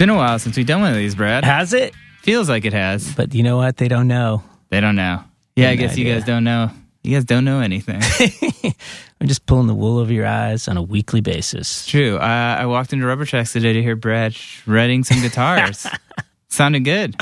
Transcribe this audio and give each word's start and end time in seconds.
Been 0.00 0.08
a 0.08 0.16
while 0.16 0.38
since 0.38 0.56
we've 0.56 0.64
done 0.64 0.80
one 0.80 0.92
of 0.92 0.96
these, 0.96 1.14
Brad. 1.14 1.44
Has 1.44 1.74
it? 1.74 1.94
Feels 2.22 2.48
like 2.48 2.64
it 2.64 2.72
has. 2.72 3.14
But 3.14 3.34
you 3.34 3.42
know 3.42 3.58
what? 3.58 3.76
They 3.76 3.86
don't 3.86 4.08
know. 4.08 4.42
They 4.70 4.80
don't 4.80 4.96
know. 4.96 5.22
Yeah, 5.56 5.68
I 5.68 5.74
guess 5.74 5.98
you 5.98 6.10
guys 6.10 6.24
don't 6.24 6.42
know. 6.42 6.70
You 7.02 7.14
guys 7.16 7.26
don't 7.26 7.44
know 7.44 7.60
anything. 7.60 8.00
I'm 9.20 9.28
just 9.28 9.44
pulling 9.44 9.66
the 9.66 9.74
wool 9.74 9.98
over 9.98 10.10
your 10.10 10.24
eyes 10.24 10.68
on 10.68 10.78
a 10.78 10.82
weekly 10.82 11.20
basis. 11.20 11.84
True. 11.84 12.16
Uh, 12.16 12.56
I 12.60 12.64
walked 12.64 12.94
into 12.94 13.04
Rubber 13.04 13.26
Tracks 13.26 13.52
today 13.52 13.74
to 13.74 13.82
hear 13.82 13.94
Brad 13.94 14.32
shredding 14.32 15.04
some 15.04 15.20
guitars. 15.20 15.86
Sounded 16.48 16.86
good. 16.86 17.16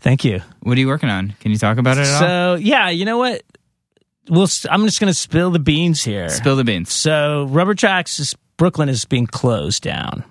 Thank 0.00 0.24
you. 0.24 0.40
What 0.58 0.76
are 0.76 0.80
you 0.80 0.88
working 0.88 1.10
on? 1.10 1.36
Can 1.38 1.52
you 1.52 1.58
talk 1.58 1.78
about 1.78 1.98
it 1.98 2.08
at 2.08 2.14
all? 2.14 2.18
So 2.18 2.54
yeah, 2.60 2.90
you 2.90 3.04
know 3.04 3.18
what? 3.18 3.44
We'll. 4.28 4.48
I'm 4.68 4.84
just 4.86 4.98
going 4.98 5.12
to 5.12 5.16
spill 5.16 5.52
the 5.52 5.60
beans 5.60 6.02
here. 6.02 6.30
Spill 6.30 6.56
the 6.56 6.64
beans. 6.64 6.92
So 6.92 7.44
Rubber 7.44 7.76
Tracks 7.76 8.18
is 8.18 8.34
Brooklyn 8.56 8.88
is 8.88 9.04
being 9.04 9.28
closed 9.28 9.84
down. 9.84 10.24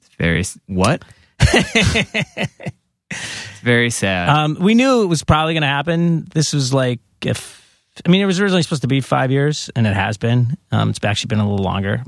It's 0.00 0.10
Very 0.18 0.44
what? 0.66 1.02
It's 1.40 2.70
very 3.62 3.90
sad. 3.90 4.28
Um, 4.28 4.56
we 4.60 4.74
knew 4.74 5.02
it 5.02 5.06
was 5.06 5.22
probably 5.24 5.54
going 5.54 5.62
to 5.62 5.68
happen. 5.68 6.26
This 6.32 6.52
was 6.52 6.72
like 6.72 7.00
if 7.22 7.62
I 8.04 8.10
mean 8.10 8.20
it 8.20 8.26
was 8.26 8.40
originally 8.40 8.62
supposed 8.62 8.82
to 8.82 8.88
be 8.88 9.00
five 9.00 9.30
years, 9.30 9.70
and 9.74 9.86
it 9.86 9.94
has 9.94 10.16
been. 10.16 10.56
Um, 10.70 10.90
it's 10.90 11.02
actually 11.04 11.28
been 11.28 11.40
a 11.40 11.48
little 11.48 11.64
longer, 11.64 12.02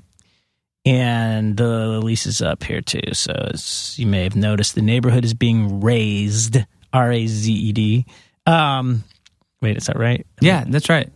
and 0.84 1.56
the 1.56 2.01
lease 2.01 2.27
is 2.27 2.42
up 2.42 2.62
here 2.62 2.80
too. 2.80 3.14
So 3.14 3.32
as 3.32 3.98
you 3.98 4.06
may 4.06 4.24
have 4.24 4.37
noticed, 4.37 4.74
the 4.74 4.82
neighborhood 4.82 5.24
is 5.24 5.34
being 5.34 5.80
raised. 5.80 6.59
R 6.93 7.12
A 7.12 7.26
Z 7.26 7.52
E 7.52 7.73
D. 7.73 8.06
Um, 8.46 9.04
wait, 9.60 9.76
is 9.76 9.87
that 9.87 9.99
right? 9.99 10.26
yeah, 10.40 10.65
that's 10.66 10.88
right. 10.88 11.10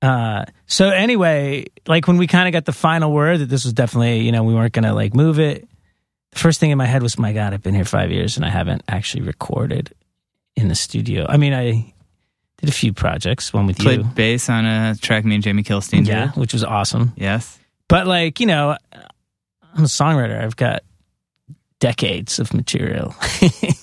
Uh, 0.00 0.44
so 0.66 0.88
anyway, 0.88 1.66
like 1.86 2.08
when 2.08 2.16
we 2.16 2.26
kind 2.26 2.48
of 2.48 2.52
got 2.52 2.64
the 2.64 2.72
final 2.72 3.12
word 3.12 3.38
that 3.38 3.48
this 3.48 3.64
was 3.64 3.72
definitely, 3.72 4.20
you 4.22 4.32
know, 4.32 4.42
we 4.42 4.52
weren't 4.52 4.72
gonna 4.72 4.94
like 4.94 5.14
move 5.14 5.38
it. 5.38 5.68
The 6.32 6.38
first 6.38 6.60
thing 6.60 6.70
in 6.70 6.78
my 6.78 6.86
head 6.86 7.02
was, 7.02 7.18
my 7.18 7.32
God, 7.32 7.52
I've 7.54 7.62
been 7.62 7.74
here 7.74 7.84
five 7.84 8.10
years 8.10 8.36
and 8.36 8.44
I 8.44 8.50
haven't 8.50 8.82
actually 8.88 9.22
recorded 9.22 9.92
in 10.56 10.68
the 10.68 10.74
studio. 10.74 11.26
I 11.28 11.36
mean, 11.36 11.52
I 11.52 11.92
did 12.58 12.68
a 12.68 12.72
few 12.72 12.92
projects, 12.92 13.52
one 13.52 13.66
with 13.66 13.78
Played 13.78 14.00
you, 14.00 14.04
bass 14.04 14.48
on 14.48 14.64
a 14.64 14.94
track 14.94 15.24
me 15.24 15.34
and 15.34 15.44
Jamie 15.44 15.62
Kilstein 15.62 16.06
yeah, 16.06 16.26
did. 16.26 16.36
which 16.36 16.52
was 16.52 16.64
awesome. 16.64 17.12
Yes. 17.16 17.58
But 17.88 18.06
like, 18.06 18.40
you 18.40 18.46
know, 18.46 18.76
I'm 19.74 19.84
a 19.84 19.88
songwriter. 19.88 20.42
I've 20.42 20.56
got 20.56 20.82
decades 21.80 22.38
of 22.38 22.54
material. 22.54 23.14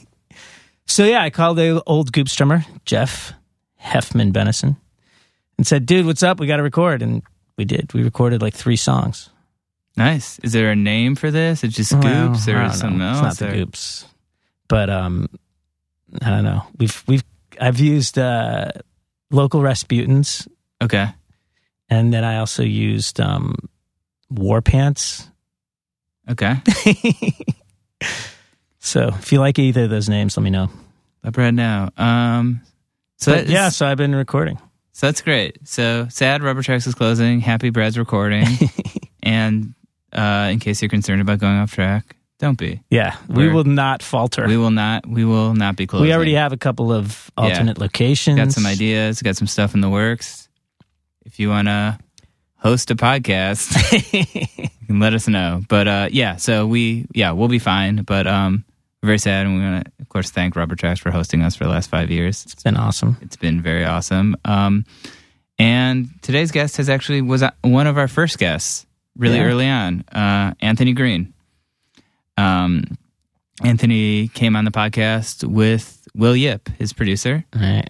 so 0.88 1.04
yeah, 1.04 1.22
I 1.22 1.30
called 1.30 1.58
the 1.58 1.84
old 1.86 2.12
Goop 2.12 2.28
drummer, 2.28 2.66
Jeff 2.86 3.34
Heffman 3.82 4.32
Benison, 4.32 4.78
and 5.58 5.68
said, 5.68 5.86
"Dude, 5.86 6.06
what's 6.06 6.24
up? 6.24 6.40
We 6.40 6.48
got 6.48 6.58
to 6.58 6.64
record." 6.64 7.02
And 7.02 7.24
we 7.58 7.66
did. 7.66 7.94
We 7.94 8.04
recorded 8.04 8.42
like 8.42 8.54
three 8.54 8.78
songs. 8.78 9.30
Nice. 10.00 10.40
Is 10.40 10.54
there 10.54 10.72
a 10.72 10.76
name 10.76 11.16
for 11.16 11.30
this? 11.30 11.64
It's 11.64 11.76
just 11.76 11.92
Goops 11.92 12.48
I 12.48 12.52
or 12.52 12.62
don't 12.64 12.74
something 12.74 13.02
else? 13.02 13.34
It's 13.34 13.42
not 13.42 13.48
or- 13.48 13.52
the 13.52 13.58
Goops, 13.66 14.06
but 14.68 14.90
um, 14.90 15.30
I 16.22 16.30
don't 16.30 16.44
know. 16.44 16.64
We've 16.80 17.04
we've 17.08 17.24
I've 17.62 17.80
used 17.80 18.18
uh, 18.18 18.72
local 19.30 19.62
Rasputins, 19.62 20.48
Okay. 20.82 21.08
and 21.90 22.14
then 22.14 22.24
I 22.24 22.38
also 22.38 22.64
used 22.64 23.20
um, 23.20 23.56
War 24.30 24.62
Pants. 24.62 25.30
Okay. 26.30 26.56
so 28.80 29.08
if 29.10 29.32
you 29.32 29.40
like 29.40 29.60
either 29.60 29.84
of 29.84 29.90
those 29.90 30.10
names, 30.10 30.38
let 30.38 30.44
me 30.44 30.50
know. 30.50 30.70
Let 31.24 31.34
Brad 31.34 31.54
know. 31.54 31.90
Um, 31.98 32.62
so 33.18 33.34
But 33.34 33.48
yeah, 33.48 33.70
so 33.70 33.86
I've 33.86 33.98
been 33.98 34.16
recording. 34.16 34.58
So 34.94 35.08
that's 35.08 35.22
great. 35.22 35.58
So 35.68 36.08
sad 36.10 36.44
Rubber 36.44 36.62
Tracks 36.62 36.88
is 36.88 36.96
closing. 36.96 37.40
Happy 37.42 37.70
Brad's 37.72 37.98
recording. 37.98 38.46
and 39.24 39.74
uh, 40.14 40.50
in 40.52 40.60
case 40.60 40.82
you're 40.82 40.90
concerned 40.90 41.22
about 41.22 41.40
going 41.40 41.58
off 41.58 41.74
track, 41.74 42.16
don't 42.40 42.58
be. 42.58 42.82
Yeah, 42.90 43.18
we 43.28 43.44
We're- 43.44 43.54
will 43.54 43.64
not 43.66 44.02
falter. 44.02 44.44
We 44.48 44.56
We, 44.56 44.58
will 44.58 44.72
not. 44.72 45.06
We 45.08 45.26
will 45.26 45.54
not 45.54 45.76
be 45.76 45.86
closing. 45.88 46.08
We 46.08 46.14
already 46.14 46.36
have 46.36 46.54
a 46.54 46.58
couple 46.58 46.92
of 46.94 47.30
alternate 47.38 47.78
locations. 47.78 48.38
got 48.38 48.52
some 48.52 48.66
ideas. 48.66 49.22
Got 49.22 49.36
some 49.36 49.48
stuff 49.48 49.74
in 49.76 49.82
the 49.82 49.90
works. 49.90 50.48
If 51.26 51.40
you 51.40 51.50
want 51.50 51.68
to 51.68 52.00
host 52.56 52.92
a 52.92 52.96
podcast, 52.96 53.74
you 54.62 54.70
can 54.88 55.00
let 55.00 55.14
us 55.14 55.28
know. 55.28 55.62
But 55.68 55.88
uh, 55.88 56.08
yeah, 56.12 56.38
so 56.38 56.66
we 56.66 57.06
yeah 57.14 57.32
we'll 57.32 57.50
be 57.50 57.60
fine. 57.60 58.04
But 58.04 58.26
um, 58.26 58.64
we're 59.04 59.08
very 59.08 59.18
sad, 59.20 59.46
and 59.46 59.56
we 59.58 59.62
want 59.62 59.86
to 59.86 59.92
of 60.00 60.08
course 60.10 60.32
thank 60.32 60.56
Rubber 60.56 60.76
Tracks 60.76 61.00
for 61.02 61.12
hosting 61.12 61.42
us 61.42 61.56
for 61.58 61.66
the 61.66 61.70
last 61.70 61.90
five 61.90 62.10
years. 62.10 62.46
It's 62.46 62.64
been 62.64 62.78
awesome. 62.78 63.18
It's 63.22 63.36
been 63.36 63.62
very 63.62 63.84
awesome. 63.84 64.36
Um, 64.46 64.86
and 65.58 66.08
today's 66.22 66.52
guest 66.52 66.78
has 66.78 66.90
actually 66.90 67.22
was 67.22 67.44
uh, 67.44 67.52
one 67.62 67.86
of 67.86 67.98
our 67.98 68.08
first 68.08 68.38
guests 68.40 68.86
really 69.20 69.38
Yeah. 69.38 69.44
early 69.44 69.68
on, 69.68 70.02
uh, 70.12 70.54
Anthony 70.62 70.94
Green. 70.94 71.34
Um, 72.38 72.84
Anthony 73.64 74.30
came 74.30 74.56
on 74.56 74.66
the 74.66 74.72
podcast 74.72 75.44
with 75.44 76.08
Will 76.16 76.36
Yip, 76.36 76.70
his 76.80 76.94
producer, 76.94 77.44
All 77.54 77.62
right. 77.62 77.90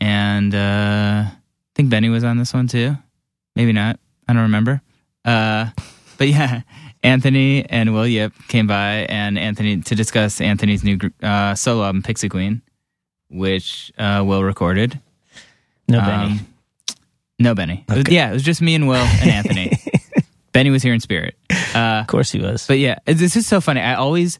and 0.00 0.54
uh, 0.54 1.24
I 1.26 1.32
think 1.74 1.88
Benny 1.90 2.10
was 2.10 2.22
on 2.24 2.36
this 2.38 2.52
one 2.52 2.68
too. 2.68 2.96
Maybe 3.56 3.72
not. 3.72 3.98
I 4.28 4.34
don't 4.34 4.42
remember. 4.42 4.82
Uh, 5.24 5.70
but 6.18 6.28
yeah, 6.28 6.60
Anthony 7.02 7.64
and 7.68 7.94
Will 7.94 8.06
Yip 8.06 8.32
came 8.48 8.66
by, 8.66 9.06
and 9.08 9.38
Anthony 9.38 9.80
to 9.80 9.94
discuss 9.94 10.40
Anthony's 10.40 10.84
new 10.84 10.98
uh, 11.22 11.54
solo 11.54 11.84
album, 11.84 12.02
Pixie 12.02 12.28
Queen, 12.28 12.60
which 13.30 13.90
uh, 13.98 14.22
Will 14.26 14.44
recorded. 14.44 15.00
No 15.88 16.00
Um, 16.00 16.06
Benny. 16.06 16.40
No 17.38 17.54
Benny. 17.54 17.84
It 17.88 17.96
was- 17.96 18.04
yeah, 18.10 18.28
it 18.30 18.32
was 18.34 18.42
just 18.42 18.60
me 18.60 18.74
and 18.74 18.86
Will 18.86 18.96
and 18.96 19.30
Anthony. 19.30 19.72
Benny 20.58 20.70
was 20.70 20.82
here 20.82 20.92
in 20.92 20.98
spirit. 20.98 21.36
Uh, 21.72 22.00
of 22.00 22.08
course 22.08 22.32
he 22.32 22.40
was. 22.40 22.66
but 22.66 22.80
yeah, 22.80 22.98
this 23.06 23.36
is 23.36 23.46
so 23.46 23.60
funny. 23.60 23.80
I 23.80 23.94
always 23.94 24.38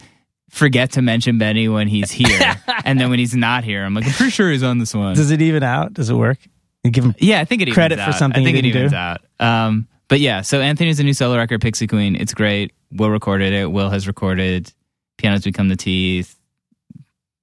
forget 0.51 0.93
to 0.93 1.03
mention 1.03 1.39
Benny 1.39 1.69
when 1.69 1.87
he's 1.87 2.11
here, 2.11 2.57
and 2.85 2.99
then 2.99 3.09
when 3.09 3.21
he's 3.21 3.37
not 3.37 3.63
here, 3.63 3.85
I'm 3.85 3.95
like, 3.95 4.05
I'm 4.05 4.13
pretty 4.13 4.31
sure 4.33 4.51
he's 4.51 4.65
on 4.65 4.79
this 4.79 4.93
one. 4.95 5.15
Does 5.15 5.31
it 5.31 5.41
even 5.43 5.63
out? 5.63 5.95
Does 5.95 6.11
it 6.11 6.15
work? 6.15 6.39
You 6.83 6.91
give 6.91 7.05
him 7.05 7.15
Yeah, 7.21 7.39
I 7.41 7.45
think 7.45 7.63
it 7.63 7.71
Credit 7.73 7.97
for 7.99 8.03
out. 8.03 8.15
something 8.17 8.43
I 8.43 8.45
think 8.45 8.59
it 8.59 8.65
evens 8.65 8.91
do. 8.91 8.97
out. 8.97 9.21
Um, 9.39 9.87
but 10.09 10.19
yeah, 10.19 10.41
so 10.41 10.61
Anthony's 10.61 10.99
a 10.99 11.05
new 11.05 11.13
solo 11.15 11.37
record, 11.37 11.61
Pixie 11.61 11.87
Queen. 11.87 12.17
It's 12.17 12.35
great. 12.35 12.73
Will 12.91 13.11
recorded 13.11 13.53
it. 13.53 13.71
Will 13.71 13.91
has 13.91 14.09
recorded 14.09 14.73
Pianos 15.19 15.45
Become 15.45 15.69
the 15.69 15.77
Teeth, 15.77 16.35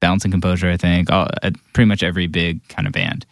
Balance 0.02 0.26
and 0.26 0.34
Composure, 0.34 0.70
I 0.70 0.76
think, 0.78 1.10
all, 1.12 1.28
uh, 1.44 1.52
pretty 1.74 1.88
much 1.88 2.04
every 2.04 2.28
big 2.28 2.68
kind 2.68 2.88
of 2.88 2.92
band. 2.94 3.26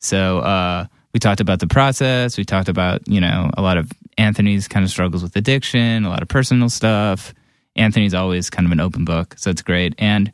So 0.00 0.40
uh, 0.40 0.86
we 1.14 1.20
talked 1.20 1.40
about 1.40 1.60
the 1.60 1.66
process. 1.66 2.36
We 2.36 2.44
talked 2.44 2.68
about, 2.68 3.06
you 3.08 3.20
know, 3.20 3.50
a 3.56 3.62
lot 3.62 3.78
of 3.78 3.90
Anthony's 4.18 4.68
kind 4.68 4.84
of 4.84 4.90
struggles 4.90 5.22
with 5.22 5.36
addiction, 5.36 6.04
a 6.04 6.08
lot 6.08 6.22
of 6.22 6.28
personal 6.28 6.68
stuff. 6.68 7.34
Anthony's 7.76 8.14
always 8.14 8.50
kind 8.50 8.66
of 8.66 8.72
an 8.72 8.80
open 8.80 9.04
book, 9.04 9.34
so 9.38 9.50
it's 9.50 9.62
great. 9.62 9.94
And 9.98 10.32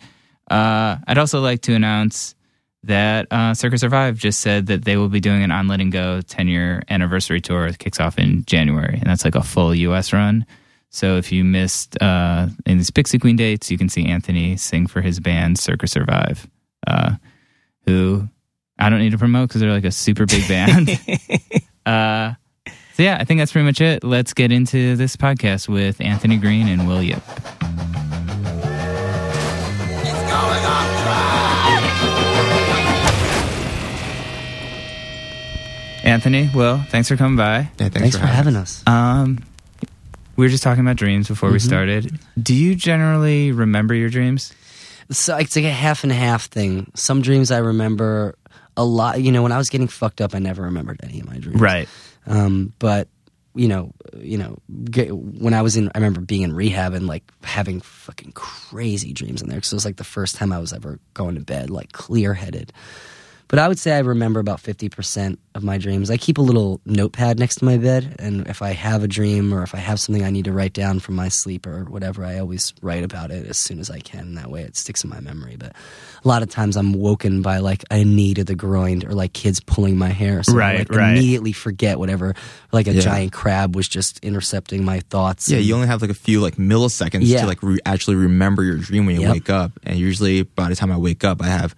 uh, 0.50 0.96
I'd 1.06 1.18
also 1.18 1.40
like 1.40 1.62
to 1.62 1.74
announce 1.74 2.34
that 2.84 3.26
uh, 3.30 3.52
Circa 3.52 3.78
Survive 3.78 4.16
just 4.16 4.40
said 4.40 4.66
that 4.66 4.84
they 4.84 4.96
will 4.96 5.08
be 5.08 5.20
doing 5.20 5.42
an 5.42 5.50
On 5.50 5.66
Letting 5.66 5.90
Go 5.90 6.20
10 6.20 6.48
year 6.48 6.82
anniversary 6.88 7.40
tour 7.40 7.70
that 7.70 7.78
kicks 7.78 8.00
off 8.00 8.18
in 8.18 8.44
January. 8.46 8.98
And 8.98 9.10
that's 9.10 9.24
like 9.24 9.34
a 9.34 9.42
full 9.42 9.74
US 9.74 10.12
run. 10.12 10.46
So 10.90 11.16
if 11.16 11.32
you 11.32 11.44
missed 11.44 12.00
uh, 12.00 12.46
in 12.64 12.78
these 12.78 12.90
Pixie 12.90 13.18
Queen 13.18 13.36
dates, 13.36 13.70
you 13.70 13.76
can 13.76 13.88
see 13.88 14.06
Anthony 14.06 14.56
sing 14.56 14.86
for 14.86 15.00
his 15.00 15.20
band 15.20 15.58
Circa 15.58 15.88
Survive, 15.88 16.46
uh, 16.86 17.16
who 17.84 18.28
I 18.78 18.88
don't 18.88 19.00
need 19.00 19.10
to 19.10 19.18
promote 19.18 19.48
because 19.48 19.60
they're 19.60 19.72
like 19.72 19.84
a 19.84 19.90
super 19.90 20.26
big 20.26 20.46
band. 20.48 20.88
so 22.96 23.02
yeah, 23.02 23.18
I 23.20 23.24
think 23.24 23.40
that's 23.40 23.52
pretty 23.52 23.66
much 23.66 23.82
it. 23.82 24.02
Let's 24.02 24.32
get 24.32 24.50
into 24.50 24.96
this 24.96 25.16
podcast 25.16 25.68
with 25.68 26.00
Anthony 26.00 26.38
Green 26.38 26.66
and 26.66 26.88
Will 26.88 27.02
Yip. 27.02 27.22
Anthony, 36.02 36.48
Will, 36.54 36.78
thanks 36.88 37.08
for 37.08 37.16
coming 37.16 37.36
by. 37.36 37.58
Yeah, 37.58 37.68
thanks, 37.76 37.98
Thanks 37.98 38.16
for 38.16 38.24
having 38.24 38.56
us. 38.56 38.82
Um, 38.86 39.44
we 40.36 40.46
were 40.46 40.48
just 40.48 40.62
talking 40.62 40.80
about 40.82 40.96
dreams 40.96 41.28
before 41.28 41.50
we 41.50 41.58
started. 41.58 42.18
Do 42.42 42.54
you 42.54 42.74
generally 42.76 43.52
remember 43.52 43.92
your 43.94 44.08
dreams? 44.08 44.54
So 45.10 45.36
it's 45.36 45.54
like 45.54 45.66
a 45.66 45.70
half 45.70 46.02
and 46.02 46.10
half 46.10 46.46
thing. 46.46 46.90
Some 46.94 47.20
dreams 47.20 47.50
I 47.50 47.58
remember 47.58 48.36
a 48.74 48.86
lot. 48.86 49.20
You 49.20 49.32
know, 49.32 49.42
when 49.42 49.52
I 49.52 49.58
was 49.58 49.68
getting 49.68 49.88
fucked 49.88 50.22
up, 50.22 50.34
I 50.34 50.38
never 50.38 50.62
remembered 50.62 51.00
any 51.02 51.20
of 51.20 51.26
my 51.26 51.36
dreams. 51.36 51.60
Right. 51.60 51.90
Um, 52.26 52.72
but 52.78 53.08
you 53.54 53.68
know, 53.68 53.92
you 54.18 54.36
know, 54.36 54.58
when 54.68 55.54
I 55.54 55.62
was 55.62 55.76
in, 55.76 55.90
I 55.94 55.98
remember 55.98 56.20
being 56.20 56.42
in 56.42 56.54
rehab 56.54 56.92
and 56.92 57.06
like 57.06 57.24
having 57.42 57.80
fucking 57.80 58.32
crazy 58.32 59.12
dreams 59.12 59.40
in 59.40 59.48
there 59.48 59.56
because 59.56 59.72
it 59.72 59.76
was 59.76 59.86
like 59.86 59.96
the 59.96 60.04
first 60.04 60.36
time 60.36 60.52
I 60.52 60.58
was 60.58 60.72
ever 60.72 61.00
going 61.14 61.36
to 61.36 61.40
bed 61.40 61.70
like 61.70 61.92
clear 61.92 62.34
headed. 62.34 62.72
But 63.48 63.60
I 63.60 63.68
would 63.68 63.78
say 63.78 63.92
I 63.92 64.00
remember 64.00 64.40
about 64.40 64.60
50% 64.60 65.38
of 65.54 65.62
my 65.62 65.78
dreams. 65.78 66.10
I 66.10 66.16
keep 66.16 66.36
a 66.38 66.42
little 66.42 66.80
notepad 66.84 67.38
next 67.38 67.56
to 67.56 67.64
my 67.64 67.76
bed, 67.76 68.16
and 68.18 68.44
if 68.48 68.60
I 68.60 68.70
have 68.72 69.04
a 69.04 69.08
dream 69.08 69.54
or 69.54 69.62
if 69.62 69.72
I 69.72 69.78
have 69.78 70.00
something 70.00 70.24
I 70.24 70.30
need 70.30 70.46
to 70.46 70.52
write 70.52 70.72
down 70.72 70.98
from 70.98 71.14
my 71.14 71.28
sleep 71.28 71.64
or 71.64 71.84
whatever, 71.84 72.24
I 72.24 72.40
always 72.40 72.74
write 72.82 73.04
about 73.04 73.30
it 73.30 73.46
as 73.46 73.56
soon 73.60 73.78
as 73.78 73.88
I 73.88 74.00
can. 74.00 74.34
That 74.34 74.50
way 74.50 74.62
it 74.62 74.76
sticks 74.76 75.04
in 75.04 75.10
my 75.10 75.20
memory. 75.20 75.54
But 75.56 75.76
a 76.24 76.28
lot 76.28 76.42
of 76.42 76.50
times 76.50 76.76
I'm 76.76 76.92
woken 76.92 77.40
by 77.40 77.58
like 77.58 77.84
a 77.90 78.02
knee 78.04 78.34
to 78.34 78.42
the 78.42 78.56
groin 78.56 79.06
or 79.06 79.12
like 79.12 79.32
kids 79.32 79.60
pulling 79.60 79.96
my 79.96 80.08
hair. 80.08 80.42
So 80.42 80.52
Right, 80.54 80.74
I 80.74 80.78
like, 80.80 80.90
right. 80.90 81.10
immediately 81.12 81.52
forget 81.52 82.00
whatever, 82.00 82.34
like 82.72 82.88
a 82.88 82.94
Yeah. 82.94 83.00
giant 83.02 83.32
crab 83.32 83.76
was 83.76 83.86
just 83.86 84.18
intercepting 84.24 84.84
my 84.84 85.00
thoughts. 85.08 85.48
Yeah, 85.48 85.58
and- 85.58 85.66
you 85.66 85.74
only 85.76 85.86
have 85.86 86.02
like 86.02 86.10
a 86.10 86.14
few 86.14 86.40
like 86.40 86.56
milliseconds 86.56 87.20
Yeah. 87.22 87.42
to 87.42 87.46
like 87.46 87.62
re- 87.62 87.78
actually 87.86 88.16
remember 88.16 88.64
your 88.64 88.76
dream 88.78 89.06
when 89.06 89.14
you 89.14 89.22
Yep. 89.22 89.32
wake 89.32 89.50
up, 89.50 89.72
and 89.84 89.96
usually 89.96 90.42
by 90.42 90.68
the 90.68 90.74
time 90.74 90.90
I 90.90 90.96
wake 90.96 91.22
up, 91.22 91.40
I 91.40 91.46
have 91.46 91.72
a 91.72 91.76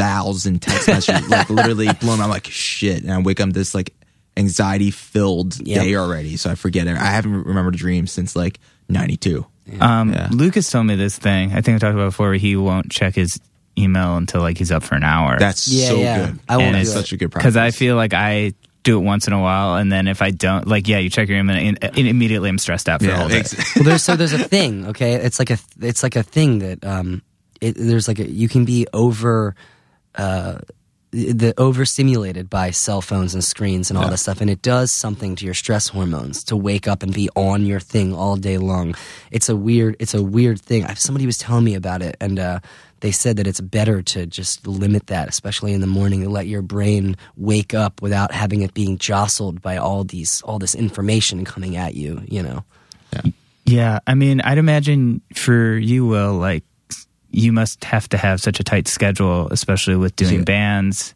thousand 0.00 0.62
text 0.62 0.88
messages 0.88 1.28
like 1.28 1.50
literally 1.58 1.88
blown. 2.00 2.20
I'm 2.20 2.30
like 2.30 2.46
shit, 2.46 3.02
and 3.02 3.12
I 3.12 3.18
wake 3.20 3.40
up 3.40 3.50
this 3.50 3.74
like 3.74 3.94
anxiety 4.36 4.90
filled 4.90 5.58
Yep. 5.66 5.82
day 5.84 5.94
already, 5.96 6.36
so 6.36 6.50
I 6.50 6.54
forget 6.54 6.86
it. 6.86 6.96
I 6.96 7.06
haven't 7.06 7.44
remembered 7.44 7.74
a 7.74 7.78
dream 7.78 8.06
since 8.06 8.34
like 8.36 8.58
'92. 8.88 9.44
Um, 9.80 10.12
Yeah. 10.12 10.28
Lucas 10.32 10.70
told 10.70 10.86
me 10.86 10.96
this 10.96 11.16
thing. 11.18 11.52
I 11.52 11.60
think 11.60 11.76
I 11.76 11.78
talked 11.78 11.94
about 11.94 12.04
it 12.04 12.10
before. 12.10 12.28
Where 12.28 12.34
he 12.36 12.56
won't 12.56 12.90
check 12.90 13.14
his 13.14 13.38
email 13.78 14.16
until 14.16 14.40
like 14.40 14.58
he's 14.58 14.72
up 14.72 14.82
for 14.82 14.94
an 14.96 15.04
hour. 15.04 15.38
That's 15.38 15.68
Yeah, 15.68 15.88
so 15.88 15.96
yeah. 15.98 16.26
good. 16.26 16.40
I 16.48 16.56
won't 16.56 16.74
And 16.76 16.84
do 16.84 16.90
such 16.90 17.12
a 17.12 17.16
good 17.16 17.30
practice 17.30 17.52
because 17.54 17.56
I 17.56 17.70
feel 17.70 17.96
like 17.96 18.12
I 18.14 18.52
do 18.82 18.98
it 18.98 19.02
once 19.02 19.26
in 19.26 19.32
a 19.34 19.40
while, 19.40 19.74
and 19.76 19.92
then 19.92 20.08
if 20.08 20.22
I 20.22 20.30
don't, 20.30 20.66
like, 20.66 20.88
yeah, 20.88 20.98
you 20.98 21.10
check 21.10 21.28
your 21.28 21.38
email, 21.38 21.56
and, 21.56 21.78
and 21.84 21.98
immediately 21.98 22.48
I'm 22.48 22.56
stressed 22.58 22.88
out 22.88 23.00
for 23.00 23.06
the 23.06 23.12
yeah, 23.12 23.18
whole 23.18 23.28
day. 23.28 23.40
ex- 23.40 23.76
well, 23.76 23.84
there's 23.84 24.02
so 24.02 24.16
there's 24.16 24.32
a 24.32 24.38
thing, 24.38 24.86
okay? 24.88 25.14
It's 25.16 25.38
like 25.38 25.50
a 25.50 25.58
it's 25.80 26.02
like 26.02 26.16
a 26.16 26.22
thing 26.22 26.60
that 26.60 26.82
um, 26.84 27.20
it, 27.60 27.74
there's 27.76 28.08
like 28.08 28.18
a 28.18 28.28
you 28.28 28.48
can 28.48 28.64
be 28.64 28.86
over. 28.92 29.54
Uh, 30.14 30.58
the 31.12 31.52
overstimulated 31.58 32.48
by 32.48 32.70
cell 32.70 33.00
phones 33.02 33.34
and 33.34 33.42
screens 33.42 33.90
and 33.90 33.98
all 33.98 34.04
Yeah. 34.04 34.10
this 34.10 34.22
stuff 34.22 34.40
and 34.40 34.48
it 34.48 34.62
does 34.62 34.92
something 34.92 35.34
to 35.34 35.44
your 35.44 35.54
stress 35.54 35.88
hormones 35.88 36.44
to 36.44 36.56
wake 36.56 36.86
up 36.86 37.02
and 37.02 37.12
be 37.12 37.28
on 37.34 37.66
your 37.66 37.80
thing 37.80 38.14
all 38.14 38.36
day 38.36 38.58
long. 38.58 38.94
It's 39.32 39.48
a 39.48 39.56
weird 39.56 39.96
it's 39.98 40.14
a 40.14 40.22
weird 40.22 40.60
thing. 40.60 40.84
I, 40.84 40.94
somebody 40.94 41.26
was 41.26 41.36
telling 41.36 41.64
me 41.64 41.74
about 41.74 42.00
it 42.02 42.16
and 42.20 42.38
uh, 42.38 42.60
they 43.00 43.10
said 43.10 43.38
that 43.38 43.48
it's 43.48 43.60
better 43.60 44.02
to 44.02 44.24
just 44.24 44.68
limit 44.68 45.08
that 45.08 45.28
especially 45.28 45.72
in 45.72 45.80
the 45.80 45.88
morning 45.88 46.22
and 46.22 46.32
let 46.32 46.46
your 46.46 46.62
brain 46.62 47.16
wake 47.36 47.74
up 47.74 48.00
without 48.00 48.30
having 48.30 48.62
it 48.62 48.72
being 48.72 48.96
jostled 48.96 49.60
by 49.60 49.78
all 49.78 50.04
these 50.04 50.42
all 50.42 50.60
this 50.60 50.76
information 50.76 51.44
coming 51.44 51.74
at 51.76 51.96
you 51.96 52.22
you 52.28 52.40
know? 52.40 52.62
Yeah, 53.66 53.98
I 54.06 54.14
mean, 54.14 54.40
I'd 54.40 54.58
imagine 54.58 55.22
for 55.34 55.76
you, 55.76 56.04
Will, 56.06 56.34
like 56.34 56.64
you 57.30 57.52
must 57.52 57.84
have 57.84 58.08
to 58.10 58.16
have 58.16 58.40
such 58.40 58.60
a 58.60 58.64
tight 58.64 58.88
schedule, 58.88 59.48
especially 59.50 59.96
with 59.96 60.16
doing 60.16 60.38
Yeah. 60.40 60.44
bands. 60.44 61.14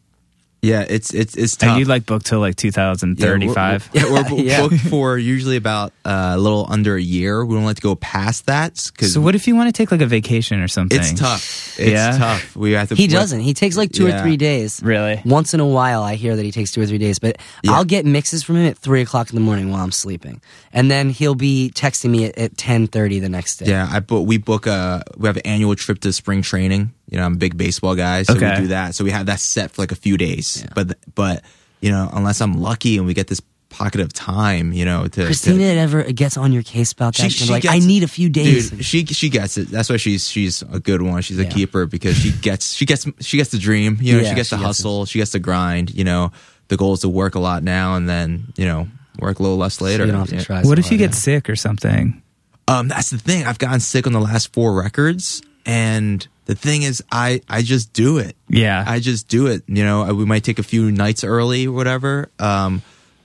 Yeah, 0.65 0.85
it's 0.87 1.13
it's 1.13 1.35
it's 1.35 1.55
tough. 1.55 1.75
Are 1.75 1.79
you 1.79 1.85
like 1.85 2.05
booked 2.05 2.25
till 2.25 2.39
like 2.39 2.55
2035? 2.55 3.89
Yeah, 3.93 4.03
we're, 4.03 4.11
we're, 4.11 4.35
we're 4.35 4.43
Yeah. 4.43 4.61
booked 4.61 4.79
for 4.81 5.17
usually 5.17 5.55
about 5.57 5.93
uh, 6.03 6.33
a 6.35 6.37
little 6.37 6.65
under 6.69 6.95
a 6.95 7.01
year. 7.01 7.45
We 7.45 7.55
don't 7.55 7.65
like 7.65 7.75
to 7.77 7.81
go 7.81 7.95
past 7.95 8.45
that 8.47 8.89
because 8.93 9.13
so 9.13 9.21
what 9.21 9.35
if 9.35 9.47
you 9.47 9.55
want 9.55 9.67
to 9.69 9.73
take 9.73 9.91
like 9.91 10.01
a 10.01 10.05
vacation 10.05 10.61
or 10.61 10.67
something? 10.67 10.99
it's 10.99 11.13
tough. 11.13 11.77
It's 11.79 11.91
Yeah? 11.91 12.17
tough. 12.17 12.55
We 12.55 12.71
have 12.73 12.89
to. 12.89 12.95
He 12.95 13.07
doesn't. 13.07 13.39
He 13.41 13.53
takes 13.53 13.77
like 13.77 13.91
two 13.91 14.07
Yeah. 14.07 14.19
or 14.19 14.21
three 14.23 14.37
days. 14.37 14.81
Really? 14.83 15.21
Once 15.25 15.53
in 15.53 15.59
a 15.59 15.65
while, 15.67 16.03
I 16.03 16.15
hear 16.15 16.35
that 16.35 16.43
he 16.43 16.51
takes 16.51 16.71
two 16.71 16.81
or 16.81 16.85
three 16.85 16.97
days, 16.97 17.19
but 17.19 17.37
Yeah. 17.63 17.71
I'll 17.73 17.85
get 17.85 18.05
mixes 18.05 18.43
from 18.43 18.57
him 18.57 18.65
at 18.67 18.77
three 18.77 19.01
o'clock 19.01 19.29
in 19.29 19.35
the 19.35 19.41
morning 19.41 19.71
while 19.71 19.83
I'm 19.83 19.91
sleeping, 19.91 20.41
and 20.73 20.89
then 20.89 21.09
he'll 21.09 21.35
be 21.35 21.71
texting 21.73 22.09
me 22.09 22.25
at, 22.25 22.37
at 22.37 22.57
ten 22.57 22.87
thirty 22.87 23.19
the 23.19 23.29
next 23.29 23.57
day. 23.57 23.67
Yeah, 23.67 23.87
I 23.89 23.99
book. 23.99 24.27
We 24.27 24.37
book 24.37 24.67
a. 24.67 25.03
We 25.17 25.27
have 25.27 25.37
an 25.37 25.43
annual 25.45 25.75
trip 25.75 25.99
to 26.01 26.11
spring 26.13 26.41
training. 26.41 26.91
You 27.15 27.21
know, 27.21 27.27
I'm 27.27 27.33
a 27.35 27.37
big 27.37 27.55
baseball 27.55 27.95
guy, 27.95 28.23
so 28.23 28.35
Okay. 28.35 28.49
we 28.55 28.61
do 28.63 28.67
that. 28.67 28.93
So 28.93 29.05
we 29.05 29.11
have 29.11 29.27
that 29.27 29.39
set 29.39 29.71
for 29.71 29.81
like 29.81 29.93
a 29.93 29.95
few 29.95 30.17
days. 30.17 30.65
But 30.75 30.97
but 31.15 31.45
you 31.79 31.89
know, 31.89 32.09
unless 32.11 32.41
I'm 32.41 32.59
lucky 32.59 32.97
and 32.97 33.07
we 33.07 33.13
get 33.13 33.27
this 33.27 33.39
pocket 33.69 34.01
of 34.01 34.11
time, 34.11 34.73
you 34.73 34.83
know, 34.83 35.07
to 35.07 35.25
Christina 35.25 35.59
to, 35.73 35.79
ever 35.79 36.03
gets 36.11 36.35
on 36.35 36.51
your 36.51 36.61
case 36.63 36.91
about 36.91 37.15
that? 37.15 37.23
She- 37.23 37.29
She's 37.37 37.47
she 37.47 37.53
like, 37.53 37.63
gets- 37.63 37.73
I 37.75 37.79
need 37.79 38.03
a 38.03 38.07
few 38.09 38.27
days. 38.27 38.69
Dude, 38.71 38.83
she 38.83 39.05
she 39.05 39.29
gets 39.29 39.57
it. 39.57 39.69
That's 39.69 39.89
why 39.89 39.95
she's 39.95 40.27
she's 40.27 40.61
a 40.63 40.79
good 40.81 41.01
one. 41.01 41.21
She's 41.21 41.39
a 41.39 41.43
Yeah. 41.43 41.49
keeper 41.51 41.85
because 41.85 42.17
she 42.17 42.31
gets 42.31 42.73
she 42.73 42.85
gets 42.85 43.07
she 43.21 43.37
gets 43.37 43.51
the 43.51 43.59
dream. 43.59 43.97
You 44.01 44.17
know, 44.17 44.19
Yeah, 44.23 44.29
she 44.31 44.35
gets 44.35 44.49
she 44.49 44.55
the 44.57 44.59
gets 44.61 44.67
hustle. 44.79 45.05
She 45.05 45.19
gets 45.19 45.31
the 45.31 45.39
grind. 45.39 45.95
You 45.95 46.03
know, 46.03 46.33
the 46.67 46.75
goal 46.75 46.93
is 46.95 46.99
to 47.01 47.09
work 47.09 47.35
a 47.35 47.39
lot 47.39 47.63
now 47.63 47.95
and 47.95 48.09
then 48.09 48.51
you 48.57 48.65
know 48.65 48.89
work 49.19 49.39
a 49.39 49.41
little 49.41 49.57
less 49.57 49.79
later. 49.79 50.05
you 50.05 50.11
don't 50.11 50.19
have 50.19 50.29
to 50.31 50.35
Yeah. 50.35 50.43
try. 50.43 50.57
What 50.57 50.65
so 50.65 50.71
if 50.73 50.91
you 50.91 50.97
hard, 50.97 51.11
get 51.11 51.15
sick 51.15 51.49
or 51.49 51.55
something? 51.55 52.21
Um, 52.67 52.89
that's 52.89 53.09
the 53.11 53.17
thing. 53.19 53.45
I've 53.45 53.59
gotten 53.59 53.79
sick 53.79 54.05
on 54.05 54.11
the 54.11 54.19
last 54.19 54.51
four 54.51 54.73
records, 54.73 55.41
and 55.65 56.27
the 56.45 56.55
thing 56.55 56.83
is, 56.83 57.03
I 57.11 57.41
I 57.49 57.61
just 57.61 57.93
do 57.93 58.17
it. 58.17 58.35
Yeah. 58.49 58.83
I 58.87 58.99
just 58.99 59.27
do 59.27 59.47
it. 59.47 59.63
You 59.67 59.83
know, 59.83 60.13
we 60.13 60.25
might 60.25 60.43
take 60.43 60.59
a 60.59 60.63
few 60.63 60.91
nights 60.91 61.23
early 61.23 61.67
or 61.67 61.71
whatever. 61.73 62.29
Um, 62.39 62.81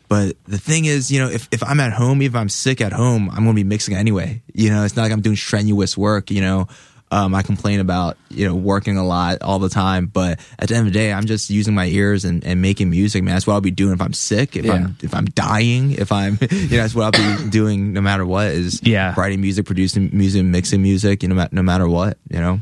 but 0.09 0.37
the 0.49 0.59
thing 0.59 0.87
is, 0.87 1.11
you 1.13 1.21
know, 1.21 1.29
if, 1.31 1.47
if 1.53 1.63
I'm 1.63 1.79
at 1.79 1.93
home, 1.93 2.21
if 2.23 2.35
I'm 2.35 2.49
sick 2.49 2.81
at 2.81 2.93
home, 2.93 3.29
I'm 3.31 3.45
going 3.45 3.51
to 3.51 3.55
be 3.55 3.63
mixing 3.63 3.95
anyway. 3.95 4.43
You 4.53 4.71
know, 4.71 4.83
it's 4.85 4.97
not 4.97 5.03
like 5.03 5.13
I'm 5.13 5.21
doing 5.21 5.37
strenuous 5.37 5.97
work. 5.97 6.33
You 6.33 6.41
know, 6.41 6.67
um, 7.13 7.33
I 7.35 7.43
complain 7.43 7.79
about 7.79 8.17
you 8.29 8.49
know 8.49 8.55
working 8.57 8.97
a 8.97 9.05
lot 9.07 9.43
all 9.43 9.59
the 9.61 9.69
time, 9.69 10.07
but 10.07 10.41
at 10.59 10.69
the 10.69 10.75
end 10.75 10.87
of 10.89 10.93
the 10.93 10.99
day, 10.99 11.13
I'm 11.13 11.27
just 11.27 11.51
using 11.51 11.75
my 11.75 11.87
ears 11.87 12.25
and, 12.25 12.43
and 12.45 12.61
making 12.63 12.91
music. 12.91 13.23
Man, 13.23 13.35
that's 13.35 13.47
what 13.47 13.55
I'll 13.55 13.61
be 13.61 13.71
doing 13.71 13.93
if 13.93 14.01
I'm 14.01 14.13
sick, 14.13 14.57
if 14.57 14.65
Yeah. 14.65 14.73
I'm 14.75 14.97
if 15.03 15.15
I'm 15.15 15.27
dying, 15.27 15.93
if 15.93 16.11
I'm 16.11 16.39
you 16.51 16.59
know 16.71 16.77
that's 16.79 16.95
what 16.95 17.05
I'll 17.15 17.37
be 17.45 17.51
doing 17.51 17.93
no 17.93 18.01
matter 18.01 18.25
what. 18.27 18.47
Is 18.49 18.81
Yeah. 18.83 19.15
writing 19.17 19.41
music, 19.41 19.67
producing 19.67 20.11
music, 20.13 20.45
mixing 20.45 20.83
music. 20.83 21.23
You 21.23 21.29
know, 21.29 21.47
no 21.53 21.63
matter 21.63 21.87
what. 21.89 22.17
You 22.31 22.41
know. 22.41 22.61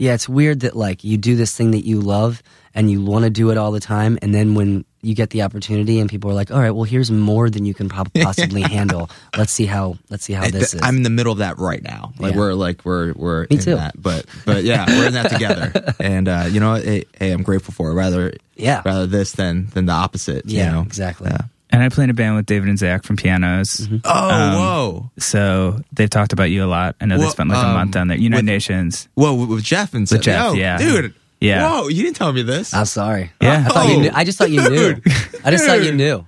Yeah, 0.00 0.14
it's 0.14 0.28
weird 0.28 0.60
that 0.60 0.74
like 0.74 1.04
you 1.04 1.16
do 1.18 1.36
this 1.36 1.54
thing 1.56 1.72
that 1.72 1.84
you 1.86 2.00
love 2.00 2.42
and 2.74 2.90
you 2.90 3.02
want 3.04 3.24
to 3.24 3.30
do 3.30 3.50
it 3.50 3.58
all 3.58 3.70
the 3.72 3.80
time, 3.80 4.18
and 4.22 4.32
then 4.34 4.54
when 4.54 4.84
you 5.02 5.14
get 5.14 5.30
the 5.30 5.42
opportunity 5.42 5.98
and 6.00 6.08
people 6.08 6.30
are 6.30 6.34
like, 6.34 6.50
"All 6.50 6.58
right, 6.58 6.70
well, 6.70 6.84
here's 6.84 7.10
more 7.10 7.50
than 7.50 7.64
you 7.66 7.74
can 7.74 7.88
prob- 7.88 8.12
possibly 8.22 8.62
handle. 8.62 9.10
Let's 9.36 9.52
see 9.52 9.66
how 9.66 9.98
let's 10.08 10.24
see 10.24 10.32
how 10.32 10.48
this 10.48 10.72
is." 10.74 10.80
I'm 10.82 10.96
in 10.96 11.02
the 11.02 11.10
middle 11.10 11.32
of 11.32 11.38
that 11.38 11.58
right 11.58 11.82
now. 11.82 12.12
Like 12.18 12.32
Yeah. 12.32 12.38
we're 12.38 12.54
like 12.54 12.84
we're 12.84 13.12
we're 13.12 13.42
Me 13.42 13.46
in 13.50 13.58
too. 13.58 13.74
that. 13.76 14.00
But 14.00 14.24
but 14.46 14.64
yeah, 14.64 14.86
we're 14.88 15.08
in 15.08 15.12
that 15.14 15.30
together. 15.30 15.94
And 16.00 16.28
uh, 16.28 16.46
you 16.50 16.60
know, 16.60 16.74
hey, 16.76 17.04
hey, 17.18 17.30
I'm 17.32 17.42
grateful 17.42 17.74
for 17.74 17.90
it. 17.90 17.94
Rather 17.94 18.32
Yeah. 18.56 18.80
rather 18.86 19.06
this 19.06 19.32
than 19.32 19.66
than 19.74 19.86
the 19.86 19.92
opposite. 19.92 20.46
yeah, 20.46 20.66
you 20.66 20.72
know? 20.72 20.82
exactly. 20.82 21.28
Yeah. 21.30 21.42
And 21.72 21.82
I 21.82 21.88
play 21.88 22.04
in 22.04 22.10
a 22.10 22.14
band 22.14 22.34
with 22.36 22.46
David 22.46 22.68
and 22.68 22.78
Zach 22.78 23.04
from 23.04 23.16
pianos. 23.16 23.88
Oh 24.04 24.10
Um, 24.30 24.54
whoa 24.54 25.10
So 25.18 25.80
they've 25.92 26.10
talked 26.10 26.32
about 26.32 26.50
you 26.50 26.64
a 26.64 26.66
lot. 26.66 26.96
I 27.00 27.06
know 27.06 27.16
they 27.18 27.28
spent 27.28 27.48
like 27.48 27.62
a 27.64 27.68
um, 27.68 27.74
month 27.74 27.92
down 27.92 28.08
there. 28.08 28.16
United 28.18 28.38
with- 28.38 28.44
Nations. 28.46 29.08
whoa 29.14 29.34
with, 29.34 29.48
with 29.50 29.64
Jeff 29.64 29.94
and 29.94 30.08
With 30.10 30.22
Jeff, 30.22 30.54
Yo, 30.54 30.60
yeah. 30.60 30.78
dude. 30.78 31.14
Yeah. 31.40 31.70
Whoa, 31.70 31.88
you 31.88 32.02
didn't 32.02 32.16
tell 32.16 32.32
me 32.32 32.42
this. 32.42 32.74
I'm 32.74 32.84
sorry. 32.84 33.30
Yeah. 33.40 33.64
I 33.66 33.70
thought 33.70 33.88
you 33.88 34.00
knew. 34.02 34.10
I 34.12 34.24
just 34.24 34.36
thought 34.36 34.50
you 34.50 34.60
knew. 34.68 34.94
dude. 34.94 35.02
I 35.44 35.50
just 35.50 35.64
thought 35.64 35.82
you 35.82 35.92
knew. 35.92 36.26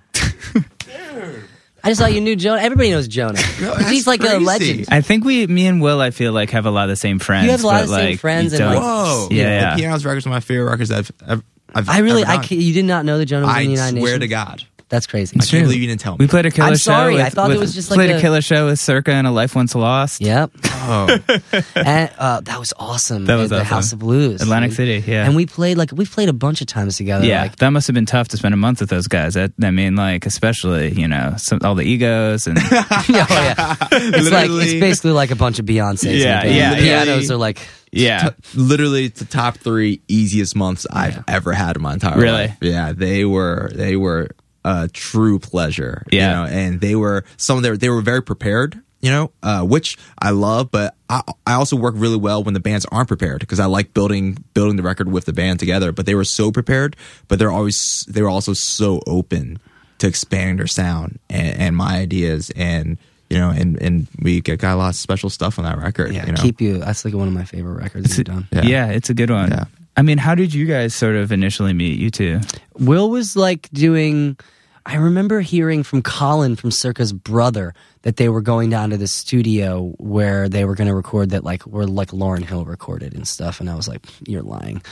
I 1.84 1.88
just 1.88 2.00
thought 2.00 2.12
you 2.12 2.20
knew 2.20 2.36
Jonah. 2.36 2.62
Everybody 2.62 2.90
knows 2.90 3.08
Jonah. 3.08 3.40
No, 3.60 3.74
He's 3.74 4.06
like 4.06 4.22
a 4.22 4.38
legend. 4.38 4.86
I 4.90 5.00
think 5.00 5.24
we, 5.24 5.46
me 5.48 5.66
and 5.66 5.82
Will, 5.82 6.00
I 6.00 6.10
feel 6.12 6.32
like 6.32 6.50
have 6.50 6.64
a 6.66 6.70
lot 6.70 6.84
of 6.84 6.90
the 6.90 6.96
same 6.96 7.18
friends. 7.18 7.44
You 7.46 7.50
have 7.50 7.64
a 7.64 7.66
lot 7.66 7.82
of 7.82 7.88
the 7.88 7.94
same 7.96 8.18
friends 8.18 8.52
and, 8.52 8.64
like, 8.64 8.78
Whoa. 8.78 9.28
Yeah, 9.30 9.42
yeah. 9.42 9.70
The 9.76 9.82
Pianos 9.82 10.04
records 10.04 10.26
are 10.26 10.30
my 10.30 10.40
favorite 10.40 10.70
records 10.70 10.90
I've 10.92 11.10
I've, 11.26 11.42
I've 11.74 11.88
I 11.88 11.98
really, 11.98 12.22
I 12.24 12.36
done. 12.36 12.46
you 12.60 12.72
did 12.72 12.84
not 12.84 13.04
know 13.04 13.18
that 13.18 13.26
Jonah 13.26 13.46
was 13.46 13.54
in 13.56 13.60
I 13.60 13.64
the 13.64 13.70
United 13.70 13.98
swear 13.98 14.18
Nations. 14.18 14.20
to 14.20 14.28
God. 14.28 14.64
That's 14.92 15.06
crazy. 15.06 15.34
I 15.34 15.38
It's 15.38 15.48
true. 15.48 15.60
can't 15.60 15.68
believe 15.68 15.80
you 15.80 15.88
didn't 15.88 16.02
tell 16.02 16.12
me. 16.12 16.18
We 16.20 16.26
played 16.28 16.44
a 16.44 16.50
killer 16.50 16.68
I'm 16.68 16.74
show. 16.74 16.92
sorry, 16.92 17.14
With, 17.14 17.24
I 17.24 17.30
thought 17.30 17.50
it 17.50 17.54
with- 17.54 17.60
was 17.62 17.74
just 17.74 17.90
like 17.90 17.96
played 17.96 18.10
a, 18.10 18.18
a- 18.18 18.20
killer 18.20 18.42
show 18.42 18.66
with 18.66 18.78
Circa 18.78 19.10
and 19.10 19.26
a 19.26 19.30
Life 19.30 19.54
Once 19.56 19.74
Lost. 19.74 20.20
Yep, 20.20 20.50
oh. 20.64 21.18
and 21.74 22.10
uh, 22.18 22.40
that 22.42 22.58
was 22.58 22.74
awesome. 22.78 23.24
That 23.24 23.36
was 23.36 23.50
at 23.50 23.56
the 23.56 23.60
awesome. 23.62 23.74
House 23.74 23.92
of 23.94 24.00
Blues, 24.00 24.42
Atlantic 24.42 24.72
dude. 24.72 24.76
City, 24.76 25.10
yeah. 25.10 25.24
And 25.24 25.34
we 25.34 25.46
played 25.46 25.78
like 25.78 25.92
we've 25.92 26.10
played 26.10 26.28
a 26.28 26.34
bunch 26.34 26.60
of 26.60 26.66
times 26.66 26.98
together. 26.98 27.24
Yeah, 27.24 27.40
like, 27.42 27.56
that 27.56 27.70
must 27.70 27.86
have 27.86 27.94
been 27.94 28.04
tough 28.04 28.28
to 28.28 28.36
spend 28.36 28.52
a 28.52 28.58
month 28.58 28.80
with 28.80 28.90
those 28.90 29.08
guys. 29.08 29.34
I, 29.34 29.48
I 29.62 29.70
mean, 29.70 29.96
like 29.96 30.26
especially 30.26 30.92
you 30.92 31.08
know 31.08 31.34
some, 31.38 31.60
all 31.64 31.74
the 31.74 31.84
egos 31.84 32.46
and 32.46 32.58
oh, 32.62 33.04
yeah. 33.08 33.76
It's 33.92 34.30
like 34.30 34.44
it's 34.44 34.50
Literally. 34.50 34.78
basically 34.80 35.12
like 35.12 35.30
a 35.30 35.36
bunch 35.36 35.58
of 35.58 35.64
Beyonces. 35.64 36.18
Yeah, 36.22 36.42
in 36.44 36.52
a 36.52 36.54
yeah, 36.54 36.74
The 36.74 36.82
yeah. 36.84 37.04
pianos 37.04 37.30
are 37.30 37.36
like 37.38 37.58
yeah, 37.94 38.30
T- 38.30 38.34
literally 38.58 39.08
the 39.08 39.24
top 39.26 39.56
three 39.58 40.00
easiest 40.08 40.56
months 40.56 40.86
I've 40.90 41.22
ever 41.28 41.52
had 41.52 41.76
in 41.76 41.82
my 41.82 41.92
entire 41.94 42.18
Really? 42.18 42.32
life. 42.48 42.58
Yeah, 42.60 42.92
they 42.92 43.24
were 43.24 43.70
they 43.74 43.96
were 43.96 44.28
a 44.64 44.88
true 44.92 45.38
pleasure. 45.38 46.04
Yeah. 46.10 46.44
you 46.44 46.50
know, 46.50 46.56
and 46.58 46.80
they 46.80 46.94
were 46.94 47.24
some 47.36 47.56
of 47.56 47.62
their 47.62 47.76
they 47.76 47.88
were 47.88 48.02
very 48.02 48.22
prepared. 48.22 48.80
You 49.00 49.10
know, 49.10 49.32
uh, 49.42 49.64
which 49.64 49.98
I 50.16 50.30
love, 50.30 50.70
but 50.70 50.94
I, 51.10 51.22
I 51.44 51.54
also 51.54 51.74
work 51.74 51.94
really 51.96 52.16
well 52.16 52.44
when 52.44 52.54
the 52.54 52.60
bands 52.60 52.86
aren't 52.92 53.08
prepared 53.08 53.40
because 53.40 53.58
I 53.58 53.64
like 53.66 53.92
building 53.92 54.44
building 54.54 54.76
the 54.76 54.84
record 54.84 55.10
with 55.10 55.24
the 55.24 55.32
band 55.32 55.58
together. 55.58 55.90
But 55.90 56.06
they 56.06 56.14
were 56.14 56.22
so 56.22 56.52
prepared, 56.52 56.94
but 57.26 57.40
they're 57.40 57.50
always 57.50 58.06
they 58.08 58.22
were 58.22 58.28
also 58.28 58.52
so 58.52 59.02
open 59.04 59.58
to 59.98 60.06
expanding 60.06 60.56
their 60.58 60.68
sound 60.68 61.18
and, 61.28 61.60
and 61.60 61.76
my 61.76 61.96
ideas 61.96 62.50
and 62.54 62.96
you 63.28 63.38
know 63.38 63.50
and 63.50 63.76
and 63.82 64.06
we 64.20 64.40
got, 64.40 64.58
got 64.58 64.74
a 64.74 64.76
lot 64.76 64.90
of 64.90 64.94
special 64.94 65.30
stuff 65.30 65.58
on 65.58 65.64
that 65.64 65.78
record. 65.78 66.12
yeah, 66.14 66.24
you 66.26 66.32
know? 66.32 66.40
keep 66.40 66.60
you. 66.60 66.78
That's 66.78 67.04
like 67.04 67.14
one 67.14 67.26
of 67.26 67.34
my 67.34 67.44
favorite 67.44 67.82
records 67.82 68.16
we've 68.16 68.24
done. 68.24 68.46
Yeah. 68.52 68.62
yeah, 68.62 68.86
It's 68.90 69.10
a 69.10 69.14
good 69.14 69.30
one. 69.30 69.50
Yeah. 69.50 69.64
I 69.96 70.02
mean, 70.02 70.18
how 70.18 70.34
did 70.34 70.54
you 70.54 70.66
guys 70.66 70.94
sort 70.94 71.16
of 71.16 71.32
initially 71.32 71.72
meet? 71.72 71.98
You 71.98 72.10
two. 72.10 72.40
Will 72.78 73.10
was 73.10 73.36
like 73.36 73.68
doing. 73.72 74.36
I 74.84 74.96
remember 74.96 75.40
hearing 75.40 75.84
from 75.84 76.02
Colin 76.02 76.56
from 76.56 76.72
Circa's 76.72 77.12
brother 77.12 77.72
that 78.02 78.16
they 78.16 78.28
were 78.28 78.40
going 78.40 78.68
down 78.68 78.90
to 78.90 78.96
the 78.96 79.06
studio 79.06 79.94
where 79.98 80.48
they 80.48 80.64
were 80.64 80.74
going 80.74 80.88
to 80.88 80.94
record 80.94 81.30
that 81.30 81.44
like 81.44 81.62
where 81.62 81.86
like 81.86 82.08
Lauryn 82.08 82.44
Hill 82.44 82.64
recorded 82.64 83.14
and 83.14 83.26
stuff, 83.28 83.60
and 83.60 83.70
I 83.70 83.76
was 83.76 83.86
like, 83.86 84.04
"You're 84.26 84.42
lying." 84.42 84.82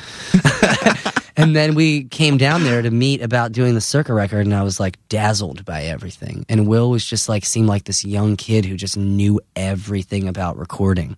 and 1.36 1.56
then 1.56 1.74
we 1.74 2.04
came 2.04 2.36
down 2.36 2.62
there 2.62 2.82
to 2.82 2.90
meet 2.90 3.22
about 3.22 3.52
doing 3.52 3.74
the 3.74 3.80
circa 3.80 4.12
record, 4.14 4.46
and 4.46 4.54
I 4.54 4.62
was 4.62 4.78
like 4.78 4.98
dazzled 5.08 5.64
by 5.64 5.82
everything. 5.84 6.44
And 6.48 6.68
Will 6.68 6.90
was 6.90 7.04
just 7.04 7.28
like 7.28 7.44
seemed 7.44 7.68
like 7.68 7.84
this 7.84 8.04
young 8.04 8.36
kid 8.36 8.64
who 8.64 8.76
just 8.76 8.96
knew 8.96 9.40
everything 9.56 10.28
about 10.28 10.56
recording, 10.56 11.16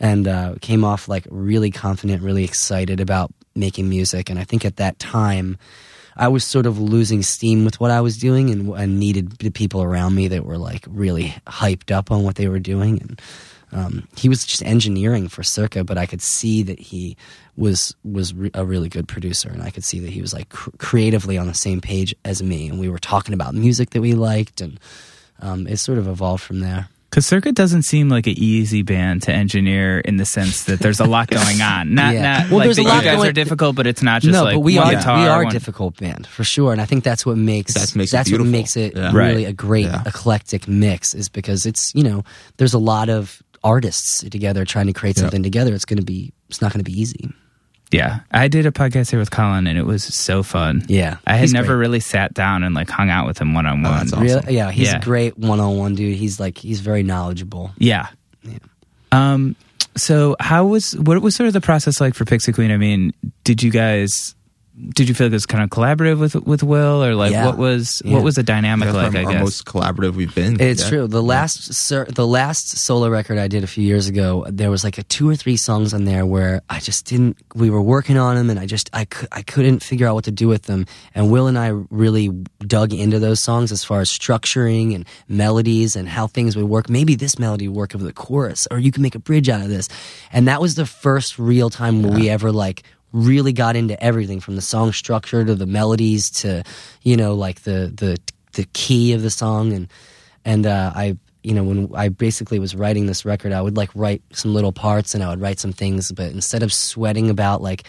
and 0.00 0.28
uh, 0.28 0.54
came 0.60 0.84
off 0.84 1.08
like 1.08 1.26
really 1.30 1.70
confident, 1.70 2.22
really 2.22 2.44
excited 2.44 3.00
about 3.00 3.32
making 3.54 3.88
music. 3.88 4.30
And 4.30 4.38
I 4.38 4.44
think 4.44 4.64
at 4.64 4.76
that 4.76 4.98
time. 4.98 5.58
I 6.16 6.28
was 6.28 6.44
sort 6.44 6.66
of 6.66 6.78
losing 6.78 7.24
steam 7.24 7.64
with 7.64 7.80
what 7.80 7.90
I 7.90 8.00
was 8.00 8.16
doing 8.16 8.48
and, 8.48 8.72
and 8.74 9.00
needed 9.00 9.32
the 9.38 9.50
people 9.50 9.82
around 9.82 10.14
me 10.14 10.28
that 10.28 10.46
were 10.46 10.58
like 10.58 10.86
really 10.88 11.34
hyped 11.48 11.90
up 11.90 12.12
on 12.12 12.22
what 12.22 12.36
they 12.36 12.46
were 12.46 12.60
doing. 12.60 13.00
And 13.02 13.22
um, 13.74 14.06
he 14.16 14.28
was 14.28 14.44
just 14.44 14.62
engineering 14.62 15.28
for 15.28 15.42
Circa, 15.42 15.82
but 15.82 15.98
I 15.98 16.06
could 16.06 16.22
see 16.22 16.62
that 16.62 16.78
he 16.78 17.16
was 17.56 17.94
was 18.04 18.32
re- 18.32 18.50
a 18.54 18.64
really 18.64 18.88
good 18.88 19.08
producer, 19.08 19.48
and 19.48 19.62
I 19.62 19.70
could 19.70 19.84
see 19.84 19.98
that 20.00 20.10
he 20.10 20.20
was 20.20 20.32
like 20.32 20.48
cr- 20.48 20.70
creatively 20.78 21.36
on 21.36 21.48
the 21.48 21.54
same 21.54 21.80
page 21.80 22.14
as 22.24 22.42
me, 22.42 22.68
and 22.68 22.78
we 22.78 22.88
were 22.88 22.98
talking 22.98 23.34
about 23.34 23.54
music 23.54 23.90
that 23.90 24.00
we 24.00 24.14
liked, 24.14 24.60
and 24.60 24.78
um, 25.40 25.66
it 25.66 25.78
sort 25.78 25.98
of 25.98 26.06
evolved 26.06 26.42
from 26.42 26.60
there. 26.60 26.88
Because 27.14 27.26
Circa 27.26 27.52
doesn't 27.52 27.82
seem 27.82 28.08
like 28.08 28.26
an 28.26 28.34
easy 28.36 28.82
band 28.82 29.22
to 29.22 29.32
engineer 29.32 30.00
in 30.00 30.16
the 30.16 30.24
sense 30.24 30.64
that 30.64 30.80
there's 30.80 30.98
a 30.98 31.04
lot 31.04 31.28
going 31.30 31.62
on. 31.62 31.94
Not, 31.94 32.12
Yeah. 32.12 32.22
not 32.22 32.50
Well, 32.50 32.58
like 32.58 32.66
there's 32.66 32.76
that 32.76 32.82
a 32.82 32.84
you 32.86 32.88
lot 32.90 33.04
guys 33.04 33.16
going- 33.18 33.28
are 33.28 33.32
difficult, 33.32 33.76
but 33.76 33.86
it's 33.86 34.02
not 34.02 34.20
just 34.20 34.32
no, 34.32 34.42
like 34.42 34.54
but 34.56 34.60
we 34.60 34.76
one 34.78 34.88
are 34.88 34.98
guitar, 34.98 35.20
we 35.20 35.26
are 35.28 35.42
a 35.42 35.44
one- 35.44 35.52
difficult 35.52 35.96
band 35.96 36.26
for 36.26 36.42
sure, 36.42 36.72
and 36.72 36.80
I 36.80 36.86
think 36.86 37.04
that's 37.04 37.24
what 37.24 37.36
makes 37.36 37.74
That 37.74 37.94
makes 37.94 38.10
it 38.12 38.16
that's 38.16 38.32
what 38.32 38.40
makes 38.40 38.76
it 38.76 38.96
Yeah. 38.96 39.12
really 39.12 39.44
Right. 39.44 39.48
a 39.50 39.52
great 39.52 39.86
Yeah. 39.86 40.02
eclectic 40.06 40.66
mix 40.66 41.14
is 41.14 41.28
because 41.28 41.66
it's 41.66 41.92
you 41.94 42.02
know 42.02 42.24
there's 42.56 42.74
a 42.74 42.78
lot 42.78 43.08
of 43.08 43.40
artists 43.62 44.24
together 44.28 44.64
trying 44.64 44.88
to 44.88 44.92
create 44.92 45.16
Yeah. 45.16 45.22
something 45.22 45.44
together. 45.44 45.72
It's 45.72 45.84
going 45.84 45.98
to 46.00 46.04
be 46.04 46.32
it's 46.50 46.60
not 46.60 46.72
going 46.72 46.84
to 46.84 46.90
be 46.90 47.00
easy. 47.00 47.30
Yeah, 47.90 48.20
I 48.32 48.48
did 48.48 48.66
a 48.66 48.72
podcast 48.72 49.10
here 49.10 49.20
with 49.20 49.30
Colin, 49.30 49.66
and 49.68 49.78
it 49.78 49.84
was 49.86 50.02
so 50.02 50.42
fun. 50.42 50.84
Yeah, 50.88 51.18
I 51.26 51.34
had 51.34 51.42
he's 51.42 51.52
never 51.52 51.68
great. 51.74 51.76
really 51.76 52.00
sat 52.00 52.34
down 52.34 52.64
and 52.64 52.74
like 52.74 52.90
hung 52.90 53.08
out 53.08 53.26
with 53.26 53.38
him 53.38 53.54
one 53.54 53.66
on 53.66 53.82
one. 53.82 54.08
Really? 54.18 54.54
Yeah, 54.56 54.70
he's 54.72 54.88
Yeah. 54.88 54.98
a 54.98 55.00
great 55.00 55.38
one-on-one 55.38 55.94
dude. 55.94 56.16
He's 56.16 56.40
like 56.40 56.58
he's 56.58 56.80
very 56.80 57.02
knowledgeable. 57.04 57.70
Yeah. 57.78 58.08
Um. 59.12 59.54
So, 59.96 60.34
how 60.40 60.66
was 60.66 60.96
what 60.96 61.20
was 61.22 61.36
sort 61.36 61.46
of 61.46 61.52
the 61.52 61.60
process 61.60 62.00
like 62.00 62.14
for 62.14 62.24
Pixie 62.24 62.52
Queen? 62.52 62.72
I 62.72 62.76
mean, 62.76 63.12
did 63.44 63.62
you 63.62 63.70
guys 63.70 64.34
did 64.92 65.08
you 65.08 65.14
feel 65.14 65.26
like 65.28 65.32
it 65.32 65.34
was 65.36 65.46
kind 65.46 65.62
of 65.62 65.70
collaborative 65.70 66.18
with 66.18 66.34
with 66.34 66.64
Will, 66.64 67.04
or 67.04 67.14
like 67.14 67.30
Yeah. 67.30 67.46
what 67.46 67.58
was 67.58 68.02
Yeah. 68.04 68.14
what 68.14 68.24
was 68.24 68.34
the 68.34 68.42
dynamic 68.42 68.86
That's 68.86 68.96
like? 68.96 69.14
our, 69.14 69.20
I 69.20 69.24
our 69.24 69.32
guess. 69.34 69.40
most 69.40 69.64
collaborative 69.66 70.14
we've 70.14 70.34
been. 70.34 70.60
It's 70.60 70.82
Yeah. 70.82 70.88
true. 70.88 71.06
The 71.06 71.22
last 71.22 71.72
sir, 71.72 72.06
the 72.12 72.26
last 72.26 72.76
solo 72.78 73.08
record 73.08 73.38
I 73.38 73.46
did 73.46 73.62
a 73.62 73.68
few 73.68 73.84
years 73.84 74.08
ago, 74.08 74.44
there 74.50 74.70
was 74.72 74.82
like 74.82 74.98
a 74.98 75.04
two 75.04 75.28
or 75.28 75.36
three 75.36 75.56
songs 75.56 75.94
on 75.94 76.04
there 76.06 76.26
where 76.26 76.60
I 76.68 76.80
just 76.80 77.06
didn't. 77.06 77.36
We 77.54 77.70
were 77.70 77.80
working 77.82 78.16
on 78.18 78.34
them, 78.34 78.50
and 78.50 78.58
I 78.58 78.66
just 78.66 78.90
I 78.92 79.04
could 79.04 79.28
I 79.30 79.42
couldn't 79.42 79.80
figure 79.82 80.08
out 80.08 80.16
what 80.16 80.24
to 80.24 80.32
do 80.32 80.48
with 80.48 80.62
them. 80.64 80.86
And 81.14 81.30
Will 81.30 81.46
and 81.46 81.56
I 81.56 81.68
really 81.90 82.30
dug 82.66 82.92
into 82.92 83.20
those 83.20 83.38
songs 83.38 83.70
as 83.70 83.84
far 83.84 84.00
as 84.00 84.10
structuring 84.10 84.94
and 84.96 85.04
melodies 85.28 85.94
and 85.94 86.08
how 86.08 86.26
things 86.26 86.56
would 86.56 86.64
work. 86.68 86.90
Maybe 86.90 87.14
this 87.14 87.38
melody 87.38 87.68
would 87.68 87.76
work 87.76 87.94
over 87.94 88.02
the 88.02 88.12
chorus, 88.12 88.66
or 88.72 88.80
you 88.80 88.90
can 88.90 89.02
make 89.02 89.14
a 89.14 89.20
bridge 89.20 89.48
out 89.48 89.60
of 89.60 89.68
this. 89.68 89.88
And 90.32 90.48
that 90.48 90.60
was 90.60 90.74
the 90.74 90.86
first 90.86 91.38
real 91.38 91.70
time 91.70 92.02
where 92.02 92.12
we 92.12 92.28
ever 92.28 92.50
like 92.50 92.82
really 93.14 93.52
got 93.52 93.76
into 93.76 94.00
everything 94.02 94.40
from 94.40 94.56
the 94.56 94.60
song 94.60 94.92
structure 94.92 95.44
to 95.44 95.54
the 95.54 95.66
melodies 95.66 96.28
to 96.28 96.64
you 97.02 97.16
know 97.16 97.34
like 97.34 97.62
the 97.62 97.92
the 97.96 98.18
the 98.52 98.66
key 98.74 99.12
of 99.12 99.22
the 99.22 99.30
song. 99.30 99.72
And 99.72 99.88
and 100.44 100.66
uh, 100.66 100.92
I 100.94 101.16
you 101.42 101.54
know 101.54 101.64
when 101.64 101.90
I 101.94 102.08
basically 102.08 102.58
was 102.58 102.74
writing 102.74 103.06
this 103.06 103.24
record 103.24 103.52
I 103.52 103.62
would 103.62 103.76
like 103.76 103.90
write 103.94 104.22
some 104.32 104.52
little 104.52 104.72
parts 104.72 105.14
and 105.14 105.22
I 105.22 105.30
would 105.30 105.40
write 105.40 105.60
some 105.60 105.72
things. 105.72 106.12
But 106.12 106.32
instead 106.32 106.62
of 106.62 106.72
sweating 106.72 107.30
about 107.30 107.62
like 107.62 107.84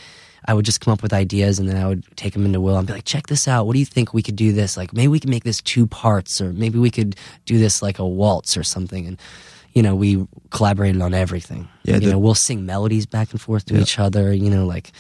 I 0.48 0.54
would 0.54 0.66
just 0.66 0.80
come 0.80 0.94
up 0.94 1.02
with 1.02 1.12
ideas 1.12 1.58
and 1.58 1.68
then 1.68 1.76
I 1.76 1.88
would 1.88 2.06
take 2.16 2.34
them 2.34 2.46
into 2.46 2.62
Will 2.62 2.78
and 2.78 2.86
be 2.86 2.94
like 2.94 3.06
check 3.06 3.28
this 3.28 3.48
out. 3.48 3.66
What 3.66 3.74
do 3.74 3.80
you 3.80 3.86
think 3.86 4.14
we 4.14 4.22
could 4.22 4.36
do 4.36 4.54
this? 4.54 4.78
Like 4.78 4.94
maybe 4.94 5.08
we 5.08 5.20
could 5.20 5.30
make 5.30 5.44
this 5.44 5.62
two 5.62 5.88
parts 5.88 6.40
or 6.40 6.54
maybe 6.54 6.78
we 6.78 6.92
could 6.92 7.16
do 7.46 7.58
this 7.58 7.82
like 7.82 7.98
a 7.98 8.08
waltz 8.08 8.56
or 8.56 8.64
something. 8.64 9.08
And 9.08 9.20
you 9.76 9.84
know 9.84 9.94
we 9.96 10.26
collaborated 10.50 11.02
on 11.02 11.14
everything 11.14 11.68
Yeah, 11.84 11.96
you 11.96 12.00
the- 12.02 12.12
know 12.14 12.20
we'll 12.20 12.34
sing 12.36 12.66
melodies 12.66 13.06
back 13.06 13.32
and 13.32 13.40
forth 13.42 13.66
to 13.66 13.80
each 13.80 14.00
other 14.00 14.34
you 14.34 14.50
know 14.50 14.66
like 14.66 14.92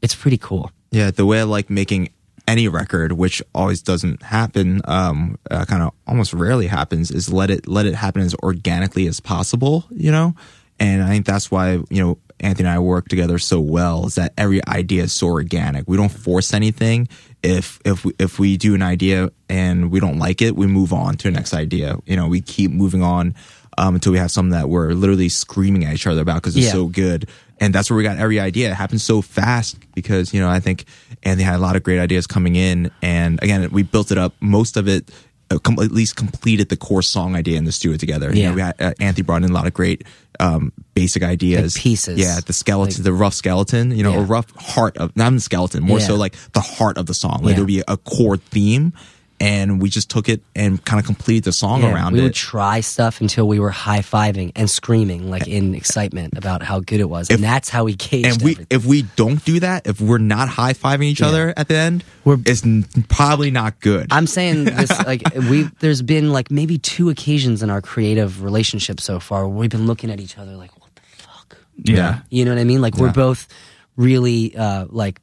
it's 0.00 0.14
pretty 0.14 0.38
cool 0.38 0.70
Yeah, 0.90 1.10
the 1.10 1.26
way 1.26 1.40
I 1.40 1.42
like 1.44 1.68
making 1.70 2.10
any 2.46 2.68
record, 2.68 3.12
which 3.12 3.42
always 3.54 3.80
doesn't 3.82 4.22
happen, 4.22 4.82
um, 4.84 5.38
uh, 5.50 5.64
kind 5.64 5.82
of 5.82 5.92
almost 6.06 6.34
rarely 6.34 6.66
happens, 6.68 7.10
is 7.10 7.32
let 7.32 7.50
it 7.50 7.66
let 7.66 7.86
it 7.86 7.94
happen 7.94 8.20
as 8.22 8.34
organically 8.42 9.06
as 9.08 9.18
possible. 9.18 9.84
You 9.90 10.12
know, 10.12 10.34
and 10.78 11.02
I 11.02 11.08
think 11.08 11.24
that's 11.26 11.50
why 11.50 11.80
you 11.88 12.02
know 12.04 12.18
Anthony 12.40 12.68
and 12.68 12.76
I 12.76 12.78
work 12.80 13.08
together 13.08 13.38
so 13.38 13.60
well. 13.60 14.06
Is 14.06 14.14
that 14.16 14.34
every 14.36 14.60
idea 14.68 15.04
is 15.04 15.12
so 15.14 15.28
organic. 15.28 15.88
We 15.88 15.96
don't 15.96 16.12
force 16.12 16.52
anything. 16.52 17.08
If 17.42 17.80
if 17.86 18.04
we, 18.04 18.12
if 18.18 18.38
we 18.38 18.56
do 18.58 18.74
an 18.74 18.82
idea 18.82 19.30
and 19.48 19.90
we 19.90 19.98
don't 19.98 20.18
like 20.18 20.42
it, 20.42 20.54
we 20.54 20.66
move 20.66 20.92
on 20.92 21.16
to 21.16 21.30
the 21.30 21.34
next 21.34 21.54
idea. 21.54 21.96
You 22.04 22.16
know, 22.16 22.28
we 22.28 22.42
keep 22.42 22.70
moving 22.70 23.02
on 23.02 23.34
um, 23.78 23.94
until 23.94 24.12
we 24.12 24.18
have 24.18 24.30
something 24.30 24.52
that 24.52 24.68
we're 24.68 24.92
literally 24.92 25.28
screaming 25.28 25.84
at 25.84 25.94
each 25.94 26.06
other 26.06 26.20
about 26.22 26.36
because 26.36 26.56
it's 26.56 26.66
Yeah. 26.66 26.72
so 26.72 26.86
good. 26.86 27.28
And 27.60 27.74
that's 27.74 27.88
where 27.90 27.96
we 27.96 28.02
got 28.02 28.18
every 28.18 28.40
idea. 28.40 28.70
It 28.70 28.74
happened 28.74 29.00
so 29.00 29.22
fast 29.22 29.76
because, 29.94 30.34
you 30.34 30.40
know, 30.40 30.48
I 30.48 30.60
think 30.60 30.84
Anthony 31.22 31.44
had 31.44 31.54
a 31.56 31.58
lot 31.58 31.76
of 31.76 31.82
great 31.82 32.00
ideas 32.00 32.26
coming 32.26 32.56
in. 32.56 32.90
And 33.02 33.40
again, 33.42 33.68
we 33.70 33.82
built 33.84 34.10
it 34.10 34.18
up. 34.18 34.34
Most 34.40 34.76
of 34.76 34.88
it, 34.88 35.10
uh, 35.50 35.58
com- 35.58 35.78
at 35.78 35.92
least 35.92 36.16
completed 36.16 36.68
the 36.68 36.76
core 36.76 37.02
song 37.02 37.36
idea 37.36 37.56
in 37.56 37.64
the 37.64 37.70
studio 37.72 37.96
together. 37.96 38.30
You 38.34 38.42
Yeah. 38.42 38.48
know, 38.50 38.54
we 38.56 38.60
had, 38.62 38.74
uh, 38.80 38.92
Anthony 38.98 39.22
brought 39.22 39.44
in 39.44 39.50
a 39.50 39.54
lot 39.54 39.66
of 39.66 39.74
great 39.74 40.02
um, 40.40 40.72
basic 40.94 41.22
ideas. 41.22 41.76
Like 41.76 41.82
pieces. 41.84 42.18
Yeah, 42.18 42.40
the 42.44 42.52
skeleton, 42.52 42.96
Like- 42.96 43.04
the 43.04 43.12
rough 43.12 43.34
skeleton, 43.34 43.96
you 43.96 44.02
know, 44.02 44.14
Yeah. 44.14 44.18
a 44.18 44.22
rough 44.22 44.46
heart 44.56 44.96
of, 44.96 45.14
not 45.16 45.32
the 45.32 45.38
skeleton, 45.40 45.84
more 45.84 46.00
Yeah. 46.00 46.08
so 46.08 46.16
like 46.16 46.34
the 46.54 46.60
heart 46.60 46.98
of 46.98 47.06
the 47.06 47.14
song. 47.14 47.38
Like 47.42 47.50
Yeah. 47.50 47.54
there 47.54 47.60
would 47.62 47.68
be 47.68 47.82
a 47.86 47.96
core 47.98 48.36
theme. 48.36 48.92
And 49.40 49.82
we 49.82 49.90
just 49.90 50.10
took 50.10 50.28
it 50.28 50.42
and 50.54 50.82
kind 50.84 51.00
of 51.00 51.04
completed 51.06 51.44
the 51.44 51.52
song 51.52 51.82
Yeah, 51.82 51.92
around 51.92 52.12
we 52.12 52.20
it. 52.20 52.22
We 52.22 52.26
would 52.28 52.34
try 52.34 52.80
stuff 52.80 53.20
until 53.20 53.48
we 53.48 53.58
were 53.58 53.70
high 53.70 53.98
fiving 53.98 54.52
and 54.54 54.70
screaming 54.70 55.28
like 55.28 55.48
in 55.48 55.74
excitement 55.74 56.38
about 56.38 56.62
how 56.62 56.80
good 56.80 57.00
it 57.00 57.08
was, 57.10 57.28
and 57.30 57.42
that's 57.42 57.68
how 57.68 57.84
we 57.84 57.94
gauged 57.96 58.26
and 58.26 58.42
we 58.42 58.52
everything. 58.52 58.66
if 58.70 58.86
we 58.86 59.02
don't 59.16 59.44
do 59.44 59.60
that 59.60 59.86
if 59.86 60.00
we're 60.00 60.18
not 60.18 60.48
high-fiving 60.48 61.04
each 61.04 61.20
Yeah. 61.20 61.26
other 61.26 61.54
at 61.56 61.66
the 61.68 61.76
end 61.76 62.04
We're- 62.24 62.40
it's 62.46 62.62
probably 63.08 63.50
not 63.50 63.80
good 63.80 64.06
I'm 64.12 64.26
saying 64.28 64.64
this 64.78 64.90
like 65.04 65.22
we 65.50 65.64
there's 65.80 66.00
been 66.02 66.30
like 66.32 66.50
maybe 66.50 66.78
two 66.78 67.10
occasions 67.10 67.62
in 67.62 67.70
our 67.70 67.82
creative 67.82 68.42
relationship 68.42 69.00
so 69.00 69.18
far 69.20 69.48
where 69.48 69.56
we've 69.58 69.70
been 69.70 69.86
looking 69.86 70.10
at 70.10 70.20
each 70.20 70.38
other 70.38 70.56
like 70.56 70.70
what 70.80 70.94
the 70.94 71.02
fuck 71.22 71.58
yeah. 71.76 72.20
you 72.30 72.44
know 72.44 72.52
what 72.52 72.60
I 72.60 72.64
mean 72.64 72.80
like 72.80 72.96
we're 72.96 73.12
both 73.12 73.48
really 73.96 74.56
uh 74.56 74.86
like 74.88 75.20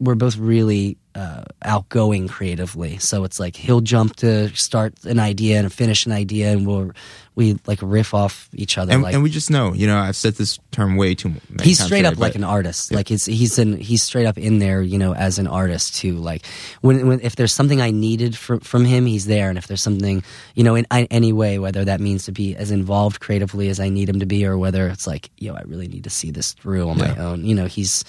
we're 0.00 0.14
both 0.14 0.36
really 0.36 0.96
uh, 1.18 1.42
outgoing 1.62 2.28
creatively. 2.28 2.98
So 2.98 3.24
it's 3.24 3.40
like 3.40 3.56
he'll 3.56 3.80
jump 3.80 4.14
to 4.16 4.54
start 4.54 4.94
an 5.04 5.18
idea 5.18 5.58
and 5.58 5.72
finish 5.72 6.06
an 6.06 6.12
idea 6.12 6.52
and 6.52 6.64
we'll 6.64 6.92
we 7.34 7.56
like 7.66 7.78
riff 7.82 8.14
off 8.14 8.48
each 8.52 8.78
other 8.78 8.92
and, 8.92 9.02
like 9.02 9.14
and 9.14 9.22
we 9.22 9.30
just 9.30 9.48
know 9.48 9.72
you 9.72 9.86
know 9.86 9.96
i've 9.96 10.16
said 10.16 10.34
this 10.34 10.58
term 10.72 10.96
way 10.96 11.14
too 11.14 11.28
many 11.28 11.62
he's 11.62 11.78
straight 11.78 11.98
today, 11.98 12.08
up 12.08 12.18
like 12.18 12.34
an 12.34 12.42
artist. 12.42 12.92
like 12.92 13.12
it's 13.12 13.26
he's 13.26 13.60
in 13.60 13.76
he's 13.78 14.02
straight 14.02 14.26
up 14.26 14.36
in 14.36 14.58
there 14.58 14.82
you 14.82 14.98
know 14.98 15.14
as 15.14 15.38
an 15.38 15.46
artist 15.46 15.94
too. 15.94 16.16
Like 16.16 16.44
when, 16.80 17.06
when 17.06 17.20
if 17.20 17.36
there's 17.36 17.52
something 17.52 17.80
i 17.80 17.92
needed 17.92 18.36
from 18.36 18.58
from 18.60 18.84
him 18.84 19.06
he's 19.06 19.26
there. 19.26 19.48
And 19.48 19.56
if 19.56 19.68
there's 19.68 19.82
something 19.82 20.24
you 20.56 20.64
know 20.64 20.74
in, 20.74 20.84
in 20.90 21.06
any 21.10 21.32
way 21.32 21.60
whether 21.60 21.84
that 21.84 22.00
means 22.00 22.24
to 22.24 22.32
be 22.32 22.56
as 22.56 22.72
involved 22.72 23.20
creatively 23.20 23.68
as 23.68 23.78
i 23.78 23.88
need 23.88 24.08
him 24.08 24.18
to 24.18 24.26
be 24.26 24.44
or 24.44 24.58
whether 24.58 24.88
it's 24.88 25.06
like 25.06 25.30
yo 25.38 25.54
i 25.54 25.62
really 25.62 25.86
need 25.86 26.04
to 26.04 26.10
see 26.10 26.32
this 26.32 26.54
through 26.54 26.88
on 26.88 26.98
my 26.98 27.16
own 27.16 27.44
you 27.44 27.54
know 27.54 27.66
he's 27.66 28.04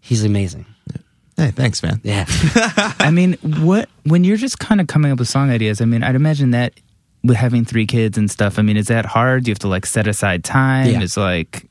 he's 0.00 0.24
amazing 0.24 0.66
hey 1.36 1.50
thanks 1.50 1.82
man 1.82 2.00
yeah 2.02 2.24
I 2.98 3.10
mean, 3.10 3.34
what 3.42 3.88
when 4.04 4.24
you're 4.24 4.36
just 4.36 4.58
kind 4.58 4.80
of 4.80 4.86
coming 4.86 5.10
up 5.12 5.18
with 5.18 5.28
song 5.28 5.50
ideas? 5.50 5.80
I 5.80 5.84
mean, 5.86 6.02
I'd 6.02 6.14
imagine 6.14 6.50
that 6.52 6.72
with 7.24 7.36
having 7.36 7.64
three 7.64 7.86
kids 7.86 8.16
and 8.18 8.30
stuff. 8.30 8.58
I 8.58 8.62
mean, 8.62 8.76
is 8.76 8.86
that 8.88 9.06
hard? 9.06 9.44
Do 9.44 9.50
you 9.50 9.52
have 9.52 9.58
to 9.60 9.68
like 9.68 9.86
set 9.86 10.06
aside 10.06 10.44
time? 10.44 10.88
Yeah. 10.90 11.02
It's 11.02 11.16
like 11.16 11.66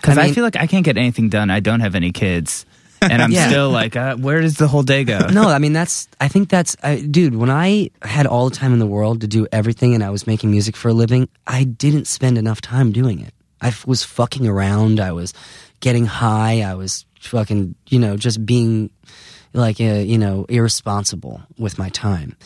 because 0.00 0.18
I 0.18 0.24
I, 0.24 0.32
feel 0.32 0.44
like 0.44 0.56
I 0.56 0.66
can't 0.66 0.84
get 0.84 0.96
anything 0.96 1.28
done. 1.28 1.50
I 1.50 1.60
don't 1.60 1.80
have 1.80 1.94
any 1.94 2.12
kids, 2.12 2.66
and 3.02 3.20
I'm 3.22 3.30
Yeah. 3.32 3.48
still 3.48 3.70
like, 3.70 3.96
uh, 3.96 4.16
where 4.16 4.40
does 4.40 4.54
the 4.56 4.68
whole 4.68 4.82
day 4.82 5.04
go? 5.04 5.18
no, 5.28 5.48
I 5.48 5.58
mean 5.58 5.72
that's. 5.72 6.08
I 6.20 6.28
think 6.28 6.48
that's, 6.48 6.76
I, 6.82 7.00
dude. 7.00 7.34
When 7.36 7.50
I 7.50 7.90
had 8.02 8.26
all 8.26 8.48
the 8.48 8.56
time 8.56 8.72
in 8.72 8.78
the 8.78 8.86
world 8.86 9.20
to 9.22 9.26
do 9.26 9.46
everything, 9.52 9.94
and 9.94 10.02
I 10.04 10.10
was 10.10 10.26
making 10.26 10.50
music 10.50 10.76
for 10.76 10.88
a 10.88 10.94
living, 10.94 11.28
I 11.46 11.64
didn't 11.64 12.06
spend 12.06 12.38
enough 12.38 12.60
time 12.60 12.92
doing 12.92 13.20
it. 13.20 13.32
I 13.60 13.72
was 13.86 14.02
fucking 14.04 14.46
around. 14.46 15.00
I 15.00 15.12
was 15.12 15.32
getting 15.80 16.06
high. 16.06 16.62
I 16.62 16.74
was 16.74 17.04
fucking, 17.20 17.74
you 17.88 17.98
know, 17.98 18.16
just 18.16 18.44
being 18.46 18.90
like, 19.56 19.80
uh, 19.80 19.84
you 19.84 20.18
know, 20.18 20.44
irresponsible 20.48 21.42
with 21.58 21.78
my 21.78 21.88
time. 21.88 22.36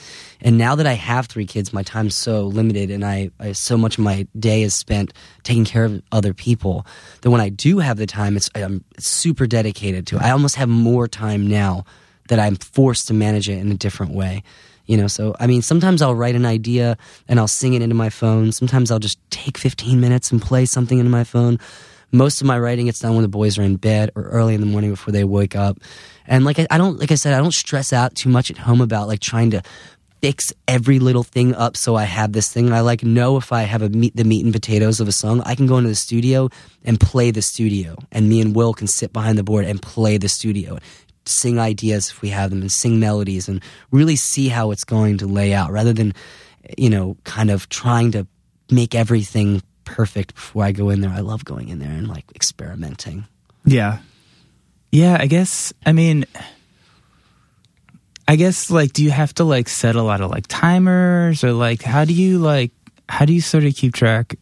And 0.41 0.57
now 0.57 0.75
that 0.77 0.87
I 0.87 0.95
have 0.95 1.27
three 1.27 1.47
kids, 1.47 1.73
my 1.73 1.83
time's 1.83 2.15
so 2.15 2.47
limited, 2.47 2.91
and 2.91 3.05
I, 3.05 3.31
I 3.39 3.53
so 3.53 3.77
much 3.77 3.99
of 3.99 4.05
my 4.05 4.27
day 4.39 4.63
is 4.63 4.75
spent 4.75 5.13
taking 5.43 5.65
care 5.65 5.85
of 5.85 6.03
other 6.13 6.33
people. 6.33 6.87
That 7.23 7.31
when 7.31 7.41
I 7.41 7.49
do 7.49 7.79
have 7.79 7.97
the 7.99 8.07
time, 8.07 8.37
it's 8.37 8.49
I'm 8.55 8.85
super 8.99 9.47
dedicated 9.47 10.07
to. 10.09 10.17
it. 10.17 10.23
I 10.23 10.31
almost 10.31 10.57
have 10.57 10.69
more 10.69 11.09
time 11.09 11.47
now 11.47 11.85
that 12.29 12.39
I'm 12.39 12.57
forced 12.57 13.09
to 13.09 13.15
manage 13.15 13.49
it 13.49 13.59
in 13.59 13.71
a 13.71 13.77
different 13.77 14.15
way. 14.15 14.43
You 14.87 14.97
know, 14.97 15.07
so 15.07 15.37
I 15.39 15.47
mean, 15.47 15.63
sometimes 15.63 16.03
I'll 16.03 16.15
write 16.15 16.35
an 16.35 16.47
idea 16.47 16.97
and 17.29 17.39
I'll 17.39 17.49
sing 17.49 17.75
it 17.75 17.83
into 17.83 17.95
my 17.95 18.09
phone. 18.09 18.51
Sometimes 18.51 18.91
I'll 18.91 18.99
just 18.99 19.19
take 19.31 19.59
15 19.59 20.01
minutes 20.01 20.33
and 20.33 20.41
play 20.41 20.65
something 20.65 20.99
into 20.99 21.11
my 21.11 21.25
phone. 21.25 21.59
most 22.13 22.41
of 22.41 22.47
my 22.47 22.59
writing 22.59 22.87
gets 22.87 22.99
done 22.99 23.15
when 23.15 23.23
the 23.23 23.29
boys 23.29 23.57
are 23.57 23.63
in 23.63 23.77
bed 23.77 24.11
or 24.17 24.23
early 24.25 24.55
in 24.55 24.61
the 24.61 24.67
morning 24.67 24.91
before 24.91 25.13
they 25.13 25.23
wake 25.23 25.55
up. 25.55 25.79
And 26.31 26.47
like 26.47 26.59
I, 26.59 26.67
I 26.71 26.79
don't 26.79 26.99
like 26.99 27.13
I 27.13 27.17
said, 27.17 27.35
I 27.35 27.39
don't 27.39 27.53
stress 27.53 27.93
out 27.93 28.15
too 28.15 28.31
much 28.31 28.51
at 28.51 28.57
home 28.57 28.81
about 28.81 29.09
like 29.09 29.21
trying 29.21 29.51
to 29.51 29.63
fix 30.23 30.53
every 30.69 30.99
little 30.99 31.23
thing 31.23 31.55
up 31.55 31.77
so 31.77 31.97
I 31.97 32.05
have 32.05 32.33
this 32.33 32.51
thing. 32.51 32.73
I 32.73 32.81
like 32.81 33.03
know 33.03 33.37
if 33.37 33.53
I 33.53 33.63
have 33.63 33.83
a 33.83 33.91
meat 33.91 34.17
the 34.17 34.25
meat 34.25 34.45
and 34.45 34.55
potatoes 34.55 35.01
of 35.01 35.09
a 35.09 35.13
song, 35.13 35.43
I 35.45 35.55
can 35.55 35.67
go 35.67 35.77
into 35.77 35.91
the 35.91 35.95
studio 35.95 36.49
and 36.85 36.99
play 36.99 37.31
the 37.31 37.43
studio. 37.43 37.97
And 38.11 38.31
me 38.31 38.41
and 38.41 38.55
Will 38.55 38.73
can 38.73 38.87
sit 38.87 39.13
behind 39.13 39.37
the 39.37 39.43
board 39.43 39.67
and 39.67 39.83
play 39.83 40.17
the 40.17 40.29
studio. 40.29 40.79
Sing 41.27 41.59
ideas 41.59 42.11
if 42.11 42.23
we 42.23 42.31
have 42.31 42.49
them 42.49 42.63
and 42.63 42.73
sing 42.73 42.99
melodies 42.99 43.47
and 43.47 43.63
really 43.91 44.17
see 44.17 44.49
how 44.49 44.71
it's 44.71 44.85
going 44.85 45.19
to 45.19 45.27
lay 45.27 45.53
out 45.53 45.71
rather 45.71 45.93
than 45.93 46.15
you 46.77 46.91
know, 46.91 47.17
kind 47.25 47.51
of 47.51 47.69
trying 47.69 48.13
to 48.13 48.27
make 48.71 48.95
everything 48.95 49.63
perfect 49.85 50.35
before 50.35 50.65
I 50.65 50.73
go 50.73 50.91
in 50.91 51.01
there. 51.01 51.11
I 51.11 51.21
love 51.21 51.45
going 51.45 51.69
in 51.69 51.79
there 51.79 51.91
and 51.91 52.09
like 52.09 52.25
experimenting. 52.35 53.27
Yeah. 53.65 53.99
Yeah, 54.93 55.17
I 55.19 55.27
guess 55.27 55.73
I 55.87 55.93
mean 55.93 56.25
I 58.27 58.37
guess 58.37 58.71
like 58.71 58.93
do 58.93 59.03
you 59.03 59.11
have 59.11 59.35
to 59.35 59.45
like 59.45 59.69
set 59.69 59.97
a 59.97 60.03
lot 60.03 60.21
of 60.21 60.31
like 60.31 60.47
timers 60.47 61.43
or 61.45 61.53
like 61.53 61.83
how 61.83 62.05
do 62.05 62.13
you 62.13 62.39
like 62.39 62.73
how 63.09 63.25
do 63.25 63.33
you 63.33 63.41
sort 63.41 63.65
of 63.65 63.75
keep 63.75 63.95
track? 63.95 64.37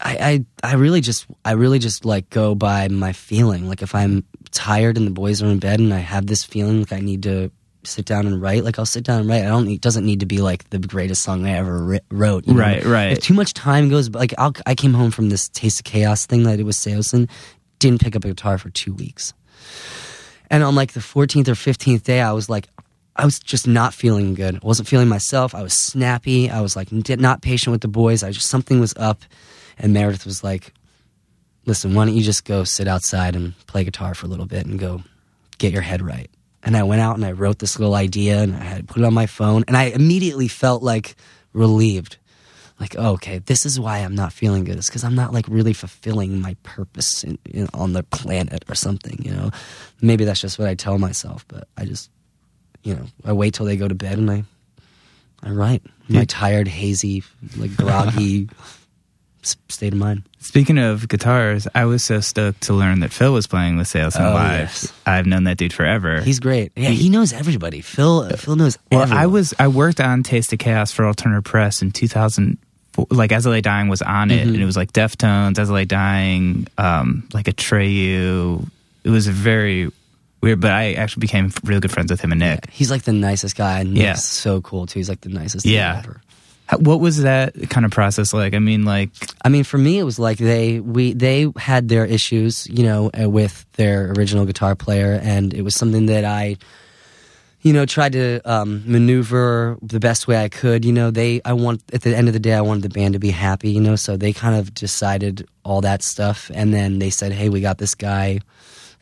I, 0.00 0.44
I 0.62 0.72
I 0.72 0.74
really 0.74 1.00
just 1.00 1.26
I 1.44 1.52
really 1.52 1.78
just 1.78 2.04
like 2.04 2.30
go 2.30 2.54
by 2.54 2.88
my 2.88 3.12
feeling. 3.12 3.68
Like 3.68 3.82
if 3.82 3.94
I'm 3.94 4.24
tired 4.50 4.96
and 4.96 5.06
the 5.06 5.10
boys 5.10 5.42
are 5.42 5.46
in 5.46 5.58
bed 5.58 5.80
and 5.80 5.92
I 5.92 5.98
have 5.98 6.26
this 6.26 6.44
feeling 6.44 6.80
like 6.80 6.92
I 6.92 7.00
need 7.00 7.22
to 7.24 7.50
sit 7.84 8.04
down 8.06 8.26
and 8.26 8.40
write, 8.40 8.64
like 8.64 8.78
I'll 8.78 8.86
sit 8.86 9.04
down 9.04 9.20
and 9.20 9.28
write. 9.28 9.42
I 9.42 9.48
don't. 9.48 9.68
It 9.68 9.80
doesn't 9.80 10.04
need 10.04 10.20
to 10.20 10.26
be 10.26 10.38
like 10.38 10.68
the 10.70 10.78
greatest 10.78 11.22
song 11.22 11.46
I 11.46 11.52
ever 11.52 11.84
ri- 11.84 12.00
wrote. 12.10 12.46
you 12.46 12.54
know? 12.54 12.60
Right, 12.60 12.84
right. 12.84 13.12
If 13.12 13.20
too 13.20 13.34
much 13.34 13.54
time 13.54 13.88
goes, 13.88 14.10
like 14.10 14.34
I'll, 14.38 14.52
I 14.66 14.74
came 14.74 14.94
home 14.94 15.10
from 15.10 15.30
this 15.30 15.48
Taste 15.48 15.80
of 15.80 15.84
Chaos 15.84 16.26
thing 16.26 16.42
that 16.44 16.50
I 16.50 16.56
did 16.56 16.66
with 16.66 16.76
Saosin, 16.76 17.28
didn't 17.78 18.00
pick 18.00 18.14
up 18.16 18.24
a 18.24 18.28
guitar 18.28 18.58
for 18.58 18.70
two 18.70 18.94
weeks, 18.94 19.32
and 20.50 20.62
on 20.62 20.74
like 20.74 20.92
the 20.92 21.00
14th 21.00 21.48
or 21.48 21.54
15th 21.54 22.02
day, 22.02 22.20
I 22.20 22.32
was 22.32 22.48
like. 22.48 22.68
I 23.20 23.24
was 23.24 23.40
just 23.40 23.66
not 23.66 23.94
feeling 23.94 24.34
good. 24.34 24.54
I 24.54 24.60
wasn't 24.62 24.86
feeling 24.86 25.08
myself. 25.08 25.52
I 25.52 25.60
was 25.60 25.72
snappy. 25.72 26.48
I 26.48 26.60
was 26.60 26.76
like 26.76 26.92
not 26.92 27.42
patient 27.42 27.72
with 27.72 27.80
the 27.80 27.88
boys. 27.88 28.22
I 28.22 28.30
just 28.30 28.48
something 28.48 28.78
was 28.78 28.94
up, 28.96 29.22
and 29.76 29.92
Meredith 29.92 30.24
was 30.24 30.44
like, 30.44 30.72
"Listen, 31.66 31.94
why 31.94 32.06
don't 32.06 32.14
you 32.14 32.22
just 32.22 32.44
go 32.44 32.62
sit 32.62 32.86
outside 32.86 33.34
and 33.34 33.58
play 33.66 33.82
guitar 33.82 34.14
for 34.14 34.26
a 34.26 34.28
little 34.28 34.46
bit 34.46 34.66
and 34.66 34.78
go 34.78 35.02
get 35.58 35.72
your 35.72 35.82
head 35.82 36.00
right?" 36.00 36.30
And 36.62 36.76
I 36.76 36.84
went 36.84 37.00
out 37.00 37.16
and 37.16 37.24
I 37.24 37.32
wrote 37.32 37.58
this 37.58 37.76
little 37.80 37.96
idea 37.96 38.40
and 38.40 38.54
I 38.54 38.62
had 38.62 38.86
put 38.86 39.02
it 39.02 39.04
on 39.04 39.14
my 39.14 39.26
phone, 39.26 39.64
and 39.66 39.76
I 39.76 39.86
immediately 39.86 40.46
felt 40.46 40.84
like 40.84 41.16
relieved. 41.52 42.18
Like, 42.80 42.94
oh, 42.96 43.14
okay, 43.14 43.38
this 43.38 43.66
is 43.66 43.80
why 43.80 43.98
I'm 43.98 44.14
not 44.14 44.32
feeling 44.32 44.62
good. 44.64 44.76
It's 44.76 44.88
because 44.88 45.02
I'm 45.02 45.14
not 45.16 45.32
like 45.34 45.46
really 45.48 45.72
fulfilling 45.72 46.40
my 46.40 46.56
purpose 46.62 47.24
in, 47.24 47.36
in, 47.44 47.68
on 47.74 47.92
the 47.92 48.04
planet 48.04 48.64
or 48.68 48.74
something. 48.76 49.20
You 49.24 49.32
know, 49.32 49.50
maybe 50.00 50.24
that's 50.24 50.40
just 50.40 50.58
what 50.60 50.68
I 50.68 50.74
tell 50.74 50.96
myself, 50.98 51.44
but 51.48 51.66
I 51.76 51.84
just, 51.84 52.08
you 52.84 52.94
know, 52.94 53.04
I 53.24 53.32
wait 53.32 53.54
till 53.54 53.66
they 53.66 53.76
go 53.76 53.88
to 53.88 53.94
bed 53.96 54.18
and 54.18 54.30
I, 54.30 54.44
I 55.42 55.50
write 55.50 55.82
my 56.08 56.24
tired, 56.24 56.68
hazy, 56.68 57.24
like 57.56 57.76
groggy 57.76 58.48
state 59.42 59.92
of 59.92 59.98
mind. 59.98 60.22
Speaking 60.38 60.78
of 60.78 61.08
guitars, 61.08 61.66
I 61.74 61.84
was 61.84 62.04
so 62.04 62.20
stoked 62.20 62.60
to 62.62 62.74
learn 62.74 63.00
that 63.00 63.12
Phil 63.12 63.32
was 63.32 63.46
playing 63.48 63.76
with 63.76 63.88
Sales 63.88 64.14
and 64.16 64.24
Oh, 64.26 64.34
Live. 64.34 64.60
yes. 64.60 64.92
I've 65.06 65.26
known 65.26 65.44
that 65.44 65.56
dude 65.58 65.72
forever. 65.72 66.20
He's 66.20 66.38
great. 66.40 66.70
Yeah, 66.76 66.90
he 66.90 67.08
knows 67.08 67.32
everybody. 67.32 67.80
Phil, 67.80 68.28
Phil 68.36 68.54
knows. 68.56 68.78
well, 68.92 69.02
everyone. 69.02 69.22
I 69.22 69.26
was 69.26 69.52
I 69.58 69.66
worked 69.68 70.00
on 70.00 70.22
Taste 70.22 70.52
of 70.52 70.58
Chaos 70.60 70.92
for 70.92 71.04
Alternative 71.06 71.42
Press 71.44 71.82
in 71.82 71.90
2004. 71.90 72.56
Like 73.10 73.32
As 73.32 73.46
I 73.46 73.50
Lay 73.50 73.60
Dying 73.60 73.88
was 73.88 74.02
on 74.02 74.28
Mm-hmm. 74.28 74.38
it, 74.38 74.46
and 74.48 74.56
it 74.56 74.64
was 74.64 74.76
like 74.76 74.92
Deftones, 74.92 75.58
As 75.58 75.70
I 75.70 75.74
Lay 75.74 75.84
Dying, 75.84 76.66
um, 76.78 77.28
like 77.32 77.46
Atreyu. 77.46 78.66
It 79.04 79.10
was 79.10 79.26
very 79.26 79.90
weird, 80.40 80.60
but 80.60 80.72
I 80.72 80.92
actually 80.94 81.20
became 81.22 81.52
really 81.64 81.80
good 81.80 81.90
friends 81.92 82.10
with 82.10 82.20
him 82.20 82.32
and 82.32 82.38
Nick. 82.40 82.68
He's 82.70 82.90
like 82.90 83.02
the 83.02 83.12
nicest 83.12 83.56
guy. 83.56 83.80
And 83.80 83.96
Yeah. 83.96 84.10
Nick's 84.10 84.24
so 84.24 84.60
cool 84.60 84.86
too. 84.86 84.98
He's 84.98 85.08
like 85.08 85.20
the 85.20 85.28
nicest 85.30 85.64
Yeah. 85.66 85.98
ever. 86.04 86.20
How- 86.66 86.78
What 86.78 87.00
was 87.00 87.22
that 87.22 87.54
kind 87.70 87.86
of 87.86 87.92
process 87.92 88.32
like? 88.34 88.52
I 88.54 88.58
mean, 88.58 88.84
like, 88.84 89.10
I 89.42 89.48
mean, 89.48 89.64
for 89.64 89.78
me, 89.78 89.98
it 89.98 90.04
was 90.04 90.18
like 90.18 90.36
they 90.38 90.80
we 90.80 91.14
they 91.14 91.50
had 91.56 91.88
their 91.88 92.04
issues, 92.04 92.66
you 92.68 92.82
know, 92.84 93.10
uh, 93.18 93.28
with 93.28 93.64
their 93.76 94.12
original 94.12 94.44
guitar 94.44 94.74
player, 94.76 95.18
and 95.22 95.54
it 95.54 95.62
was 95.62 95.74
something 95.74 96.06
that 96.06 96.24
I, 96.26 96.56
you 97.62 97.72
know, 97.72 97.84
tried 97.86 98.12
to 98.12 98.40
um, 98.50 98.82
maneuver 98.86 99.76
the 99.82 99.98
best 99.98 100.28
way 100.28 100.42
I 100.42 100.48
could. 100.48 100.84
You 100.84 100.92
know, 100.92 101.10
they 101.10 101.40
I 101.44 101.52
want 101.54 101.82
at 101.92 102.02
the 102.02 102.16
end 102.16 102.28
of 102.28 102.34
the 102.34 102.40
day, 102.40 102.54
I 102.54 102.60
wanted 102.60 102.82
the 102.82 102.88
band 102.88 103.14
to 103.14 103.18
be 103.18 103.30
happy, 103.30 103.70
you 103.70 103.80
know, 103.80 103.96
so 103.96 104.16
they 104.16 104.32
kind 104.32 104.56
of 104.56 104.74
decided 104.74 105.46
all 105.64 105.80
that 105.80 106.02
stuff, 106.02 106.50
and 106.54 106.72
then 106.72 106.98
they 106.98 107.10
said, 107.10 107.32
"Hey, 107.32 107.48
we 107.48 107.60
got 107.60 107.78
this 107.78 107.94
guy, 107.94 108.40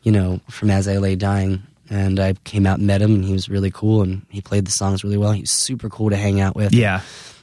you 0.02 0.12
know, 0.12 0.40
from 0.50 0.70
As 0.70 0.88
I 0.88 0.96
Lay 0.98 1.16
Dying." 1.16 1.62
And 1.88 2.18
I 2.18 2.32
came 2.42 2.66
out 2.66 2.78
and 2.78 2.86
met 2.88 3.00
him, 3.00 3.14
and 3.14 3.24
he 3.24 3.32
was 3.32 3.48
really 3.48 3.70
cool, 3.70 4.02
and 4.02 4.26
he 4.28 4.40
played 4.40 4.66
the 4.66 4.72
songs 4.72 5.04
really 5.04 5.16
well. 5.16 5.30
He 5.30 5.42
was 5.42 5.52
super 5.52 5.88
cool 5.88 6.10
to 6.10 6.16
hang 6.16 6.40
out 6.40 6.56
with 6.56 6.72
yeah, 6.72 7.02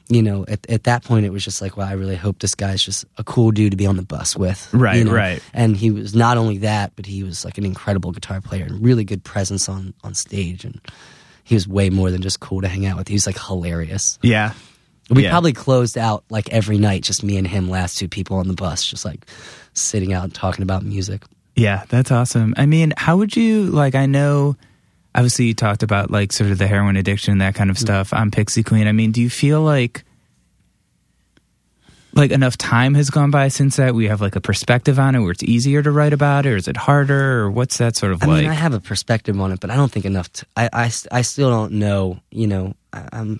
you 0.10 0.22
know, 0.22 0.46
at, 0.48 0.70
at 0.70 0.84
that 0.84 1.04
point, 1.04 1.26
it 1.26 1.32
was 1.32 1.44
just 1.44 1.62
like, 1.62 1.78
well, 1.78 1.88
I 1.88 1.94
really 1.94 2.16
hope 2.16 2.40
this 2.40 2.56
guy's 2.56 2.84
just 2.84 3.06
a 3.18 3.24
cool 3.24 3.52
dude 3.52 3.72
to 3.72 3.78
be 3.78 3.86
on 3.86 3.96
the 3.96 4.04
bus 4.04 4.36
with. 4.36 4.72
Right, 4.74 4.98
you 4.98 5.06
know? 5.06 5.14
right. 5.14 5.42
And 5.54 5.76
he 5.78 5.92
was 5.92 6.14
not 6.14 6.38
only 6.38 6.60
that, 6.60 6.94
but 6.96 7.06
he 7.06 7.24
was 7.24 7.46
like 7.46 7.58
an 7.58 7.66
incredible 7.66 8.12
guitar 8.12 8.42
player 8.42 8.66
and 8.66 8.84
really 8.84 9.04
good 9.06 9.24
presence 9.24 9.70
on, 9.70 9.94
on 10.04 10.14
stage. 10.14 10.66
And 10.66 10.80
he 11.46 11.56
was 11.56 11.68
way 11.68 11.90
more 11.90 12.12
than 12.12 12.22
just 12.22 12.40
cool 12.40 12.62
to 12.62 12.68
hang 12.68 12.86
out 12.86 12.98
with. 12.98 13.08
He 13.08 13.14
was 13.16 13.26
like 13.26 13.40
hilarious. 13.40 14.20
yeah. 14.22 14.54
We 15.10 15.24
Yeah. 15.24 15.32
probably 15.32 15.52
closed 15.52 15.98
out 15.98 16.24
like 16.30 16.50
every 16.54 16.78
night, 16.78 17.04
just 17.04 17.24
me 17.24 17.38
and 17.38 17.46
him, 17.46 17.70
last 17.70 17.98
two 17.98 18.08
people 18.08 18.38
on 18.38 18.48
the 18.48 18.54
bus, 18.54 18.86
just 18.86 19.04
like 19.04 19.26
sitting 19.74 20.14
out 20.14 20.24
and 20.24 20.34
talking 20.34 20.64
about 20.64 20.84
music. 20.84 21.24
Yeah, 21.56 21.84
that's 21.90 22.10
awesome. 22.10 22.54
I 22.58 22.66
mean, 22.66 22.94
how 22.98 23.18
would 23.18 23.36
you 23.36 23.66
like? 23.66 23.96
I 23.96 24.06
know, 24.06 24.56
obviously, 25.16 25.46
you 25.46 25.54
talked 25.54 25.84
about 25.84 26.12
like 26.12 26.32
sort 26.32 26.52
of 26.52 26.58
the 26.58 26.68
heroin 26.68 26.98
addiction, 26.98 27.34
and 27.34 27.42
that 27.42 27.56
kind 27.56 27.70
of 27.70 27.78
mm. 27.78 27.82
stuff 27.82 28.14
on 28.14 28.32
Pixie 28.32 28.64
Queen. 28.64 28.88
I 28.88 28.92
mean, 28.92 29.12
do 29.12 29.22
you 29.22 29.30
feel 29.30 29.62
like 29.62 30.04
like 32.16 32.32
enough 32.32 32.58
time 32.58 32.94
has 32.94 33.10
gone 33.10 33.32
by 33.32 33.48
since 33.48 33.78
that 33.78 33.96
we 33.96 34.08
have 34.08 34.22
like 34.22 34.36
a 34.36 34.42
perspective 34.42 35.00
on 35.00 35.16
it 35.16 35.20
where 35.20 35.32
it's 35.32 35.44
easier 35.44 35.82
to 35.82 35.92
write 35.92 36.14
about 36.14 36.46
it, 36.46 36.50
or 36.50 36.56
is 36.58 36.68
it 36.68 36.78
harder, 36.78 37.42
or 37.42 37.52
what's 37.52 37.78
that 37.78 37.96
sort 37.96 38.12
of 38.12 38.24
I 38.24 38.28
like? 38.28 38.42
mean, 38.42 38.52
I 38.52 38.56
have 38.56 38.74
a 38.74 38.80
perspective 38.80 39.40
on 39.40 39.52
it, 39.52 39.60
but 39.60 39.70
I 39.70 39.76
don't 39.76 39.92
think 39.92 40.06
enough. 40.06 40.32
To, 40.34 40.46
I, 40.56 40.70
I, 40.72 40.92
I 41.12 41.22
still 41.22 41.50
don't 41.50 41.74
know. 41.74 42.20
You 42.32 42.48
know, 42.48 42.76
I, 42.92 43.10
I'm. 43.12 43.40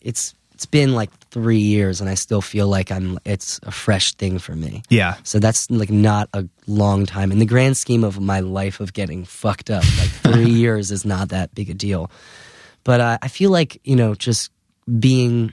It's 0.00 0.34
it's 0.54 0.66
been 0.66 0.94
like 0.94 1.10
three 1.34 1.58
years, 1.58 2.00
and 2.00 2.08
I 2.08 2.14
still 2.14 2.40
feel 2.40 2.68
like 2.68 2.92
I'm. 2.92 3.18
It's 3.24 3.58
a 3.64 3.72
fresh 3.72 4.14
thing 4.14 4.38
for 4.38 4.54
me. 4.54 4.82
yeah, 4.88 5.16
So 5.24 5.40
that's 5.40 5.68
like 5.68 5.90
not 5.90 6.28
a 6.32 6.46
long 6.66 7.06
time 7.06 7.32
in 7.32 7.40
the 7.40 7.44
grand 7.44 7.76
scheme 7.76 8.04
of 8.04 8.20
my 8.20 8.38
life 8.40 8.78
of 8.78 8.92
getting 8.92 9.24
fucked 9.24 9.68
up. 9.68 9.82
Like 9.98 10.10
three 10.34 10.50
years 10.50 10.92
is 10.92 11.04
not 11.04 11.30
that 11.30 11.52
big 11.54 11.68
a 11.70 11.74
deal. 11.74 12.10
But 12.84 13.00
uh, 13.00 13.18
I 13.20 13.28
feel 13.28 13.50
like 13.50 13.80
you 13.82 13.96
know, 13.96 14.14
just 14.14 14.52
being 14.86 15.52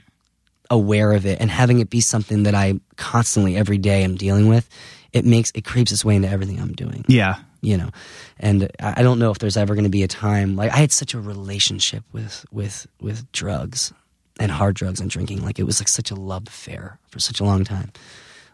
aware 0.70 1.12
of 1.12 1.26
it 1.26 1.40
and 1.40 1.50
having 1.50 1.80
it 1.80 1.90
be 1.90 2.00
something 2.00 2.44
that 2.44 2.54
I 2.54 2.80
constantly 2.96 3.56
every 3.56 3.78
day 3.78 4.04
am 4.04 4.14
dealing 4.14 4.48
with, 4.48 4.68
it 5.12 5.24
makes 5.24 5.50
it 5.54 5.64
creeps 5.64 5.90
its 5.92 6.04
way 6.04 6.14
into 6.14 6.28
everything 6.28 6.60
I'm 6.60 6.72
doing 6.72 7.04
yeah, 7.08 7.40
you 7.60 7.76
know 7.76 7.90
and 8.38 8.70
i 8.80 8.94
I 8.98 9.02
don't 9.02 9.18
know 9.18 9.30
if 9.30 9.38
there's 9.38 9.56
ever 9.56 9.74
going 9.74 9.84
to 9.84 9.90
be 9.90 10.02
a 10.02 10.08
time 10.08 10.56
like 10.56 10.72
i 10.72 10.76
had 10.76 10.92
such 10.92 11.14
a 11.14 11.20
relationship 11.20 12.02
with 12.12 12.46
with 12.50 12.86
with 13.00 13.30
drugs 13.32 13.92
and 14.40 14.50
hard 14.50 14.74
drugs 14.74 15.00
and 15.00 15.10
drinking 15.10 15.42
like 15.42 15.58
it 15.58 15.64
was 15.64 15.80
like 15.80 15.88
such 15.88 16.10
a 16.10 16.14
love 16.14 16.46
affair 16.46 16.98
for 17.10 17.20
such 17.20 17.40
a 17.40 17.44
long 17.44 17.64
time 17.64 17.92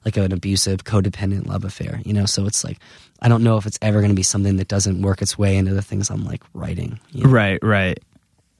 like 0.04 0.16
an 0.16 0.32
abusive 0.32 0.84
codependent 0.84 1.46
love 1.46 1.64
affair 1.64 2.00
you 2.04 2.12
know 2.12 2.26
so 2.26 2.46
it's 2.46 2.64
like 2.64 2.78
i 3.20 3.28
don't 3.28 3.42
know 3.42 3.56
if 3.56 3.66
it's 3.66 3.78
ever 3.82 3.98
going 4.00 4.10
to 4.10 4.14
be 4.16 4.22
something 4.22 4.56
that 4.56 4.68
doesn't 4.68 5.02
work 5.02 5.22
its 5.22 5.38
way 5.38 5.56
into 5.56 5.74
the 5.74 5.82
things 5.82 6.10
i'm 6.10 6.24
like 6.24 6.42
writing 6.54 6.98
you 7.12 7.24
know? 7.24 7.30
right, 7.30 7.58
right, 7.62 7.98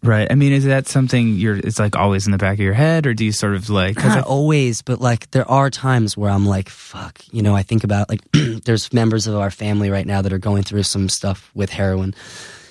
right. 0.02 0.30
I 0.30 0.34
mean, 0.34 0.52
is 0.52 0.64
that 0.64 0.86
something 0.86 1.34
you're? 1.34 1.56
It's 1.56 1.78
like 1.78 1.96
always 1.96 2.26
in 2.26 2.32
the 2.32 2.38
back 2.38 2.54
of 2.54 2.60
your 2.60 2.74
head, 2.74 3.06
or 3.06 3.14
do 3.14 3.24
you 3.24 3.32
sort 3.32 3.54
of 3.54 3.68
like? 3.68 3.96
not 3.96 4.18
I- 4.18 4.20
always, 4.20 4.80
but 4.82 5.00
like 5.00 5.30
there 5.32 5.48
are 5.50 5.70
times 5.70 6.16
where 6.16 6.30
I'm 6.30 6.46
like, 6.46 6.68
fuck, 6.68 7.20
you 7.32 7.42
know, 7.42 7.56
I 7.56 7.62
think 7.62 7.82
about 7.84 8.08
like 8.08 8.20
there's 8.64 8.92
members 8.92 9.26
of 9.26 9.34
our 9.34 9.50
family 9.50 9.90
right 9.90 10.06
now 10.06 10.22
that 10.22 10.32
are 10.32 10.38
going 10.38 10.62
through 10.62 10.84
some 10.84 11.08
stuff 11.08 11.50
with 11.54 11.70
heroin. 11.70 12.14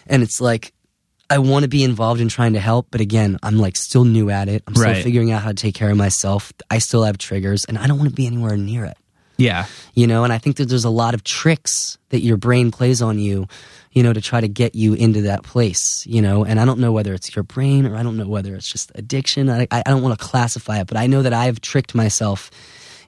And 0.08 0.24
it's 0.24 0.40
like 0.40 0.72
I 1.30 1.40
want 1.40 1.63
to 1.63 1.68
be 1.70 1.84
involved 1.84 2.22
in 2.22 2.30
trying 2.30 2.54
to 2.54 2.60
help, 2.60 2.88
but 2.92 3.02
again, 3.02 3.38
I'm 3.44 3.58
like 3.58 3.76
still 3.76 4.06
new 4.06 4.30
at 4.30 4.48
it. 4.48 4.63
I'm 4.68 4.76
still 4.76 4.88
Right. 4.92 5.04
figuring 5.04 5.32
out 5.32 5.42
how 5.42 5.50
to 5.50 5.56
take 5.56 5.76
care 5.76 5.90
of 5.90 5.98
myself. 5.98 6.54
I 6.72 6.78
still 6.80 7.04
have 7.04 7.18
triggers 7.18 7.66
and 7.66 7.78
I 7.78 7.88
don't 7.88 7.98
want 7.98 8.10
to 8.10 8.16
be 8.16 8.26
anywhere 8.28 8.56
near 8.56 8.86
it. 8.86 8.98
yeah, 9.40 9.66
You 9.94 10.08
know, 10.08 10.24
and 10.24 10.34
I 10.34 10.40
think 10.40 10.56
that 10.58 10.68
there's 10.68 10.86
a 10.86 10.90
lot 10.90 11.13
of 11.13 11.24
tricks 11.24 11.98
that 12.10 12.22
your 12.22 12.38
brain 12.38 12.72
plays 12.72 13.02
on 13.04 13.20
you, 13.20 13.48
you 13.92 14.02
know, 14.02 14.12
to 14.13 14.20
try 14.22 14.42
to 14.42 14.48
get 14.48 14.74
you 14.74 14.94
into 14.96 15.22
that 15.24 15.44
place, 15.44 16.04
you 16.08 16.22
know. 16.24 16.44
And 16.44 16.60
I 16.60 16.66
don't 16.66 16.80
know 16.80 16.92
whether 16.92 17.13
it's 17.13 17.36
your 17.36 17.44
brain 17.44 17.86
or 17.86 17.96
I 17.96 18.02
don't 18.04 18.18
know 18.18 18.28
whether 18.28 18.56
it's 18.56 18.72
just 18.72 18.92
addiction. 18.96 19.48
I, 19.50 19.68
I 19.70 19.84
I 19.86 19.90
don't 19.92 20.02
want 20.02 20.18
to 20.18 20.26
classify 20.26 20.80
it, 20.80 20.88
but 20.88 20.98
I 20.98 21.06
know 21.08 21.22
that 21.22 21.34
I've 21.34 21.62
tricked 21.62 21.94
myself 21.94 22.50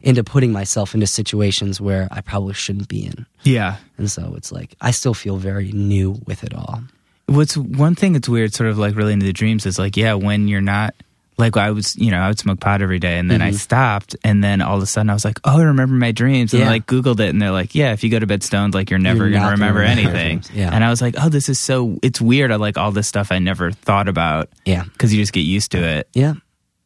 into 0.02 0.24
putting 0.24 0.52
myself 0.52 0.94
into 0.94 1.08
situations 1.08 1.82
where 1.82 2.08
I 2.12 2.22
probably 2.22 2.54
shouldn't 2.54 2.90
be 2.90 3.06
in. 3.06 3.26
yeah. 3.44 3.78
And 3.98 4.10
so 4.12 4.34
it's 4.38 4.52
like, 4.52 4.76
I 4.80 4.92
still 4.92 5.14
feel 5.16 5.38
very 5.38 5.72
new 5.72 6.22
with 6.28 6.44
it 6.44 6.54
all. 6.54 6.84
What's 7.30 7.56
one 7.58 7.96
thing 7.96 8.14
that's 8.14 8.28
weird, 8.30 8.54
sort 8.54 8.70
of 8.70 8.78
like 8.78 8.96
relating 8.96 9.20
to 9.22 9.26
the 9.26 9.34
dreams, 9.34 9.66
is 9.66 9.78
like, 9.80 9.96
yeah, 9.98 10.14
when 10.16 10.48
you're 10.48 10.62
not 10.62 10.96
like 11.38 11.56
I 11.56 11.72
was, 11.72 11.96
you 11.96 12.12
know, 12.12 12.20
I 12.20 12.28
would 12.28 12.38
smoke 12.38 12.60
pot 12.60 12.82
every 12.82 13.00
day, 13.00 13.18
and 13.18 13.32
then 13.32 13.40
Mm-hmm. 13.40 13.48
I 13.48 13.52
stopped, 13.52 14.14
and 14.26 14.44
then 14.44 14.62
all 14.62 14.76
of 14.76 14.84
a 14.84 14.86
sudden 14.86 15.10
I 15.10 15.14
was 15.14 15.24
like, 15.24 15.40
oh, 15.46 15.60
I 15.60 15.64
remember 15.64 15.96
my 15.96 16.12
dreams, 16.12 16.54
and 16.54 16.60
Yeah. 16.62 16.68
I 16.68 16.72
like 16.72 16.86
Googled 16.86 17.22
it, 17.22 17.30
and 17.30 17.42
they're 17.42 17.52
like, 17.52 17.74
yeah, 17.76 17.94
if 17.94 18.04
you 18.04 18.10
go 18.10 18.20
to 18.20 18.28
bed 18.28 18.44
stoned, 18.44 18.74
like 18.74 18.90
you're 18.90 19.00
never 19.00 19.30
gonna 19.30 19.52
remember 19.52 19.80
remember 19.80 19.84
anything. 19.84 20.44
Yeah. 20.54 20.70
And 20.74 20.84
I 20.84 20.90
was 20.90 21.02
like, 21.02 21.16
oh, 21.18 21.30
this 21.30 21.48
is 21.48 21.58
so, 21.58 21.98
it's 22.04 22.20
weird. 22.20 22.52
I 22.52 22.58
like 22.58 22.78
all 22.78 22.92
this 22.92 23.08
stuff 23.08 23.32
I 23.32 23.40
never 23.40 23.72
thought 23.72 24.10
about 24.10 24.50
Yeah. 24.66 24.84
because 24.84 25.14
you 25.14 25.22
just 25.22 25.32
get 25.32 25.42
used 25.42 25.72
to 25.72 25.78
it. 25.82 26.10
Yeah. 26.14 26.34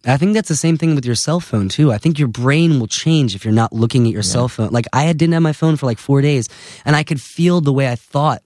I 0.06 0.18
think 0.18 0.34
that's 0.34 0.50
the 0.50 0.56
same 0.58 0.78
thing 0.78 0.94
with 0.96 1.06
your 1.06 1.16
cell 1.16 1.40
phone 1.40 1.70
too. 1.70 1.92
I 1.92 1.98
think 1.98 2.20
your 2.20 2.28
brain 2.28 2.78
will 2.80 2.88
change 2.88 3.36
if 3.36 3.46
you're 3.46 3.54
not 3.54 3.72
looking 3.74 4.06
at 4.06 4.12
your 4.12 4.22
cell 4.22 4.50
phone. 4.50 4.70
Like 4.70 4.86
I 4.94 5.04
had- 5.04 5.18
didn't 5.18 5.34
have 5.34 5.42
my 5.42 5.54
phone 5.54 5.78
for 5.78 5.86
like 5.88 5.98
four 5.98 6.22
days, 6.22 6.48
and 6.86 6.94
I 6.96 7.04
could 7.04 7.22
feel 7.22 7.62
the 7.62 7.72
way 7.74 7.90
I 7.90 7.96
thought. 7.96 8.44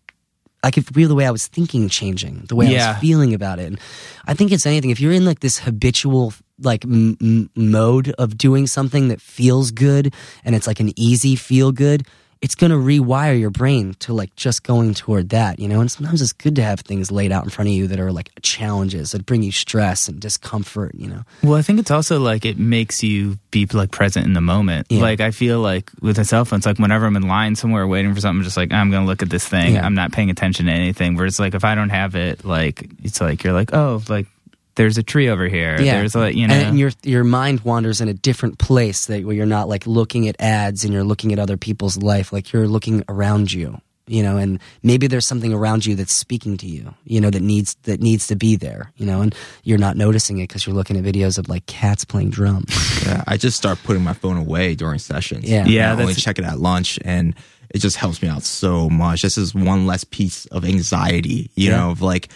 I 0.64 0.72
could 0.72 0.86
feel 0.88 1.08
the 1.08 1.16
way 1.16 1.26
I 1.26 1.32
was 1.32 1.48
thinking 1.48 1.88
changing, 1.90 2.46
the 2.48 2.56
way 2.56 2.68
I 2.68 2.72
was 2.94 3.02
feeling 3.02 3.34
about 3.34 3.60
it. 3.60 3.68
And 3.68 3.80
I 4.26 4.34
think 4.34 4.52
it's 4.52 4.66
anything. 4.66 4.90
If 4.90 5.00
you're 5.00 5.14
in 5.14 5.24
like 5.26 5.40
this 5.40 5.60
habitual 5.60 6.34
like 6.60 6.84
m- 6.84 7.18
m- 7.22 7.50
mode 7.56 8.10
of 8.18 8.38
doing 8.38 8.66
something 8.68 9.10
that 9.10 9.22
feels 9.22 9.72
good, 9.72 10.14
and 10.44 10.56
it's 10.56 10.66
like 10.68 10.80
an 10.80 10.92
easy 10.96 11.36
feel 11.36 11.72
good, 11.72 12.08
it's 12.42 12.56
going 12.56 12.72
to 12.72 12.78
rewire 12.78 13.40
your 13.40 13.50
brain 13.50 13.96
to 14.00 14.14
like 14.14 14.36
just 14.36 14.64
going 14.64 14.94
toward 14.94 15.30
that, 15.30 15.60
you 15.60 15.68
know. 15.68 15.82
And 15.82 15.92
sometimes 15.92 16.22
it's 16.22 16.34
good 16.34 16.56
to 16.58 16.64
have 16.64 16.82
things 16.82 17.12
laid 17.12 17.32
out 17.32 17.44
in 17.44 17.50
front 17.50 17.70
of 17.70 17.74
you 17.74 17.88
that 17.88 18.00
are 18.00 18.12
like 18.12 18.32
challenges 18.42 19.12
that 19.12 19.26
bring 19.26 19.44
you 19.44 19.52
stress 19.52 20.08
and 20.08 20.20
discomfort, 20.20 20.96
you 20.96 21.08
know. 21.08 21.24
Well, 21.44 21.56
I 21.56 21.62
think 21.62 21.80
it's 21.80 21.92
also 21.92 22.20
like 22.20 22.46
it 22.46 22.58
makes 22.58 23.04
you 23.04 23.38
be 23.52 23.66
like 23.66 23.92
present 23.92 24.26
in 24.26 24.34
the 24.34 24.42
moment. 24.42 24.88
Yeah. 24.90 25.02
Like 25.02 25.20
I 25.20 25.32
feel 25.32 25.60
like 25.60 25.92
with 26.02 26.20
a 26.20 26.26
cell 26.26 26.46
phone, 26.46 26.58
it's 26.58 26.66
like 26.66 26.80
whenever 26.80 27.06
I'm 27.06 27.16
in 27.16 27.28
line 27.28 27.56
somewhere 27.56 27.88
waiting 27.88 28.14
for 28.14 28.22
something, 28.22 28.40
I'm 28.40 28.44
just 28.44 28.58
like 28.58 28.72
I'm 28.72 28.92
gonna 28.92 29.06
look 29.06 29.22
at 29.22 29.30
this 29.30 29.48
thing. 29.48 29.76
Yeah. 29.76 29.86
I'm 29.86 29.96
not 29.96 30.12
paying 30.12 30.30
attention 30.30 30.68
to 30.68 30.72
anything. 30.72 31.16
Whereas 31.16 31.40
like 31.40 31.56
if 31.56 31.64
I 31.64 31.76
don't 31.76 31.90
have 31.90 32.16
it, 32.16 32.46
like 32.46 32.90
it's 33.04 33.22
like 33.22 33.44
you're 33.44 33.54
like 33.54 33.74
oh 33.74 34.02
like 34.10 34.28
there's 34.78 34.98
a 34.98 35.04
tree 35.04 35.28
over 35.28 35.48
here. 35.48 35.78
There's 35.78 36.16
like 36.16 36.36
you 36.36 36.48
know. 36.48 36.54
and 36.54 36.80
your 36.80 36.92
your 37.04 37.24
mind 37.24 37.62
wanders 37.62 38.00
in 38.00 38.08
a 38.08 38.14
different 38.14 38.60
place 38.60 39.08
that 39.08 39.26
where 39.26 39.36
you're 39.36 39.46
not 39.46 39.68
like 39.68 39.86
looking 39.86 40.28
at 40.30 40.40
ads 40.40 40.86
and 40.86 40.94
you're 40.94 41.04
looking 41.04 41.34
at 41.34 41.40
other 41.40 41.58
people's 41.58 41.98
life, 41.98 42.32
like 42.32 42.54
you're 42.54 42.68
looking 42.68 43.04
around 43.10 43.52
you, 43.52 43.82
you 44.08 44.24
know, 44.24 44.38
and 44.38 44.60
maybe 44.84 45.08
there's 45.08 45.28
something 45.28 45.52
around 45.54 45.86
you 45.86 45.96
that's 45.96 46.16
speaking 46.16 46.58
to 46.58 46.68
you, 46.68 46.94
you 47.04 47.20
know, 47.20 47.30
that 47.30 47.42
needs 47.42 47.76
that 47.84 48.00
needs 48.00 48.28
to 48.28 48.36
be 48.36 48.56
there, 48.56 48.92
you 48.96 49.06
know, 49.06 49.22
and 49.22 49.36
you're 49.64 49.78
not 49.78 49.98
noticing 49.98 50.38
it 50.38 50.48
because 50.48 50.66
you're 50.66 50.76
looking 50.76 50.96
at 50.96 51.04
videos 51.04 51.38
of 51.38 51.50
like 51.50 51.66
cats 51.66 52.06
playing 52.06 52.30
drums. 52.30 52.74
Yeah, 53.08 53.24
I 53.26 53.38
just 53.38 53.56
start 53.56 53.80
putting 53.84 54.04
my 54.04 54.12
phone 54.14 54.36
away 54.36 54.76
during 54.76 55.00
sessions. 55.00 55.46
Yeah. 55.50 55.66
Yeah, 55.66 55.94
I 55.94 56.02
only 56.02 56.14
check 56.14 56.40
it 56.40 56.46
at 56.46 56.60
lunch, 56.60 57.00
and 57.06 57.36
it 57.70 57.78
just 57.78 57.96
helps 57.96 58.22
me 58.22 58.28
out 58.28 58.44
so 58.44 58.90
much. 58.90 59.22
This 59.22 59.38
is 59.38 59.54
one 59.56 59.86
less 59.86 60.04
piece 60.04 60.46
of 60.48 60.66
anxiety, 60.66 61.50
you 61.56 61.70
know, 61.70 61.92
of 61.92 62.02
like, 62.02 62.30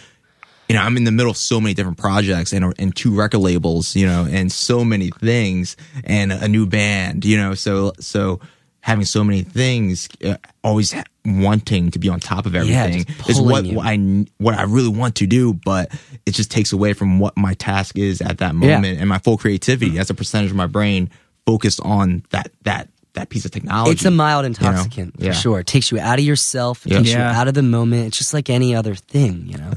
you 0.68 0.74
know, 0.76 0.82
I'm 0.82 0.96
in 0.96 1.04
the 1.04 1.12
middle 1.12 1.30
of 1.30 1.36
so 1.36 1.60
many 1.60 1.74
different 1.74 1.98
projects 1.98 2.52
and 2.52 2.74
and 2.78 2.94
two 2.96 3.14
record 3.14 3.38
labels, 3.40 3.94
you 3.96 4.06
know, 4.06 4.26
and 4.30 4.50
so 4.50 4.84
many 4.84 5.10
things, 5.10 5.76
and 6.04 6.32
a 6.32 6.48
new 6.48 6.66
band, 6.66 7.24
you 7.24 7.36
know, 7.36 7.54
so 7.54 7.92
so 8.00 8.40
having 8.80 9.04
so 9.04 9.22
many 9.22 9.42
things, 9.42 10.08
uh, 10.24 10.36
always 10.64 10.92
ha- 10.92 11.04
wanting 11.24 11.90
to 11.92 12.00
be 12.00 12.08
on 12.08 12.18
top 12.18 12.46
of 12.46 12.54
everything 12.56 13.04
just 13.04 13.30
is 13.30 13.40
what, 13.40 13.64
what 13.66 13.86
I 13.86 13.96
what 14.38 14.54
I 14.58 14.62
really 14.62 14.88
want 14.88 15.16
to 15.16 15.26
do, 15.26 15.52
but 15.54 15.92
it 16.26 16.32
just 16.32 16.50
takes 16.50 16.72
away 16.72 16.92
from 16.92 17.20
what 17.20 17.36
my 17.36 17.54
task 17.54 17.96
is 17.98 18.20
at 18.20 18.38
that 18.38 18.54
Yeah. 18.54 18.60
moment 18.76 18.98
and 18.98 19.08
my 19.08 19.18
full 19.18 19.36
creativity. 19.38 19.92
That's 19.92 20.10
a 20.10 20.14
percentage 20.14 20.50
of 20.50 20.56
my 20.56 20.66
brain 20.66 21.10
focused 21.46 21.80
on 21.84 22.24
that 22.30 22.50
that 22.62 22.88
that 23.14 23.28
piece 23.28 23.44
of 23.44 23.50
technology. 23.50 23.92
It's 23.92 24.04
a 24.06 24.10
mild 24.10 24.44
you 24.44 24.48
know? 24.50 24.68
intoxicant 24.70 25.14
Yeah. 25.18 25.32
for 25.32 25.38
sure. 25.38 25.60
It 25.60 25.66
takes 25.66 25.92
you 25.92 26.00
out 26.00 26.18
of 26.18 26.24
yourself, 26.24 26.84
it 26.86 26.92
Yeah. 26.92 26.98
takes 26.98 27.10
you 27.12 27.18
out 27.18 27.46
of 27.46 27.52
the 27.54 27.62
moment. 27.62 28.06
It's 28.06 28.18
just 28.18 28.32
like 28.32 28.48
any 28.50 28.74
other 28.74 28.94
thing, 28.94 29.44
you 29.48 29.58
know. 29.58 29.70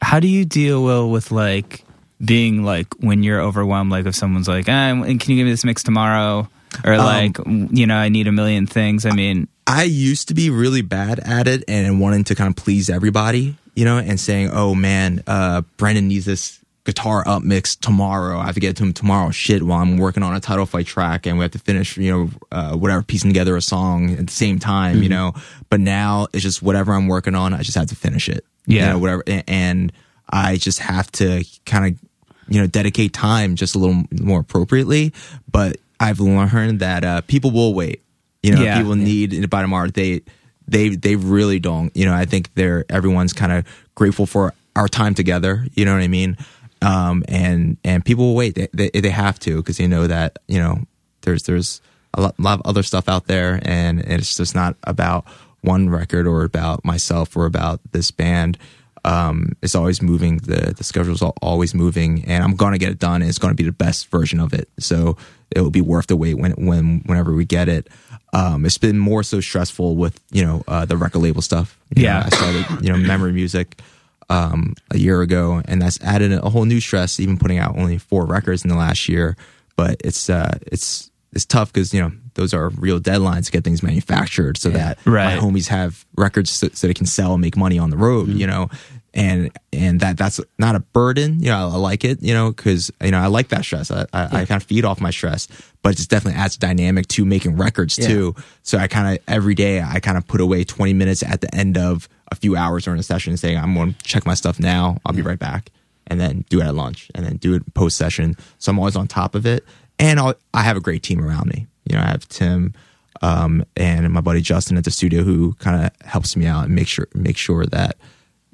How 0.00 0.20
do 0.20 0.28
you 0.28 0.44
deal 0.44 0.82
well 0.82 1.10
with 1.10 1.30
like 1.30 1.84
being 2.24 2.64
like 2.64 2.86
when 3.00 3.22
you're 3.22 3.40
overwhelmed? 3.40 3.90
Like 3.90 4.06
if 4.06 4.14
someone's 4.14 4.48
like, 4.48 4.68
ah, 4.68 4.92
can 4.92 5.06
you 5.06 5.16
give 5.16 5.44
me 5.44 5.50
this 5.50 5.64
mix 5.64 5.82
tomorrow? 5.82 6.48
Or 6.84 6.92
Um, 6.92 6.98
like 6.98 7.38
you 7.76 7.86
know, 7.86 7.96
I 7.96 8.08
need 8.08 8.26
a 8.26 8.32
million 8.32 8.66
things. 8.66 9.06
I 9.06 9.10
mean, 9.10 9.48
I 9.66 9.84
used 9.84 10.28
to 10.28 10.34
be 10.34 10.50
really 10.50 10.82
bad 10.82 11.18
at 11.20 11.48
it 11.48 11.64
and 11.68 12.00
wanting 12.00 12.24
to 12.24 12.34
kind 12.34 12.48
of 12.50 12.56
please 12.56 12.90
everybody, 12.90 13.56
you 13.74 13.84
know, 13.84 13.98
and 13.98 14.20
saying, 14.20 14.50
"Oh 14.52 14.74
man, 14.74 15.22
uh, 15.26 15.62
Brendan 15.76 16.08
needs 16.08 16.26
this 16.26 16.58
guitar 16.84 17.22
up 17.26 17.42
mix 17.42 17.74
tomorrow. 17.76 18.38
I 18.38 18.46
have 18.46 18.54
to 18.54 18.60
get 18.60 18.76
to 18.76 18.82
him 18.82 18.92
tomorrow." 18.92 19.30
Shit, 19.30 19.62
while 19.62 19.80
I'm 19.80 19.96
working 19.96 20.22
on 20.22 20.34
a 20.34 20.40
title 20.40 20.66
fight 20.66 20.86
track 20.86 21.26
and 21.26 21.38
we 21.38 21.44
have 21.44 21.52
to 21.52 21.58
finish, 21.58 21.96
you 21.96 22.10
know, 22.12 22.30
uh, 22.52 22.76
whatever, 22.76 23.02
piecing 23.02 23.30
together 23.30 23.56
a 23.56 23.62
song 23.62 24.12
at 24.12 24.26
the 24.26 24.32
same 24.32 24.58
time, 24.58 25.02
you 25.02 25.08
know. 25.08 25.32
But 25.70 25.80
now 25.80 26.28
it's 26.34 26.42
just 26.42 26.62
whatever 26.62 26.92
I'm 26.92 27.08
working 27.08 27.34
on, 27.34 27.54
I 27.54 27.62
just 27.62 27.76
have 27.78 27.88
to 27.88 27.96
finish 27.96 28.28
it. 28.28 28.44
You 28.68 28.76
Yeah. 28.78 28.92
know, 28.92 28.98
whatever, 28.98 29.24
and 29.48 29.92
I 30.30 30.56
just 30.56 30.78
have 30.80 31.10
to 31.12 31.44
kind 31.66 31.84
of 31.94 32.00
you 32.48 32.60
know 32.60 32.66
dedicate 32.66 33.12
time 33.12 33.56
just 33.56 33.74
a 33.74 33.78
little 33.78 34.04
more 34.10 34.40
appropriately 34.40 35.12
but 35.52 35.76
i've 36.00 36.18
learned 36.18 36.80
that 36.80 37.04
uh, 37.04 37.20
people 37.22 37.50
will 37.50 37.74
wait. 37.74 38.02
You 38.42 38.52
know 38.54 38.62
Yeah. 38.62 38.78
people 38.78 38.94
need 38.94 39.34
it 39.34 39.50
by 39.50 39.60
tomorrow. 39.62 39.88
They 39.88 40.22
they 40.66 40.90
they 40.96 41.16
really 41.16 41.58
don't. 41.58 41.94
You 41.96 42.06
know 42.06 42.14
i 42.14 42.24
think 42.24 42.54
they're 42.54 42.84
everyone's 42.88 43.32
kind 43.34 43.52
of 43.52 43.64
grateful 43.94 44.24
for 44.26 44.54
our 44.76 44.88
time 44.88 45.14
together 45.14 45.66
you 45.74 45.84
know 45.84 45.92
what 45.92 46.02
i 46.02 46.08
mean? 46.08 46.36
Um 46.80 47.24
and 47.28 47.76
and 47.84 48.04
people 48.04 48.24
will 48.28 48.34
wait. 48.36 48.54
They 48.54 48.68
they, 48.72 49.00
they 49.00 49.10
have 49.10 49.38
to 49.40 49.56
because 49.56 49.76
they 49.78 49.86
know 49.88 50.06
that 50.06 50.38
you 50.46 50.58
know 50.60 50.84
there's 51.22 51.42
there's 51.42 51.82
a 52.14 52.20
lot, 52.22 52.40
lot 52.40 52.60
of 52.60 52.66
other 52.66 52.82
stuff 52.82 53.08
out 53.08 53.26
there 53.26 53.58
and 53.62 54.00
it's 54.00 54.36
just 54.36 54.54
not 54.54 54.76
about 54.84 55.26
one 55.62 55.88
record 55.90 56.26
or 56.26 56.44
about 56.44 56.84
myself 56.84 57.36
or 57.36 57.46
about 57.46 57.80
this 57.92 58.10
band 58.10 58.58
um, 59.04 59.52
it's 59.62 59.76
always 59.76 60.02
moving. 60.02 60.38
The 60.38 60.74
the 60.76 60.82
schedule's 60.84 61.22
al- 61.22 61.36
always 61.40 61.72
moving, 61.72 62.24
and 62.26 62.42
I'm 62.42 62.56
gonna 62.56 62.78
get 62.78 62.90
it 62.90 62.98
done. 62.98 63.22
And 63.22 63.28
it's 63.28 63.38
gonna 63.38 63.54
be 63.54 63.62
the 63.62 63.72
best 63.72 64.08
version 64.08 64.40
of 64.40 64.52
it. 64.52 64.68
So 64.80 65.16
it 65.54 65.60
will 65.60 65.70
be 65.70 65.80
worth 65.80 66.08
the 66.08 66.16
wait 66.16 66.34
when 66.34 66.52
when 66.52 67.02
whenever 67.06 67.32
we 67.32 67.44
get 67.44 67.68
it. 67.68 67.88
Um, 68.32 68.66
it's 68.66 68.76
been 68.76 68.98
more 68.98 69.22
so 69.22 69.40
stressful 69.40 69.94
with 69.96 70.20
you 70.32 70.44
know 70.44 70.64
uh, 70.66 70.84
the 70.84 70.96
record 70.96 71.20
label 71.20 71.42
stuff. 71.42 71.78
You 71.94 72.02
know, 72.02 72.08
Yeah. 72.08 72.22
I 72.26 72.28
started 72.36 72.84
you 72.84 72.92
know 72.92 72.98
memory 72.98 73.32
music 73.32 73.80
um, 74.28 74.74
a 74.90 74.98
year 74.98 75.22
ago, 75.22 75.62
and 75.66 75.80
that's 75.80 76.02
added 76.02 76.32
a 76.32 76.50
whole 76.50 76.64
new 76.64 76.80
stress. 76.80 77.20
Even 77.20 77.38
putting 77.38 77.58
out 77.58 77.78
only 77.78 77.98
four 77.98 78.26
records 78.26 78.64
in 78.64 78.68
the 78.68 78.76
last 78.76 79.08
year, 79.08 79.36
but 79.76 79.96
it's 80.04 80.28
uh, 80.28 80.58
it's 80.66 81.10
it's 81.32 81.46
tough 81.46 81.72
because 81.72 81.94
you 81.94 82.02
know 82.02 82.12
those 82.38 82.54
are 82.54 82.70
real 82.70 83.00
deadlines 83.00 83.46
to 83.46 83.52
get 83.52 83.64
things 83.64 83.82
manufactured, 83.82 84.56
so 84.56 84.70
that 84.70 84.96
Right. 85.04 85.34
my 85.34 85.42
homies 85.42 85.68
have 85.68 86.06
records 86.16 86.50
so, 86.50 86.68
so 86.72 86.86
they 86.86 86.94
can 86.94 87.04
sell 87.06 87.34
and 87.34 87.42
make 87.42 87.56
money 87.56 87.78
on 87.78 87.90
the 87.90 87.98
road. 87.98 88.28
Mm-hmm. 88.28 88.38
You 88.38 88.46
know, 88.46 88.70
and 89.12 89.50
and 89.72 90.00
that 90.00 90.16
that's 90.16 90.40
not 90.58 90.74
a 90.76 90.80
burden. 90.80 91.40
You 91.40 91.50
know, 91.50 91.68
I, 91.68 91.72
I 91.72 91.76
like 91.76 92.04
it. 92.04 92.22
You 92.22 92.32
know, 92.32 92.50
because 92.52 92.90
you 93.02 93.10
know 93.10 93.18
I 93.18 93.26
like 93.26 93.48
that 93.48 93.64
stress. 93.64 93.90
I, 93.90 94.06
I, 94.12 94.24
I 94.24 94.44
kind 94.46 94.62
of 94.62 94.62
feed 94.62 94.84
off 94.84 95.00
my 95.00 95.10
stress, 95.10 95.48
but 95.82 95.90
it 95.90 95.96
just 95.96 96.10
definitely 96.10 96.40
adds 96.40 96.56
dynamic 96.56 97.08
to 97.08 97.24
making 97.24 97.56
records 97.56 97.96
too. 97.96 98.34
So 98.62 98.78
I 98.78 98.86
kind 98.86 99.18
of 99.18 99.24
every 99.26 99.54
day 99.54 99.82
I 99.82 99.98
kind 100.00 100.16
of 100.16 100.26
put 100.26 100.40
away 100.40 100.64
twenty 100.64 100.94
minutes 100.94 101.22
at 101.22 101.40
the 101.40 101.52
end 101.54 101.76
of 101.76 102.08
a 102.30 102.36
few 102.36 102.54
hours 102.56 102.84
during 102.84 103.00
a 103.00 103.02
session, 103.02 103.36
saying 103.36 103.58
I'm 103.58 103.74
going 103.74 103.94
to 103.94 104.04
check 104.04 104.24
my 104.26 104.34
stuff 104.34 104.60
now. 104.60 104.98
I'll 105.04 105.14
be 105.14 105.22
right 105.22 105.38
back, 105.38 105.70
and 106.06 106.20
then 106.20 106.44
do 106.50 106.60
it 106.60 106.64
at 106.66 106.74
lunch, 106.74 107.10
and 107.14 107.26
then 107.26 107.36
do 107.38 107.54
it 107.54 107.74
post 107.74 107.96
session. 107.96 108.36
So 108.58 108.70
I'm 108.70 108.78
always 108.78 108.94
on 108.96 109.08
top 109.08 109.34
of 109.34 109.46
it, 109.46 109.64
and 109.98 110.20
I'll, 110.20 110.34
I 110.52 110.62
have 110.62 110.76
a 110.76 110.80
great 110.80 111.02
team 111.02 111.24
around 111.24 111.46
me. 111.48 111.66
You 111.88 111.96
know, 111.96 112.02
I 112.02 112.06
have 112.06 112.28
Tim. 112.28 112.74
Um, 113.20 113.64
and 113.76 114.10
my 114.12 114.20
buddy 114.20 114.40
Justin 114.40 114.76
at 114.76 114.84
the 114.84 114.90
studio, 114.90 115.22
who 115.22 115.54
kind 115.54 115.84
of 115.84 116.06
helps 116.06 116.36
me 116.36 116.46
out 116.46 116.66
and 116.66 116.74
make 116.74 116.86
sure 116.86 117.08
make 117.14 117.36
sure 117.36 117.66
that 117.66 117.96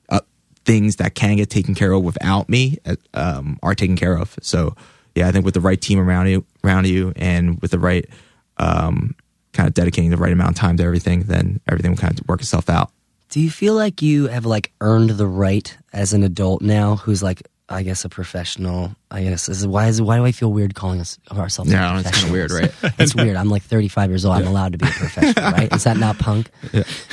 uh, 0.09 0.21
things 0.65 0.97
that 0.97 1.15
can 1.15 1.37
get 1.37 1.51
taken 1.51 1.75
care 1.75 1.93
of 1.93 2.03
without 2.03 2.49
me 2.49 2.79
uh, 2.87 2.97
um, 3.13 3.59
are 3.63 3.75
taken 3.75 3.97
care 3.97 4.17
of. 4.17 4.39
So 4.41 4.75
yeah, 5.15 5.29
I 5.29 5.33
think 5.33 5.45
with 5.45 5.55
the 5.55 5.61
right 5.61 5.81
team 5.81 5.99
around 5.99 6.29
you, 6.29 6.47
around 6.65 6.87
you, 6.87 7.13
and 7.17 7.61
with 7.61 7.73
the 7.73 7.79
right 7.79 8.09
um, 8.57 9.15
kind 9.53 9.67
of 9.67 9.75
dedicating 9.75 10.11
the 10.11 10.17
right 10.17 10.33
amount 10.33 10.51
of 10.51 10.57
time 10.57 10.77
to 10.79 10.83
everything, 10.83 11.25
then 11.25 11.61
everything 11.69 11.93
will 11.93 11.99
kind 11.99 12.19
of 12.19 12.27
work 12.27 12.41
itself 12.41 12.71
out. 12.71 12.91
Do 13.29 13.41
you 13.41 13.51
feel 13.51 13.75
like 13.75 14.01
you 14.01 14.29
have 14.29 14.47
like 14.47 14.73
earned 14.81 15.11
the 15.11 15.27
right 15.27 15.77
as 15.93 16.13
an 16.13 16.23
adult 16.23 16.63
now, 16.63 16.97
who's 16.97 17.23
like, 17.23 17.43
I 17.69 17.83
guess, 17.83 18.05
a 18.05 18.09
professional? 18.11 18.95
I 19.11 19.23
guess 19.23 19.49
is 19.49 19.67
why 19.67 19.87
is 19.89 20.03
why 20.03 20.17
do 20.17 20.25
I 20.27 20.33
feel 20.33 20.53
weird 20.53 20.75
calling 20.75 21.01
us 21.01 21.19
ourselves? 21.33 21.73
Yeah, 21.73 21.85
I 21.89 21.95
don't 21.95 22.03
know, 22.03 22.09
it's 22.09 22.19
kinda 22.21 22.33
weird, 22.33 22.51
right? 22.51 22.73
it's 22.99 23.15
weird. 23.15 23.37
I'm 23.37 23.49
like 23.49 23.63
35 23.63 24.11
years 24.11 24.25
old. 24.25 24.37
I'm 24.37 24.47
allowed 24.47 24.73
to 24.73 24.79
be 24.79 24.87
a 24.87 24.91
professional, 24.91 25.51
right? 25.53 25.73
Is 25.73 25.85
that 25.85 25.97
not 25.97 26.19
punk? 26.19 26.51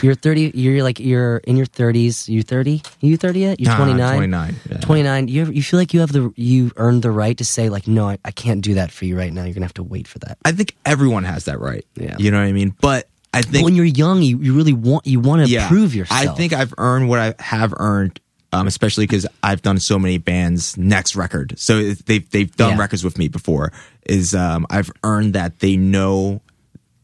You're 0.02 0.16
30. 0.16 0.52
You're 0.54 0.84
like 0.84 1.00
you're 1.00 1.38
in 1.38 1.56
your 1.56 1.68
30s. 1.68 2.28
You 2.28 2.44
30? 2.44 2.82
You 3.00 3.16
30 3.18 3.40
yet? 3.40 3.60
You're 3.62 3.72
Nah, 3.72 3.78
29. 3.78 4.16
29, 4.16 4.56
yeah. 4.70 4.78
29. 4.80 5.28
You 5.30 5.46
you 5.52 5.64
feel 5.64 5.80
like 5.80 5.94
you 5.94 6.02
have 6.02 6.12
the 6.12 6.34
you 6.36 6.72
earned 6.76 7.04
the 7.04 7.12
right 7.12 7.38
to 7.38 7.46
say 7.46 7.70
like, 7.70 7.88
no, 7.88 8.10
I, 8.10 8.18
I 8.26 8.32
can't 8.32 8.62
do 8.62 8.74
that 8.74 8.92
for 8.92 9.06
you 9.06 9.18
right 9.18 9.32
now. 9.32 9.46
You're 9.46 9.54
gonna 9.54 9.66
have 9.68 9.74
to 9.76 9.84
wait 9.84 10.08
for 10.08 10.20
that. 10.20 10.38
I 10.44 10.52
think 10.52 10.76
everyone 10.86 11.24
has 11.24 11.46
that 11.46 11.60
right. 11.60 11.86
Yeah. 11.96 12.16
you 12.20 12.30
know 12.32 12.40
what 12.40 12.48
I 12.48 12.52
mean. 12.52 12.76
But 12.82 13.08
I 13.34 13.42
But 13.42 13.50
think 13.52 13.64
when 13.66 13.76
you're 13.76 13.86
young, 13.86 14.22
you, 14.22 14.40
you 14.40 14.54
really 14.54 14.74
want 14.74 15.08
you 15.08 15.22
want 15.22 15.48
to 15.48 15.68
prove 15.68 15.96
yourself. 15.96 16.20
I 16.20 16.34
think 16.34 16.52
I've 16.52 16.74
earned 16.78 17.08
what 17.08 17.20
I 17.20 17.36
have 17.40 17.74
earned, 17.78 18.20
um, 18.52 18.68
especially 18.68 19.06
because 19.06 19.26
I've 19.44 19.62
done 19.62 19.80
so 19.80 19.98
many 20.00 20.18
bands' 20.18 20.78
next 20.78 21.16
record. 21.16 21.58
So 21.58 21.92
they've 21.94 22.30
they've 22.30 22.56
done 22.56 22.72
Yeah. 22.76 22.80
records 22.80 23.04
with 23.04 23.18
me 23.18 23.28
before. 23.28 23.72
Is 24.06 24.34
um, 24.36 24.66
I've 24.70 24.92
earned 25.04 25.34
that 25.34 25.60
they 25.60 25.78
know 25.78 26.42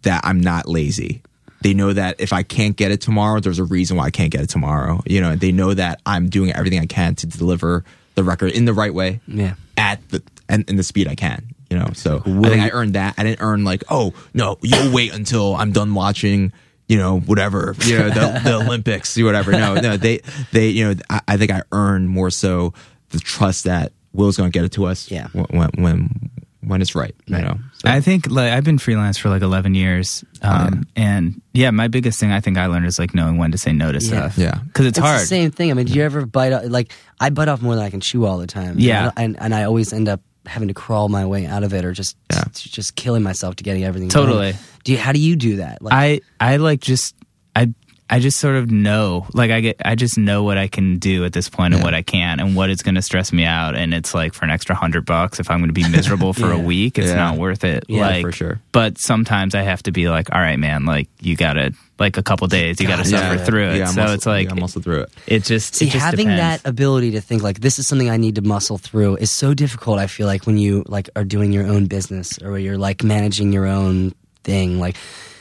that 0.01 0.21
I'm 0.23 0.41
not 0.41 0.67
lazy. 0.67 1.21
They 1.61 1.73
know 1.73 1.91
that 1.93 2.17
if 2.19 2.33
I 2.33 2.43
can't 2.43 2.75
get 2.75 2.91
it 2.91 3.01
tomorrow, 3.01 3.39
there's 3.39 3.59
a 3.59 3.63
reason 3.63 3.97
why 3.97 4.05
I 4.05 4.11
can't 4.11 4.31
get 4.31 4.41
it 4.41 4.49
tomorrow. 4.49 5.01
You 5.05 5.21
know, 5.21 5.35
they 5.35 5.51
know 5.51 5.73
that 5.73 6.01
I'm 6.05 6.29
doing 6.29 6.51
everything 6.53 6.79
I 6.79 6.85
can 6.85 7.15
to 7.15 7.27
deliver 7.27 7.83
the 8.15 8.23
record 8.23 8.51
in 8.51 8.65
the 8.65 8.73
right 8.73 8.93
way 8.93 9.21
Yeah. 9.27 9.55
at 9.75 10.07
the 10.09 10.21
and, 10.49 10.67
in 10.69 10.75
the 10.75 10.83
speed 10.83 11.07
I 11.07 11.15
can. 11.15 11.53
You 11.69 11.77
know, 11.77 11.89
so 11.93 12.19
I 12.25 12.49
think 12.49 12.61
I 12.61 12.69
earned 12.69 12.93
that. 12.93 13.15
I 13.17 13.23
didn't 13.23 13.41
earn 13.41 13.63
like, 13.65 13.83
oh 13.89 14.13
no, 14.33 14.57
you'll 14.61 14.93
wait 14.93 15.13
until 15.13 15.55
I'm 15.55 15.71
done 15.73 15.93
watching. 15.93 16.53
You 16.87 16.97
know, 16.97 17.19
whatever. 17.19 17.75
You 17.83 17.99
know, 17.99 18.09
the, 18.09 18.41
the 18.43 18.55
Olympics 18.65 19.17
or 19.17 19.25
whatever. 19.25 19.51
No, 19.51 19.75
no, 19.75 19.97
they 19.97 20.21
they 20.51 20.69
you 20.69 20.87
know, 20.87 21.01
I, 21.09 21.21
I 21.27 21.37
think 21.37 21.51
I 21.51 21.63
earned 21.71 22.09
more 22.09 22.29
so 22.29 22.73
the 23.09 23.19
trust 23.19 23.65
that 23.65 23.91
Will's 24.13 24.37
going 24.37 24.51
to 24.51 24.57
get 24.57 24.65
it 24.65 24.71
to 24.73 24.85
us. 24.85 25.11
Yeah. 25.11 25.27
when 25.27 25.69
when 25.75 26.29
when 26.67 26.81
it's 26.81 26.95
right. 26.95 27.15
You 27.25 27.37
know, 27.37 27.57
so, 27.73 27.89
I 27.89 28.01
think 28.01 28.29
like 28.29 28.51
I've 28.51 28.63
been 28.63 28.77
freelance 28.77 29.17
for 29.17 29.29
like 29.29 29.41
11 29.41 29.75
years, 29.75 30.23
um, 30.41 30.85
and 30.95 31.41
yeah, 31.53 31.71
my 31.71 31.87
biggest 31.87 32.19
thing 32.19 32.31
I 32.31 32.39
think 32.39 32.57
I 32.57 32.67
learned 32.67 32.85
is 32.85 32.99
like 32.99 33.13
knowing 33.13 33.37
when 33.37 33.51
to 33.51 33.57
say 33.57 33.73
no 33.73 33.91
to 33.91 34.01
stuff. 34.01 34.37
Yeah. 34.37 34.59
because 34.65 34.85
it's, 34.85 34.97
It's 34.97 35.05
hard. 35.05 35.21
the 35.21 35.25
same 35.25 35.51
thing. 35.51 35.71
I 35.71 35.73
mean, 35.73 35.85
do 35.85 35.93
you 35.93 36.03
ever 36.03 36.25
bite 36.25 36.53
off, 36.53 36.63
like 36.65 36.91
I 37.19 37.29
bite 37.29 37.47
off 37.47 37.61
more 37.61 37.75
than 37.75 37.83
I 37.83 37.89
can 37.89 38.01
chew 38.01 38.25
all 38.25 38.37
the 38.37 38.47
time. 38.47 38.75
Yeah. 38.77 39.11
and 39.17 39.39
and, 39.39 39.53
I 39.55 39.63
always 39.63 39.93
end 39.93 40.07
up 40.09 40.21
having 40.47 40.67
to 40.69 40.73
crawl 40.73 41.09
my 41.09 41.25
way 41.25 41.45
out 41.45 41.63
of 41.63 41.73
it, 41.73 41.85
or 41.85 41.91
just 41.93 42.17
Yeah. 42.31 42.43
just 42.53 42.95
killing 42.95 43.23
myself 43.23 43.55
to 43.57 43.63
getting 43.63 43.83
everything. 43.83 44.09
Totally. 44.09 44.53
done. 44.53 44.61
Do 44.83 44.91
you? 44.93 44.97
How 44.97 45.11
do 45.11 45.19
you 45.19 45.35
do 45.35 45.57
that? 45.57 45.81
Like, 45.81 45.93
I 45.93 46.21
I 46.39 46.57
like 46.57 46.79
just 46.81 47.13
I 47.55 47.73
I 48.09 48.19
just 48.19 48.39
sort 48.39 48.55
of 48.55 48.71
know 48.71 49.27
like 49.33 49.51
I 49.51 49.59
get 49.59 49.77
I 49.83 49.95
just 49.95 50.17
know 50.17 50.43
what 50.43 50.57
I 50.57 50.67
can 50.67 50.97
do 50.97 51.25
at 51.25 51.33
this 51.33 51.49
point 51.49 51.73
and 51.73 51.81
Yeah. 51.81 51.85
what 51.85 51.93
I 51.93 52.01
can't 52.03 52.39
and 52.39 52.55
what 52.55 52.69
is 52.69 52.81
going 52.81 52.95
to 52.95 53.01
stress 53.01 53.33
me 53.33 53.43
out 53.43 53.75
and 53.75 53.93
it's 53.93 54.13
like 54.13 54.33
for 54.33 54.45
an 54.45 54.51
extra 54.51 54.75
hundred 54.75 55.05
bucks 55.05 55.39
if 55.41 55.51
I'm 55.51 55.59
going 55.59 55.67
to 55.69 55.73
be 55.73 55.87
miserable 55.89 56.31
for 56.33 56.51
a 56.51 56.57
week 56.71 56.97
it's 56.97 57.07
Yeah. 57.09 57.15
not 57.15 57.37
worth 57.37 57.65
it. 57.65 57.83
Yeah, 57.89 58.01
like 58.07 58.21
for 58.21 58.31
sure. 58.31 58.61
But 58.71 58.97
sometimes 58.97 59.55
I 59.55 59.61
have 59.63 59.83
to 59.83 59.91
be 59.91 60.07
like, 60.07 60.31
all 60.33 60.39
right, 60.39 60.57
man, 60.57 60.85
like 60.85 61.09
you 61.19 61.35
gotta 61.35 61.73
like 61.99 62.15
a 62.17 62.23
couple 62.23 62.47
days 62.47 62.79
you 62.79 62.87
got 62.87 62.97
to 62.97 63.05
suffer 63.05 63.35
yeah. 63.35 63.43
through 63.43 63.69
it. 63.71 63.77
Yeah, 63.77 63.85
so 63.87 64.01
muscle- 64.01 64.15
it's 64.15 64.25
like 64.25 64.47
yeah, 64.49 64.53
muscle 64.53 64.81
through 64.81 65.01
it. 65.01 65.09
it 65.27 65.43
just 65.43 65.75
See, 65.75 65.87
it 65.87 65.91
just 65.91 66.05
having 66.05 66.27
depends. 66.27 66.61
that 66.63 66.69
ability 66.69 67.11
to 67.11 67.21
think 67.21 67.43
like 67.43 67.59
this 67.59 67.77
is 67.79 67.87
something 67.87 68.09
I 68.09 68.17
need 68.17 68.35
to 68.35 68.41
muscle 68.41 68.77
through 68.77 69.17
is 69.17 69.31
so 69.31 69.53
difficult. 69.53 69.99
I 69.99 70.07
feel 70.07 70.27
like 70.27 70.45
when 70.45 70.57
you 70.57 70.83
like 70.87 71.09
are 71.15 71.23
doing 71.25 71.51
your 71.51 71.65
own 71.67 71.87
business 71.87 72.37
or 72.41 72.57
you're 72.57 72.77
like 72.77 73.03
managing 73.03 73.51
your 73.51 73.65
own 73.65 74.13
thing. 74.43 74.79
Like 74.79 74.95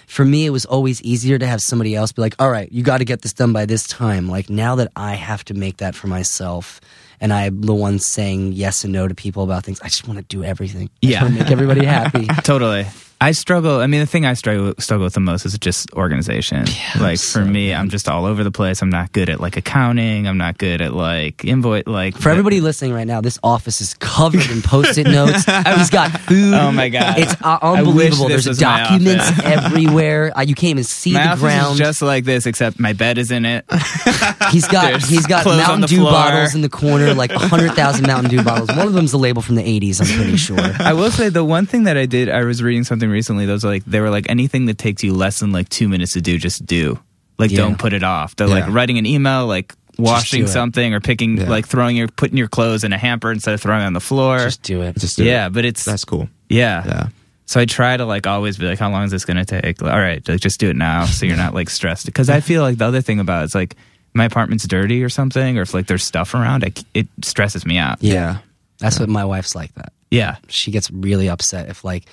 for 0.07 0.25
me, 0.25 0.47
it 0.47 0.51
was 0.51 0.64
always 0.64 1.03
easier 1.03 1.38
to 1.38 1.47
have 1.47 1.61
somebody 1.61 1.95
else 1.95 2.12
be 2.12 2.23
like, 2.23 2.35
"All 2.38 2.51
right, 2.51 2.71
you 2.73 2.83
got 2.83 2.99
to 2.99 3.05
get 3.05 3.23
this 3.23 3.33
done 3.33 3.53
by 3.53 3.66
this 3.66 3.87
time." 3.87 4.29
Like 4.29 4.49
now 4.49 4.77
that 4.77 4.90
I 4.97 5.14
have 5.14 5.45
to 5.47 5.55
make 5.55 5.79
that 5.79 5.95
for 5.95 6.07
myself, 6.07 6.81
and 7.21 7.33
I'm 7.33 7.61
the 7.62 7.75
one 7.75 7.99
saying 7.99 8.53
yes 8.53 8.85
and 8.85 8.92
no 8.92 9.09
to 9.09 9.14
people 9.14 9.42
about 9.42 9.64
things, 9.64 9.81
I 9.81 9.88
just 9.88 10.07
want 10.07 10.19
to 10.19 10.25
do 10.25 10.45
everything. 10.45 10.90
I 11.03 11.07
Yeah. 11.07 11.29
make 11.29 11.51
everybody 11.51 11.85
happy. 11.85 12.27
Totally. 12.42 12.87
I 13.20 13.33
struggle. 13.33 13.81
I 13.81 13.87
mean, 13.87 14.00
the 14.00 14.07
thing 14.07 14.26
I 14.26 14.35
struggle 14.35 14.74
struggle 14.79 15.05
with 15.05 15.14
the 15.14 15.20
most 15.20 15.46
is 15.46 15.57
just 15.59 15.90
organization. 15.94 16.66
like 17.00 17.18
for 17.18 17.42
me, 17.44 17.72
I'm 17.72 17.88
just 17.88 18.09
all 18.09 18.26
over 18.26 18.44
the 18.44 18.50
place. 18.50 18.83
I'm 18.83 18.90
not 18.90 19.12
good 19.12 19.31
at 19.31 19.40
like 19.40 19.57
accounting. 19.57 20.29
I'm 20.29 20.37
not 20.37 20.59
good 20.59 20.83
at 20.83 20.92
like 20.92 21.44
invoice. 21.44 21.87
Like 21.87 22.16
For 22.18 22.29
everybody 22.29 22.61
listening 22.61 22.92
right 22.92 23.07
now, 23.07 23.22
this 23.22 23.38
office 23.42 23.81
is 23.81 23.94
covered 23.94 24.50
in 24.50 24.61
post-it 24.61 25.07
notes. 25.07 25.44
He's 25.76 25.90
got 25.90 26.11
food. 26.20 26.52
Oh 26.55 26.70
my 26.72 26.90
God. 26.90 27.18
It's 27.18 27.35
uh, 27.42 27.59
unbelievable. 27.62 28.29
There's 28.29 28.44
documents 28.59 29.31
everywhere. 29.44 30.37
Uh, 30.37 30.42
you 30.42 30.55
can't 30.55 30.72
even 30.72 30.85
see 30.85 31.14
my 31.14 31.35
the 31.35 31.40
ground. 31.40 31.79
just 31.79 32.02
like 32.02 32.24
this, 32.24 32.44
except 32.44 32.79
my 32.79 32.92
bed 32.92 33.16
is 33.16 33.31
in 33.31 33.46
it. 33.46 33.64
he's 34.50 34.68
got 34.68 34.90
there's 34.90 35.09
he's 35.09 35.26
got 35.26 35.46
Mountain 35.46 35.88
Dew 35.88 35.96
floor. 35.98 36.11
bottles 36.11 36.55
in 36.55 36.61
the 36.61 36.68
corner, 36.68 37.14
like 37.14 37.31
hundred 37.31 37.72
thousand 37.72 38.07
Mountain 38.07 38.31
Dew 38.31 38.42
bottles. 38.42 38.68
One 38.68 38.87
of 38.87 38.92
them's 38.92 39.14
a 39.14 39.18
label 39.18 39.40
from 39.40 39.55
the 39.55 39.62
'80s. 39.62 40.00
I'm 40.00 40.16
pretty 40.16 40.37
sure. 40.37 40.59
I 40.61 40.92
will 40.92 41.11
say 41.11 41.31
the 41.31 41.44
one 41.44 41.64
thing 41.64 41.85
that 41.85 41.96
I 41.96 42.05
did. 42.05 42.29
I 42.29 42.44
was 42.44 42.62
reading 42.62 42.85
something 42.85 43.06
recently. 43.11 43.47
Those 43.47 43.64
like 43.64 43.85
they 43.85 44.01
were 44.01 44.11
like 44.11 44.27
anything 44.29 44.66
that 44.66 44.79
takes 44.79 45.03
you 45.03 45.12
less 45.14 45.40
than 45.40 45.53
like 45.53 45.69
two 45.69 45.88
minutes 45.88 46.12
to 46.12 46.21
do, 46.21 46.38
just 46.38 46.64
do. 46.66 46.99
Like 47.38 47.51
Yeah. 47.51 47.59
don't 47.59 47.79
put 47.79 47.92
it 47.92 48.03
off. 48.03 48.37
They're 48.37 48.49
Yeah. 48.49 48.55
like 48.66 48.69
writing 48.73 48.99
an 48.99 49.07
email, 49.07 49.47
like 49.47 49.75
washing 49.99 50.40
do 50.40 50.45
it. 50.47 50.49
something 50.49 50.92
or 50.95 51.01
picking, 51.01 51.37
Yeah. 51.38 51.49
like 51.49 51.66
throwing 51.66 51.97
your 51.97 52.09
putting 52.09 52.37
your 52.38 52.49
clothes 52.49 52.85
in 52.85 52.92
a 52.92 52.99
hamper 52.99 53.31
instead 53.33 53.55
of 53.55 53.61
throwing 53.61 53.83
it 53.83 53.87
on 53.87 53.92
the 53.92 54.01
floor. 54.01 54.38
Just 54.38 54.62
do 54.62 54.83
it. 54.83 54.97
Just 54.99 55.16
do 55.16 55.23
it. 55.25 55.27
yeah, 55.27 55.49
but 55.49 55.64
it's 55.64 55.85
That's 55.85 56.05
cool. 56.05 56.29
yeah. 56.49 56.83
Yeah. 56.87 57.09
So 57.49 57.61
I 57.61 57.64
try 57.64 57.97
to 57.97 58.05
like 58.05 58.27
always 58.27 58.57
be 58.59 58.66
like, 58.66 58.79
how 58.79 58.90
long 58.90 59.05
is 59.05 59.11
this 59.12 59.25
going 59.25 59.37
to 59.37 59.45
take? 59.45 59.81
Like, 59.81 59.92
All 59.92 60.01
right, 60.01 60.27
like, 60.29 60.40
just 60.40 60.59
do 60.59 60.69
it 60.69 60.75
now, 60.77 61.05
so 61.07 61.27
you're 61.27 61.37
not 61.37 61.55
like 61.55 61.71
stressed. 61.71 62.05
Because 62.07 62.29
I 62.29 62.40
feel 62.40 62.61
like 62.62 62.77
the 62.79 62.87
other 62.87 63.01
thing 63.03 63.21
about 63.21 63.42
it 63.42 63.45
is 63.47 63.55
like 63.55 63.77
my 64.14 64.25
apartment's 64.25 64.66
dirty 64.66 65.05
or 65.05 65.09
something, 65.09 65.57
or 65.57 65.62
if 65.62 65.73
like 65.73 65.87
there's 65.87 66.03
stuff 66.03 66.35
around, 66.35 66.64
I, 66.64 66.73
it 66.92 67.07
stresses 67.23 67.64
me 67.64 67.79
out. 67.79 68.03
Yeah. 68.03 68.38
That's 68.79 68.99
what 68.99 69.09
my 69.09 69.25
wife's 69.25 69.55
like. 69.55 69.73
That 69.77 69.92
Yeah, 70.11 70.37
she 70.49 70.71
gets 70.73 70.90
really 70.90 71.29
upset 71.29 71.69
if 71.69 71.85
like 71.85 72.07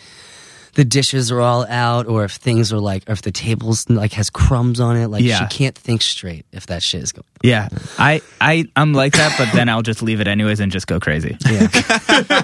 the 0.76 0.84
dishes 0.84 1.32
are 1.32 1.40
all 1.40 1.66
out 1.68 2.08
or 2.08 2.24
if 2.24 2.32
things 2.34 2.74
are 2.74 2.80
like 2.80 3.04
or 3.08 3.12
if 3.14 3.22
the 3.22 3.32
table's 3.32 3.88
like 3.90 4.14
has 4.14 4.30
crumbs 4.30 4.80
on 4.80 4.98
it. 4.98 5.08
Like 5.08 5.24
Yeah. 5.24 5.48
she 5.48 5.58
can't 5.58 5.78
think 5.78 6.02
straight 6.02 6.46
if 6.52 6.66
that 6.68 6.82
shit 6.82 7.04
is 7.04 7.12
going. 7.12 7.26
yeah. 7.44 7.70
I 8.00 8.22
I 8.42 8.66
I'm 8.76 8.94
like 8.94 9.14
that, 9.14 9.36
but 9.38 9.50
then 9.54 9.70
I'll 9.70 9.84
just 9.84 10.02
leave 10.02 10.20
it 10.20 10.28
anyways 10.28 10.60
and 10.60 10.72
just 10.72 10.88
go 10.88 11.00
crazy. 11.00 11.38
Yeah, 11.50 11.68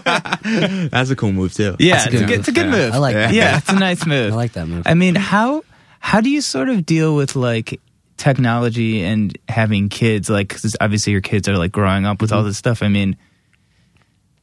That's 0.91 1.09
a 1.09 1.15
cool 1.15 1.31
move 1.31 1.53
too. 1.53 1.75
Yeah, 1.79 2.03
a 2.03 2.05
it's, 2.05 2.05
a 2.07 2.09
good 2.11 2.19
good, 2.19 2.29
move. 2.29 2.39
it's 2.39 2.47
a 2.47 2.51
good 2.51 2.65
Yeah. 2.65 2.71
move. 2.71 2.93
I 2.93 2.97
like 2.97 3.15
that. 3.15 3.33
Yeah, 3.33 3.57
it's 3.57 3.69
a 3.69 3.75
nice 3.79 4.05
move. 4.05 4.33
I 4.33 4.35
like 4.35 4.53
that 4.53 4.67
move. 4.67 4.83
I 4.85 4.93
mean, 4.93 5.15
how 5.15 5.63
how 5.99 6.21
do 6.21 6.29
you 6.29 6.41
sort 6.41 6.69
of 6.69 6.85
deal 6.85 7.15
with 7.15 7.35
like 7.35 7.79
technology 8.17 9.03
and 9.03 9.37
having 9.47 9.89
kids? 9.89 10.29
Like, 10.29 10.49
'cause 10.49 10.75
obviously 10.79 11.11
your 11.13 11.21
kids 11.21 11.47
are 11.49 11.57
like 11.57 11.71
growing 11.71 12.05
up 12.05 12.21
with 12.21 12.31
all 12.31 12.39
Mm-hmm. 12.39 12.47
this 12.49 12.57
stuff. 12.57 12.83
I 12.83 12.87
mean, 12.89 13.17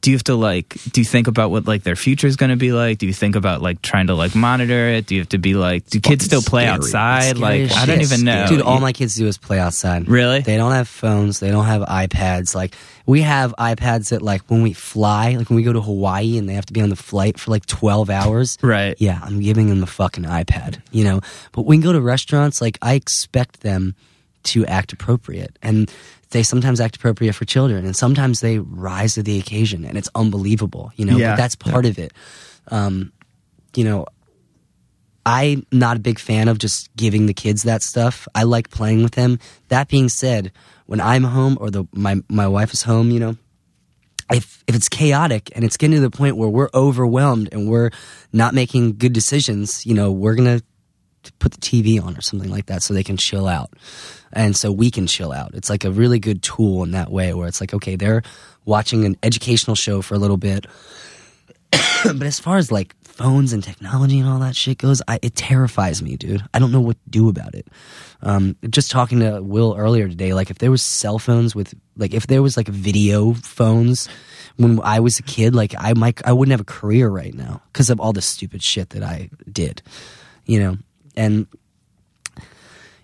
do 0.01 0.11
you 0.11 0.15
have 0.15 0.23
to 0.25 0.35
like? 0.35 0.77
Do 0.91 1.01
you 1.01 1.05
think 1.05 1.27
about 1.27 1.51
what 1.51 1.67
like 1.67 1.83
their 1.83 1.95
future 1.95 2.27
is 2.27 2.35
going 2.35 2.51
to 2.51 2.55
be 2.55 2.71
like? 2.71 2.99
Do 2.99 3.07
you 3.07 3.13
think 3.13 3.35
about 3.35 3.61
like 3.61 3.81
trying 3.81 4.07
to 4.07 4.13
like 4.15 4.35
monitor 4.35 4.89
it? 4.89 5.07
Do 5.07 5.15
you 5.15 5.21
have 5.21 5.29
to 5.29 5.37
be 5.37 5.53
like? 5.53 5.87
Do 5.87 5.99
kids 5.99 6.25
still 6.25 6.41
play 6.41 6.63
scary. 6.63 6.75
outside? 6.75 7.37
Like, 7.37 7.61
as 7.61 7.77
I 7.77 7.85
don't 7.85 8.01
even 8.01 8.23
know. 8.23 8.45
Dude, 8.47 8.61
all 8.61 8.79
my 8.79 8.93
kids 8.93 9.15
do 9.15 9.27
is 9.27 9.37
play 9.37 9.59
outside. 9.59 10.07
Really? 10.07 10.41
They 10.41 10.57
don't 10.57 10.71
have 10.71 10.87
phones. 10.87 11.39
They 11.39 11.49
don't 11.49 11.65
have 11.65 11.81
iPads. 11.81 12.53
Like 12.53 12.75
we 13.05 13.21
have 13.21 13.55
iPads 13.57 14.09
that 14.09 14.21
like 14.21 14.41
when 14.49 14.61
we 14.61 14.73
fly, 14.73 15.31
like 15.35 15.49
when 15.49 15.55
we 15.55 15.63
go 15.63 15.73
to 15.73 15.81
Hawaii 15.81 16.37
and 16.37 16.47
they 16.47 16.53
have 16.53 16.67
to 16.67 16.73
be 16.73 16.81
on 16.81 16.89
the 16.89 16.95
flight 16.95 17.39
for 17.39 17.51
like 17.51 17.65
12 17.65 18.09
hours. 18.09 18.57
right. 18.61 18.95
Yeah, 18.99 19.19
I'm 19.23 19.39
giving 19.39 19.67
them 19.67 19.79
the 19.79 19.87
fucking 19.87 20.25
iPad, 20.25 20.79
you 20.91 21.03
know. 21.03 21.21
But 21.53 21.63
when 21.63 21.79
we 21.79 21.83
go 21.83 21.93
to 21.93 22.01
restaurants, 22.01 22.61
like 22.61 22.77
I 22.81 22.93
expect 22.93 23.61
them 23.61 23.95
to 24.43 24.65
act 24.65 24.93
appropriate. 24.93 25.57
And 25.61 25.91
they 26.29 26.43
sometimes 26.43 26.79
act 26.79 26.97
appropriate 26.97 27.33
for 27.33 27.45
children 27.45 27.85
and 27.85 27.95
sometimes 27.95 28.41
they 28.41 28.59
rise 28.59 29.13
to 29.15 29.23
the 29.23 29.39
occasion 29.39 29.85
and 29.85 29.97
it's 29.97 30.09
unbelievable, 30.15 30.91
you 30.95 31.05
know. 31.05 31.17
Yeah. 31.17 31.31
But 31.31 31.37
that's 31.37 31.55
part 31.55 31.85
of 31.85 31.97
it. 31.97 32.13
Um, 32.69 33.13
you 33.75 33.83
know, 33.83 34.05
I'm 35.25 35.65
not 35.71 35.97
a 35.97 35.99
big 35.99 36.19
fan 36.19 36.47
of 36.47 36.57
just 36.57 36.95
giving 36.95 37.25
the 37.25 37.33
kids 37.33 37.63
that 37.63 37.81
stuff. 37.81 38.27
I 38.33 38.43
like 38.43 38.69
playing 38.69 39.03
with 39.03 39.13
them. 39.13 39.39
That 39.67 39.89
being 39.89 40.09
said, 40.09 40.51
when 40.85 41.01
I'm 41.01 41.23
home 41.23 41.57
or 41.59 41.69
the 41.69 41.85
my 41.93 42.21
my 42.29 42.47
wife 42.47 42.73
is 42.73 42.83
home, 42.83 43.11
you 43.11 43.19
know, 43.19 43.37
if 44.31 44.63
if 44.67 44.75
it's 44.75 44.89
chaotic 44.89 45.51
and 45.53 45.63
it's 45.63 45.77
getting 45.77 45.95
to 45.95 46.01
the 46.01 46.09
point 46.09 46.37
where 46.37 46.49
we're 46.49 46.69
overwhelmed 46.73 47.49
and 47.51 47.69
we're 47.69 47.91
not 48.31 48.53
making 48.53 48.97
good 48.97 49.13
decisions, 49.13 49.85
you 49.85 49.93
know, 49.93 50.11
we're 50.11 50.35
gonna 50.35 50.61
put 51.39 51.53
the 51.53 51.59
TV 51.59 52.01
on 52.01 52.17
or 52.17 52.21
something 52.21 52.49
like 52.49 52.67
that 52.67 52.83
so 52.83 52.93
they 52.93 53.03
can 53.03 53.17
chill 53.17 53.47
out, 53.47 53.71
and 54.33 54.55
so 54.55 54.71
we 54.71 54.91
can 54.91 55.07
chill 55.07 55.31
out. 55.31 55.51
It's 55.53 55.69
like 55.69 55.85
a 55.85 55.91
really 55.91 56.19
good 56.19 56.41
tool 56.43 56.83
in 56.83 56.91
that 56.91 57.11
way 57.11 57.33
where 57.33 57.47
it's 57.47 57.61
like, 57.61 57.73
okay, 57.73 57.95
they're 57.95 58.23
watching 58.65 59.05
an 59.05 59.17
educational 59.23 59.75
show 59.75 60.01
for 60.01 60.15
a 60.15 60.19
little 60.19 60.37
bit, 60.37 60.67
but 62.03 62.23
as 62.23 62.39
far 62.39 62.57
as 62.57 62.71
like 62.71 62.95
phones 63.03 63.51
and 63.51 63.63
technology 63.63 64.19
and 64.19 64.29
all 64.29 64.39
that 64.39 64.55
shit 64.55 64.77
goes, 64.77 65.01
I, 65.07 65.19
it 65.23 65.35
terrifies 65.35 66.03
me, 66.03 66.17
dude. 66.17 66.43
I 66.53 66.59
don't 66.59 66.71
know 66.71 66.81
what 66.81 67.03
to 67.03 67.09
do 67.09 67.29
about 67.29 67.55
it. 67.55 67.67
Um, 68.21 68.55
just 68.69 68.91
talking 68.91 69.19
to 69.21 69.41
Will 69.41 69.75
earlier 69.75 70.07
today, 70.07 70.33
like 70.33 70.51
if 70.51 70.59
there 70.59 70.69
was 70.69 70.83
cell 70.83 71.17
phones 71.17 71.55
with, 71.55 71.73
like 71.97 72.13
if 72.13 72.27
there 72.27 72.43
was 72.43 72.55
like 72.57 72.67
video 72.67 73.33
phones 73.33 74.07
when 74.57 74.79
I 74.81 74.99
was 74.99 75.17
a 75.17 75.23
kid, 75.23 75.55
like 75.55 75.73
I 75.77 75.93
might, 75.93 76.25
I 76.25 76.33
wouldn't 76.33 76.51
have 76.51 76.61
a 76.61 76.65
career 76.65 77.09
right 77.09 77.33
now 77.33 77.61
because 77.73 77.89
of 77.89 77.99
all 77.99 78.13
the 78.13 78.21
stupid 78.21 78.61
shit 78.61 78.91
that 78.91 79.03
I 79.03 79.29
did, 79.51 79.81
you 80.45 80.59
know. 80.59 80.77
And 81.17 81.47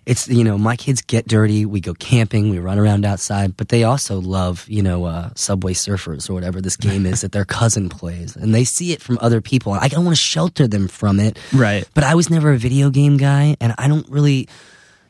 it's 0.06 0.28
you 0.28 0.44
know 0.44 0.58
my 0.58 0.76
kids 0.76 1.00
get 1.00 1.26
dirty 1.26 1.64
we 1.64 1.80
go 1.80 1.94
camping 1.94 2.50
we 2.50 2.58
run 2.58 2.78
around 2.78 3.04
outside 3.04 3.56
but 3.56 3.68
they 3.68 3.84
also 3.84 4.20
love 4.20 4.66
you 4.68 4.82
know 4.82 5.04
uh, 5.04 5.30
subway 5.34 5.72
surfers 5.72 6.28
or 6.28 6.34
whatever 6.34 6.60
this 6.60 6.76
game 6.76 7.06
is 7.06 7.20
that 7.22 7.32
their 7.32 7.44
cousin 7.44 7.88
plays 7.88 8.36
and 8.36 8.54
they 8.54 8.64
see 8.64 8.92
it 8.92 9.00
from 9.00 9.18
other 9.20 9.40
people 9.40 9.72
i 9.72 9.88
don't 9.88 10.04
want 10.04 10.16
to 10.16 10.22
shelter 10.22 10.66
them 10.66 10.88
from 10.88 11.20
it. 11.20 11.38
Right. 11.52 11.88
but 11.94 12.04
i 12.04 12.14
was 12.14 12.30
never 12.30 12.52
a 12.52 12.58
video 12.58 12.90
game 12.90 13.16
guy 13.16 13.56
and 13.60 13.74
i 13.78 13.88
don't 13.88 14.08
really 14.08 14.48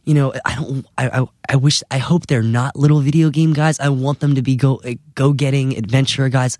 you 0.04 0.14
know 0.14 0.32
i 0.44 0.54
don't 0.54 0.86
i 0.96 1.20
i, 1.20 1.26
I 1.48 1.56
wish 1.56 1.82
i 1.90 1.98
hope 1.98 2.26
they're 2.26 2.42
not 2.42 2.76
little 2.76 3.00
video 3.00 3.30
game 3.30 3.52
guys. 3.52 3.80
I 3.80 3.88
want 3.88 4.20
them 4.20 4.36
to 4.36 4.42
be 4.42 4.56
go 4.56 4.80
go 5.14 5.32
getting 5.32 5.76
adventure 5.76 6.28
guys 6.28 6.58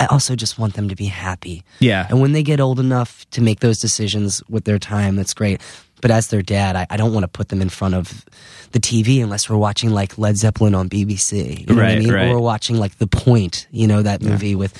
i 0.00 0.06
also 0.06 0.34
just 0.34 0.58
want 0.58 0.74
them 0.74 0.88
to 0.88 0.96
be 0.96 1.06
happy 1.06 1.62
Yeah. 1.78 2.06
and 2.10 2.20
when 2.20 2.32
they 2.32 2.42
get 2.42 2.58
old 2.60 2.80
enough 2.80 3.24
to 3.30 3.40
make 3.40 3.60
those 3.60 3.78
decisions 3.80 4.42
with 4.48 4.64
their 4.64 4.78
time, 4.78 5.14
that's 5.16 5.34
great. 5.34 5.60
But 6.02 6.10
as 6.10 6.28
their 6.28 6.40
dad, 6.42 6.76
I, 6.76 6.86
I 6.88 6.96
don't 6.96 7.12
want 7.12 7.24
to 7.24 7.28
put 7.28 7.48
them 7.50 7.60
in 7.60 7.68
front 7.68 7.94
of 7.94 8.24
the 8.72 8.80
TV 8.80 9.22
unless 9.22 9.50
we're 9.50 9.58
watching 9.58 9.90
like 9.90 10.16
Led 10.16 10.36
Zeppelin 10.38 10.74
on 10.74 10.88
BBC. 10.88 11.60
You 11.60 11.66
know 11.66 11.74
what 11.74 11.84
I 11.84 11.88
Right, 11.88 11.98
mean? 11.98 12.10
right. 12.12 12.28
Or 12.28 12.36
we're 12.36 12.40
watching 12.40 12.76
like 12.76 12.96
The 12.96 13.06
Point, 13.06 13.66
you 13.70 13.86
know, 13.86 14.00
that 14.02 14.22
movie 14.22 14.54
with, 14.54 14.72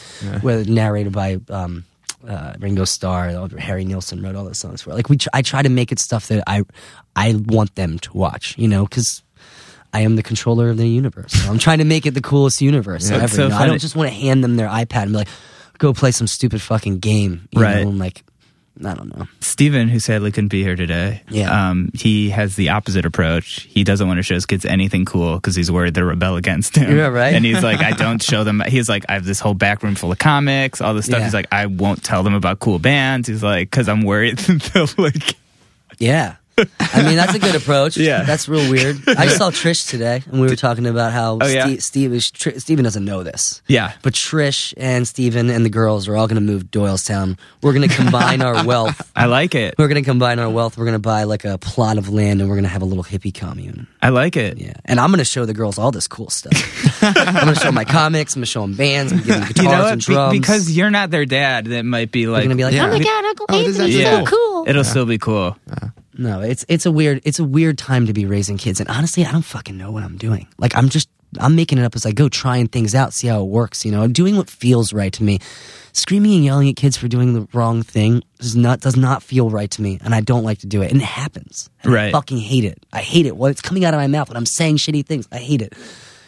with 0.43 0.67
narrated 0.69 1.13
by 1.13 1.39
um, 1.51 1.85
uh, 2.27 2.55
Ringo 2.59 2.85
Starr, 2.87 3.49
Harry 3.59 3.85
Nilsson 3.85 4.23
wrote 4.23 4.35
all 4.35 4.45
those 4.47 4.57
songs 4.59 4.81
for. 4.81 4.95
Like 4.95 5.11
we, 5.11 5.19
tr- 5.19 5.29
I 5.35 5.43
try 5.43 5.61
to 5.61 5.69
make 5.69 5.93
it 5.93 5.99
stuff 5.99 6.29
that 6.29 6.43
I, 6.47 6.63
I 7.15 7.35
want 7.49 7.75
them 7.75 7.99
to 7.99 8.13
watch, 8.17 8.57
you 8.57 8.67
know, 8.69 8.85
because. 8.87 9.23
I 9.93 10.01
am 10.03 10.17
the 10.17 10.23
controller 10.23 10.71
of 10.71 10.77
the 10.77 10.87
universe. 10.87 11.33
So 11.33 11.51
I'm 11.51 11.59
trying 11.59 11.79
to 11.79 11.85
make 11.85 12.07
it 12.07 12.13
the 12.15 12.21
coolest 12.23 12.61
universe 12.61 13.11
Yeah. 13.11 13.17
ever. 13.19 13.29
So 13.29 13.43
you 13.45 13.49
know? 13.51 13.57
I 13.57 13.67
don't 13.67 13.79
just 13.81 13.97
want 13.97 14.09
to 14.09 14.15
hand 14.15 14.45
them 14.45 14.57
their 14.57 14.69
iPad 14.69 15.03
and 15.05 15.13
be 15.13 15.19
like, 15.19 15.29
go 15.79 15.93
play 15.93 16.13
some 16.13 16.27
stupid 16.27 16.63
fucking 16.63 16.99
game. 17.01 17.49
You 17.51 17.63
Right. 17.63 17.83
Know? 17.83 17.91
And 17.91 17.99
like, 17.99 18.23
I 18.85 18.95
don't 18.95 19.15
know. 19.15 19.27
Steven, 19.41 19.89
who 19.89 19.99
sadly 19.99 20.31
couldn't 20.33 20.49
be 20.49 20.63
here 20.63 20.77
today, 20.77 21.23
Yeah. 21.29 21.71
um, 21.71 21.91
he 21.93 22.31
has 22.31 22.57
the 22.57 22.71
opposite 22.71 23.05
approach. 23.05 23.67
He 23.69 23.85
doesn't 23.85 24.07
want 24.07 24.19
to 24.19 24.23
show 24.23 24.35
his 24.35 24.47
kids 24.47 24.65
anything 24.65 25.05
cool 25.05 25.35
because 25.35 25.55
he's 25.55 25.71
worried 25.71 25.93
they'll 25.95 26.05
rebel 26.05 26.37
against 26.37 26.77
him. 26.77 26.97
Yeah, 26.97 27.09
right. 27.09 27.35
And 27.35 27.45
he's 27.45 27.63
like, 27.63 27.81
I 27.81 27.91
don't 27.97 28.23
show 28.23 28.43
them. 28.45 28.63
He's 28.69 28.89
like, 28.89 29.05
I 29.09 29.15
have 29.15 29.25
this 29.27 29.39
whole 29.41 29.53
back 29.55 29.83
room 29.83 29.97
full 29.97 30.13
of 30.13 30.19
comics, 30.19 30.81
all 30.81 30.95
this 30.95 31.05
stuff. 31.07 31.19
Yeah. 31.19 31.25
He's 31.25 31.35
like, 31.35 31.49
I 31.53 31.67
won't 31.67 32.03
tell 32.03 32.23
them 32.23 32.33
about 32.33 32.61
cool 32.61 32.79
bands. 32.79 33.29
He's 33.29 33.43
like, 33.43 33.71
because 33.71 33.87
I'm 33.89 34.03
worried 34.03 34.39
they'll 34.73 34.87
like. 34.97 35.35
Yeah. 35.99 36.37
I 36.81 37.03
mean, 37.03 37.17
that's 37.17 37.35
a 37.35 37.39
good 37.39 37.55
approach. 37.55 37.97
Yeah. 37.97 38.23
That's 38.25 38.49
real 38.49 38.71
weird. 38.71 38.97
I 39.09 39.25
just 39.27 39.39
saw 39.39 39.51
Trish 39.51 39.89
today, 39.89 40.23
and 40.31 40.41
we 40.41 40.47
were 40.49 40.57
talking 40.57 40.87
about 40.87 41.13
how 41.13 41.39
Oh, 41.41 41.47
yeah? 41.47 41.65
Steve, 41.67 41.83
Steve 41.83 42.13
is, 42.13 42.31
Tr- 42.31 42.59
Steven 42.59 42.85
doesn't 42.85 43.05
know 43.05 43.23
this. 43.23 43.63
Yeah. 43.67 43.93
But 44.03 44.15
Trish 44.15 44.75
and 44.77 45.07
Steven 45.07 45.51
and 45.51 45.65
the 45.65 45.71
girls 45.71 46.09
are 46.09 46.17
all 46.17 46.27
going 46.29 46.37
to 46.45 46.53
move 46.53 46.65
Doylestown. 46.65 47.39
We're 47.63 47.73
going 47.73 47.89
to 47.89 47.95
combine 47.95 48.43
our 48.43 48.65
wealth. 48.65 49.11
I 49.17 49.27
like 49.27 49.55
it. 49.55 49.75
We're 49.79 49.89
going 49.89 50.03
to 50.03 50.09
combine 50.09 50.39
our 50.39 50.51
wealth. 50.51 50.77
We're 50.79 50.85
going 50.87 50.95
to 50.95 50.99
buy 50.99 51.25
like 51.25 51.45
a 51.45 51.59
plot 51.59 51.99
of 51.99 52.09
land, 52.09 52.41
and 52.41 52.49
we're 52.49 52.57
going 52.57 52.65
to 52.65 52.71
have 52.71 52.83
a 52.83 52.87
little 52.87 53.05
hippie 53.05 53.33
commune. 53.35 53.87
I 54.03 54.09
like 54.11 54.37
it. 54.37 54.59
Yeah. 54.59 54.75
And 54.85 54.99
I'm 55.01 55.11
going 55.11 55.19
to 55.19 55.25
show 55.25 55.45
the 55.45 55.55
girls 55.55 55.79
all 55.79 55.91
this 55.91 56.09
cool 56.09 56.31
stuff. 56.31 57.03
I'm 57.03 57.35
going 57.35 57.55
to 57.55 57.61
show 57.61 57.67
them 57.67 57.75
my 57.75 57.85
comics. 57.85 58.35
I'm 58.35 58.41
going 58.41 58.45
to 58.47 58.51
show 58.51 58.63
them 58.63 58.75
bands. 58.75 59.13
I'm 59.13 59.19
going 59.21 59.41
to 59.43 59.53
give 59.55 59.57
them 59.57 59.65
guitars 59.65 59.65
You 59.65 59.71
know 59.71 59.89
and 59.89 60.01
what? 60.01 60.07
Be- 60.07 60.15
drums. 60.15 60.39
because 60.41 60.77
you're 60.77 60.91
not 60.91 61.11
their 61.11 61.25
dad, 61.27 61.67
that 61.67 61.85
might 61.85 62.11
be 62.13 62.27
like. 62.27 62.41
they're 62.45 62.55
going 62.55 62.57
to 62.57 62.61
be 62.61 62.65
like, 62.65 62.75
oh 62.75 62.77
Yeah. 62.77 62.87
oh 62.87 62.99
my 62.99 63.05
god, 63.05 63.25
Uncle 63.25 63.47
Oh, 63.49 63.59
this 63.59 63.69
is 63.79 63.81
Anthony's 63.81 64.05
so 64.05 64.25
cool. 64.37 64.65
It'll 64.69 64.85
still 64.85 65.07
be 65.07 65.19
cool. 65.19 65.57
No, 66.21 66.43
it's 66.43 66.67
it's 66.69 66.85
a 66.85 66.93
weird 66.93 67.23
it's 67.25 67.39
a 67.39 67.45
weird 67.45 67.79
time 67.79 68.07
to 68.07 68.13
be 68.13 68.27
raising 68.27 68.59
kids, 68.59 68.79
and 68.79 68.89
honestly, 68.91 69.25
I 69.25 69.33
don't 69.33 69.41
fucking 69.41 69.77
know 69.79 69.91
what 69.91 70.03
I'm 70.03 70.19
doing. 70.19 70.47
Like 70.59 70.77
I'm 70.77 70.91
just 70.91 71.09
I'm 71.39 71.57
making 71.57 71.79
it 71.79 71.85
up 71.85 71.97
as 71.97 72.05
I 72.05 72.13
go, 72.13 72.29
trying 72.29 72.69
things 72.69 72.95
out, 72.95 73.15
see 73.15 73.29
how 73.29 73.41
it 73.41 73.47
works. 73.47 73.87
You 73.87 73.91
know, 73.93 74.07
doing 74.07 74.37
what 74.37 74.51
feels 74.51 74.93
right 74.93 75.13
to 75.15 75.23
me. 75.25 75.39
Screaming 75.93 76.35
and 76.35 76.45
yelling 76.45 76.69
at 76.69 76.77
kids 76.77 76.99
for 76.99 77.09
doing 77.09 77.33
the 77.33 77.49
wrong 77.55 77.83
thing 77.83 78.23
does 78.39 78.55
not 78.55 78.81
does 78.81 78.97
not 78.97 79.23
feel 79.23 79.49
right 79.49 79.71
to 79.71 79.81
me, 79.81 79.99
and 80.05 80.15
I 80.15 80.21
don't 80.21 80.45
like 80.45 80.59
to 80.59 80.67
do 80.67 80.83
it. 80.83 80.93
And 80.93 81.01
it 81.01 81.05
happens. 81.07 81.71
And 81.83 81.93
I 81.93 81.95
Right. 81.97 82.13
fucking 82.13 82.37
hate 82.39 82.65
it. 82.67 82.85
I 82.93 83.01
hate 83.01 83.25
it. 83.25 83.37
When 83.39 83.51
it's 83.51 83.63
coming 83.63 83.87
out 83.87 83.95
of 83.95 83.99
my 84.01 84.07
mouth 84.07 84.29
when 84.29 84.37
I'm 84.37 84.45
saying 84.47 84.77
shitty 84.77 85.07
things, 85.07 85.27
I 85.33 85.39
hate 85.39 85.63
it. 85.63 85.73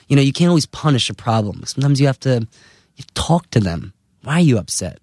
You 0.09 0.17
know, 0.17 0.23
you 0.23 0.33
can't 0.33 0.49
always 0.49 0.67
punish 0.67 1.11
a 1.11 1.15
problem. 1.15 1.65
Sometimes 1.67 2.01
you 2.01 2.07
have 2.07 2.21
to, 2.21 2.31
you 2.31 2.99
have 2.99 3.07
to 3.09 3.15
talk 3.15 3.51
to 3.51 3.61
them. 3.61 3.93
Why 4.23 4.35
are 4.37 4.41
you 4.41 4.57
upset? 4.57 5.01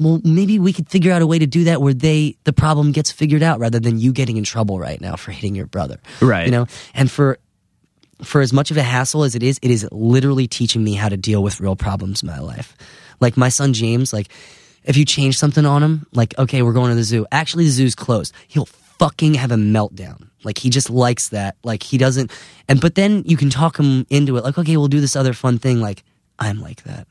Well 0.00 0.20
maybe 0.24 0.58
we 0.58 0.72
could 0.72 0.88
figure 0.88 1.12
out 1.12 1.22
a 1.22 1.26
way 1.26 1.38
to 1.38 1.46
do 1.46 1.64
that 1.64 1.80
where 1.80 1.94
they 1.94 2.36
the 2.44 2.52
problem 2.52 2.90
gets 2.92 3.12
figured 3.12 3.42
out 3.42 3.60
rather 3.60 3.78
than 3.78 3.98
you 3.98 4.12
getting 4.12 4.36
in 4.36 4.44
trouble 4.44 4.78
right 4.78 5.00
now 5.00 5.14
for 5.14 5.30
hitting 5.30 5.54
your 5.54 5.66
brother. 5.66 6.00
Right. 6.20 6.46
you 6.46 6.50
know? 6.50 6.66
And 6.94 7.10
for 7.10 7.38
for 8.22 8.40
as 8.40 8.52
much 8.52 8.70
of 8.70 8.76
a 8.76 8.82
hassle 8.82 9.24
as 9.24 9.34
it 9.34 9.42
is 9.42 9.58
it 9.62 9.70
is 9.70 9.86
literally 9.92 10.48
teaching 10.48 10.82
me 10.82 10.94
how 10.94 11.08
to 11.08 11.16
deal 11.16 11.42
with 11.42 11.60
real 11.60 11.76
problems 11.76 12.22
in 12.22 12.26
my 12.26 12.40
life. 12.40 12.76
Like 13.20 13.36
my 13.36 13.50
son 13.50 13.72
james 13.72 14.12
like 14.12 14.28
if 14.84 14.96
you 14.96 15.04
change 15.04 15.38
something 15.38 15.66
on 15.66 15.82
him 15.82 16.06
like 16.12 16.36
okay 16.38 16.62
we're 16.62 16.72
going 16.72 16.90
to 16.90 16.96
the 16.96 17.04
zoo. 17.04 17.26
Actually 17.30 17.64
the 17.64 17.70
zoo's 17.70 17.94
closed. 17.94 18.34
He'll 18.48 18.66
fucking 18.66 19.34
have 19.34 19.52
a 19.52 19.56
meltdown. 19.56 20.28
Like 20.42 20.58
he 20.58 20.70
just 20.70 20.88
likes 20.88 21.28
that. 21.28 21.56
Like 21.62 21.82
he 21.82 21.98
doesn't 21.98 22.32
and 22.68 22.80
but 22.80 22.94
then 22.94 23.22
you 23.26 23.36
can 23.36 23.50
talk 23.50 23.78
him 23.78 24.06
into 24.08 24.36
it. 24.38 24.44
Like 24.44 24.56
okay 24.56 24.76
we'll 24.76 24.88
do 24.88 25.00
this 25.00 25.14
other 25.16 25.34
fun 25.34 25.58
thing. 25.58 25.80
Like 25.80 26.04
i'm 26.42 26.58
like 26.58 26.82
that 26.84 27.06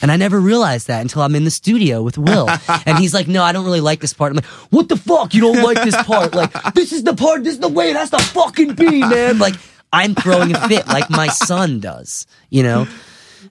and 0.00 0.10
I 0.10 0.16
never 0.16 0.40
realized 0.40 0.86
that 0.88 1.00
until 1.00 1.22
I'm 1.22 1.34
in 1.34 1.44
the 1.44 1.50
studio 1.50 2.02
with 2.02 2.18
Will. 2.18 2.48
and 2.86 2.98
he's 2.98 3.12
like, 3.12 3.28
no, 3.28 3.42
I 3.42 3.52
don't 3.52 3.64
really 3.64 3.80
like 3.80 4.00
this 4.00 4.12
part. 4.14 4.30
I'm 4.30 4.36
like, 4.36 4.44
what 4.70 4.88
the 4.88 4.96
fuck? 4.96 5.34
You 5.34 5.42
don't 5.42 5.62
like 5.62 5.82
this 5.82 6.00
part? 6.04 6.34
Like, 6.34 6.52
this 6.74 6.92
is 6.92 7.04
the 7.04 7.14
part, 7.14 7.44
this 7.44 7.54
is 7.54 7.60
the 7.60 7.68
way 7.68 7.90
it 7.90 7.96
has 7.96 8.10
to 8.10 8.18
fucking 8.18 8.74
be, 8.74 9.00
man. 9.00 9.38
Like, 9.38 9.54
I'm 9.92 10.14
throwing 10.14 10.54
a 10.54 10.68
fit 10.68 10.86
like 10.86 11.10
my 11.10 11.28
son 11.28 11.80
does, 11.80 12.26
you 12.48 12.62
know? 12.62 12.86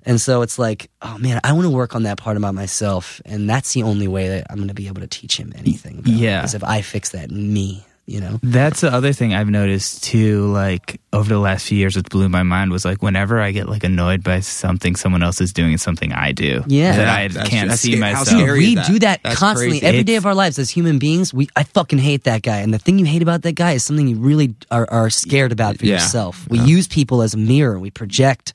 And 0.03 0.19
so 0.19 0.41
it's 0.41 0.57
like, 0.57 0.89
oh 1.01 1.17
man, 1.17 1.39
I 1.43 1.53
want 1.53 1.65
to 1.65 1.69
work 1.69 1.95
on 1.95 2.03
that 2.03 2.17
part 2.17 2.37
about 2.37 2.55
myself. 2.55 3.21
And 3.25 3.49
that's 3.49 3.73
the 3.73 3.83
only 3.83 4.07
way 4.07 4.29
that 4.29 4.47
I'm 4.49 4.55
going 4.57 4.69
to 4.69 4.73
be 4.73 4.87
able 4.87 5.01
to 5.01 5.07
teach 5.07 5.37
him 5.37 5.53
anything. 5.55 5.99
About 5.99 6.13
Yeah. 6.13 6.43
Is 6.43 6.55
if 6.55 6.63
I 6.63 6.81
fix 6.81 7.09
that 7.11 7.29
me, 7.29 7.85
you 8.05 8.19
know? 8.19 8.39
That's 8.43 8.81
the 8.81 8.91
other 8.93 9.13
thing 9.13 9.33
I've 9.33 9.49
noticed 9.49 10.03
too. 10.03 10.47
Like 10.51 10.99
over 11.13 11.29
the 11.29 11.39
last 11.39 11.67
few 11.67 11.77
years, 11.77 11.95
what 11.95 12.09
blew 12.09 12.27
my 12.29 12.43
mind 12.43 12.71
was 12.71 12.83
like 12.83 13.01
whenever 13.01 13.39
I 13.39 13.51
get 13.51 13.69
like 13.69 13.83
annoyed 13.83 14.23
by 14.23 14.39
something 14.41 14.95
someone 14.95 15.23
else 15.23 15.39
is 15.39 15.53
doing, 15.53 15.73
it's 15.73 15.83
something 15.83 16.11
I 16.11 16.31
do. 16.31 16.63
Yeah. 16.67 16.95
that 16.97 17.07
I 17.07 17.27
that's- 17.27 17.49
can't 17.49 17.69
that's 17.69 17.81
see 17.81 17.91
scary. 17.95 17.99
Myself. 18.13 18.27
scary 18.27 18.59
we 18.59 18.75
that? 18.75 18.87
do 18.87 18.99
that 18.99 19.21
That's 19.23 19.37
constantly 19.39 19.79
crazy. 19.79 19.85
every 19.87 20.03
day 20.03 20.13
It's- 20.13 20.21
of 20.23 20.25
our 20.25 20.35
lives 20.35 20.59
as 20.59 20.69
human 20.69 20.99
beings. 20.99 21.33
We 21.33 21.47
I 21.55 21.63
fucking 21.63 21.99
hate 21.99 22.23
that 22.25 22.41
guy, 22.41 22.57
and 22.59 22.73
the 22.73 22.79
thing 22.79 22.99
you 22.99 23.05
hate 23.05 23.21
about 23.21 23.43
that 23.43 23.53
guy 23.53 23.73
is 23.73 23.83
something 23.83 24.07
you 24.07 24.17
really 24.17 24.55
are, 24.71 24.87
are 24.91 25.09
scared 25.09 25.51
about 25.51 25.77
for 25.77 25.85
Yeah. 25.85 25.93
yourself. 25.95 26.47
We 26.49 26.59
use 26.59 26.87
people 26.87 27.21
as 27.21 27.33
a 27.33 27.37
mirror. 27.37 27.79
We 27.79 27.91
project 27.91 28.53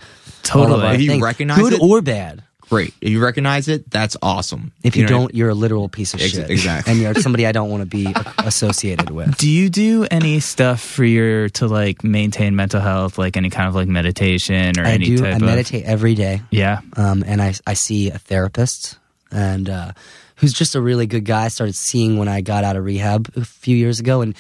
all 0.55 0.63
of 0.63 0.69
Totally. 0.69 0.87
our 0.87 0.95
If 0.95 1.01
you 1.01 1.09
things, 1.09 1.23
recognize 1.23 1.59
good 1.59 1.73
it- 1.75 1.81
or 1.83 2.01
bad. 2.03 2.43
Great. 2.69 2.93
If 3.01 3.11
you 3.11 3.23
recognize 3.23 3.69
it, 3.69 3.89
that's 3.91 4.17
awesome. 4.23 4.73
If 4.83 4.97
you, 4.97 5.07
know 5.07 5.13
what 5.13 5.15
I 5.15 5.19
don't, 5.21 5.35
you're 5.35 5.49
a 5.51 5.55
literal 5.55 5.89
piece 5.89 6.15
of 6.15 6.21
Ex- 6.21 6.33
shit. 6.33 6.51
exactly. 6.51 6.93
and 6.93 7.01
you're 7.01 7.15
somebody 7.15 7.47
I 7.47 7.53
don't 7.53 7.71
want 7.71 7.83
to 7.83 7.87
be 7.87 8.13
associated 8.39 9.11
with. 9.11 9.37
Do 9.37 9.49
you 9.49 9.69
do 9.69 10.07
any 10.11 10.41
stuff 10.41 10.81
for 10.81 11.05
your 11.05 11.49
to 11.51 11.69
like 11.69 12.03
maintain 12.03 12.57
mental 12.57 12.81
health, 12.81 13.19
like 13.19 13.37
any 13.37 13.51
kind 13.51 13.69
of 13.69 13.75
like 13.75 13.89
meditation 13.89 14.79
or 14.79 14.85
I 14.85 14.91
any 14.93 15.07
do. 15.07 15.19
type 15.19 15.35
I 15.35 15.37
of 15.37 15.43
meditate 15.43 15.85
every 15.85 16.15
day. 16.15 16.43
Yeah. 16.51 16.81
um, 16.97 17.23
and 17.27 17.41
I, 17.41 17.55
I 17.67 17.75
see 17.75 18.11
a 18.11 18.19
therapist 18.19 18.99
and 19.31 19.69
uh, 19.69 19.93
who's 20.37 20.53
just 20.53 20.75
a 20.75 20.81
really 20.81 21.07
good 21.07 21.25
guy. 21.25 21.45
I 21.45 21.49
started 21.49 21.75
seeing 21.75 22.19
when 22.19 22.29
I 22.29 22.41
got 22.41 22.65
out 22.65 22.77
of 22.77 22.85
rehab 22.85 23.31
a 23.37 23.45
few 23.45 23.77
years 23.77 24.01
ago, 24.01 24.21
and 24.23 24.37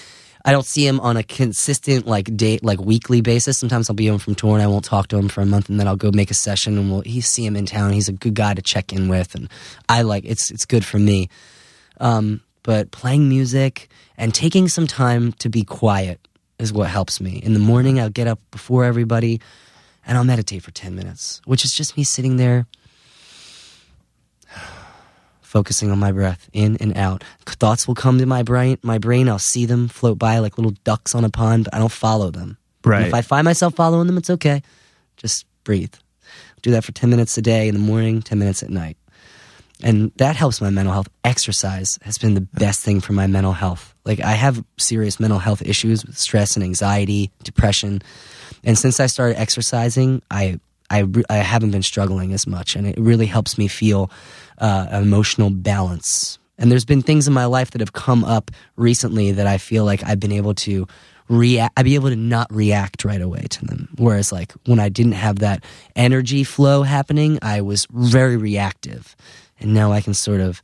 I 0.46 0.52
don't 0.52 0.64
see 0.64 0.86
him 0.86 1.00
on 1.00 1.16
a 1.16 1.24
consistent 1.24 2.06
like 2.06 2.36
date 2.36 2.62
like 2.62 2.80
weekly 2.80 3.20
basis. 3.20 3.58
Sometimes 3.58 3.90
I'll 3.90 3.96
be 3.96 4.06
home 4.06 4.20
from 4.20 4.36
tour 4.36 4.54
and 4.54 4.62
I 4.62 4.68
won't 4.68 4.84
talk 4.84 5.08
to 5.08 5.18
him 5.18 5.28
for 5.28 5.40
a 5.40 5.46
month, 5.46 5.68
and 5.68 5.80
then 5.80 5.88
I'll 5.88 5.96
go 5.96 6.12
make 6.12 6.30
a 6.30 6.34
session 6.34 6.78
and 6.78 6.90
we'll 6.90 7.00
he 7.00 7.20
see 7.20 7.44
him 7.44 7.56
in 7.56 7.66
town. 7.66 7.92
He's 7.92 8.08
a 8.08 8.12
good 8.12 8.34
guy 8.34 8.54
to 8.54 8.62
check 8.62 8.92
in 8.92 9.08
with, 9.08 9.34
and 9.34 9.50
I 9.88 10.02
like 10.02 10.24
it's 10.24 10.52
it's 10.52 10.64
good 10.64 10.84
for 10.84 11.00
me. 11.00 11.28
Um, 11.98 12.42
but 12.62 12.92
playing 12.92 13.28
music 13.28 13.88
and 14.16 14.32
taking 14.32 14.68
some 14.68 14.86
time 14.86 15.32
to 15.34 15.48
be 15.48 15.64
quiet 15.64 16.20
is 16.60 16.72
what 16.72 16.88
helps 16.88 17.20
me. 17.20 17.40
In 17.42 17.52
the 17.52 17.60
morning, 17.60 17.98
I'll 17.98 18.08
get 18.08 18.28
up 18.28 18.38
before 18.52 18.84
everybody 18.84 19.40
and 20.06 20.16
I'll 20.16 20.24
meditate 20.24 20.62
for 20.62 20.70
10 20.70 20.94
minutes, 20.94 21.40
which 21.44 21.64
is 21.64 21.72
just 21.72 21.96
me 21.96 22.04
sitting 22.04 22.36
there 22.36 22.66
focusing 25.46 25.90
on 25.90 25.98
my 25.98 26.12
breath 26.12 26.48
in 26.52 26.76
and 26.78 26.96
out. 26.96 27.22
Thoughts 27.46 27.86
will 27.86 27.94
come 27.94 28.18
to 28.18 28.26
my 28.26 28.42
brain, 28.42 28.78
my 28.82 28.98
brain, 28.98 29.28
I'll 29.28 29.38
see 29.38 29.64
them 29.64 29.88
float 29.88 30.18
by 30.18 30.38
like 30.40 30.58
little 30.58 30.74
ducks 30.84 31.14
on 31.14 31.24
a 31.24 31.30
pond. 31.30 31.68
I 31.72 31.78
don't 31.78 31.92
follow 31.92 32.30
them. 32.30 32.58
And 32.84 32.90
Right. 32.92 33.06
if 33.06 33.14
I 33.14 33.22
find 33.22 33.44
myself 33.44 33.74
following 33.74 34.06
them, 34.06 34.18
it's 34.18 34.30
okay. 34.30 34.62
Just 35.16 35.46
breathe. 35.64 35.94
Do 36.62 36.70
that 36.72 36.84
for 36.84 36.92
10 36.92 37.08
minutes 37.10 37.36
a 37.38 37.42
day 37.42 37.68
in 37.68 37.74
the 37.74 37.80
morning, 37.80 38.22
10 38.22 38.38
minutes 38.38 38.62
at 38.62 38.70
night. 38.70 38.96
And 39.82 40.10
that 40.16 40.36
helps 40.36 40.60
my 40.60 40.70
mental 40.70 40.92
health. 40.92 41.08
Exercise 41.24 41.98
has 42.02 42.16
been 42.18 42.34
the 42.34 42.40
best 42.40 42.80
thing 42.82 43.00
for 43.00 43.12
my 43.12 43.26
mental 43.26 43.52
health. 43.52 43.94
Like 44.04 44.20
I 44.20 44.32
have 44.32 44.64
serious 44.78 45.20
mental 45.20 45.38
health 45.38 45.62
issues 45.62 46.04
with 46.04 46.16
stress 46.18 46.56
and 46.56 46.64
anxiety, 46.64 47.30
depression. 47.44 48.02
And 48.64 48.78
since 48.78 49.00
I 49.00 49.06
started 49.06 49.38
exercising, 49.38 50.22
I 50.30 50.58
I, 50.88 51.04
I 51.28 51.38
haven't 51.38 51.72
been 51.72 51.82
struggling 51.82 52.32
as 52.32 52.46
much, 52.46 52.76
and 52.76 52.86
it 52.86 52.96
really 52.96 53.26
helps 53.26 53.58
me 53.58 53.66
feel 53.66 54.08
uh, 54.58 54.88
emotional 54.92 55.50
balance. 55.50 56.38
And 56.58 56.70
there's 56.70 56.84
been 56.84 57.02
things 57.02 57.28
in 57.28 57.34
my 57.34 57.44
life 57.44 57.72
that 57.72 57.80
have 57.80 57.92
come 57.92 58.24
up 58.24 58.50
recently 58.76 59.32
that 59.32 59.46
I 59.46 59.58
feel 59.58 59.84
like 59.84 60.02
I've 60.04 60.20
been 60.20 60.32
able 60.32 60.54
to 60.54 60.86
react. 61.28 61.74
I'd 61.76 61.84
be 61.84 61.94
able 61.94 62.08
to 62.08 62.16
not 62.16 62.52
react 62.54 63.04
right 63.04 63.20
away 63.20 63.42
to 63.42 63.66
them. 63.66 63.88
Whereas, 63.96 64.32
like 64.32 64.52
when 64.64 64.80
I 64.80 64.88
didn't 64.88 65.12
have 65.12 65.40
that 65.40 65.64
energy 65.94 66.44
flow 66.44 66.82
happening, 66.82 67.38
I 67.42 67.60
was 67.60 67.86
very 67.90 68.36
reactive, 68.36 69.16
and 69.60 69.74
now 69.74 69.92
I 69.92 70.00
can 70.00 70.14
sort 70.14 70.40
of 70.40 70.62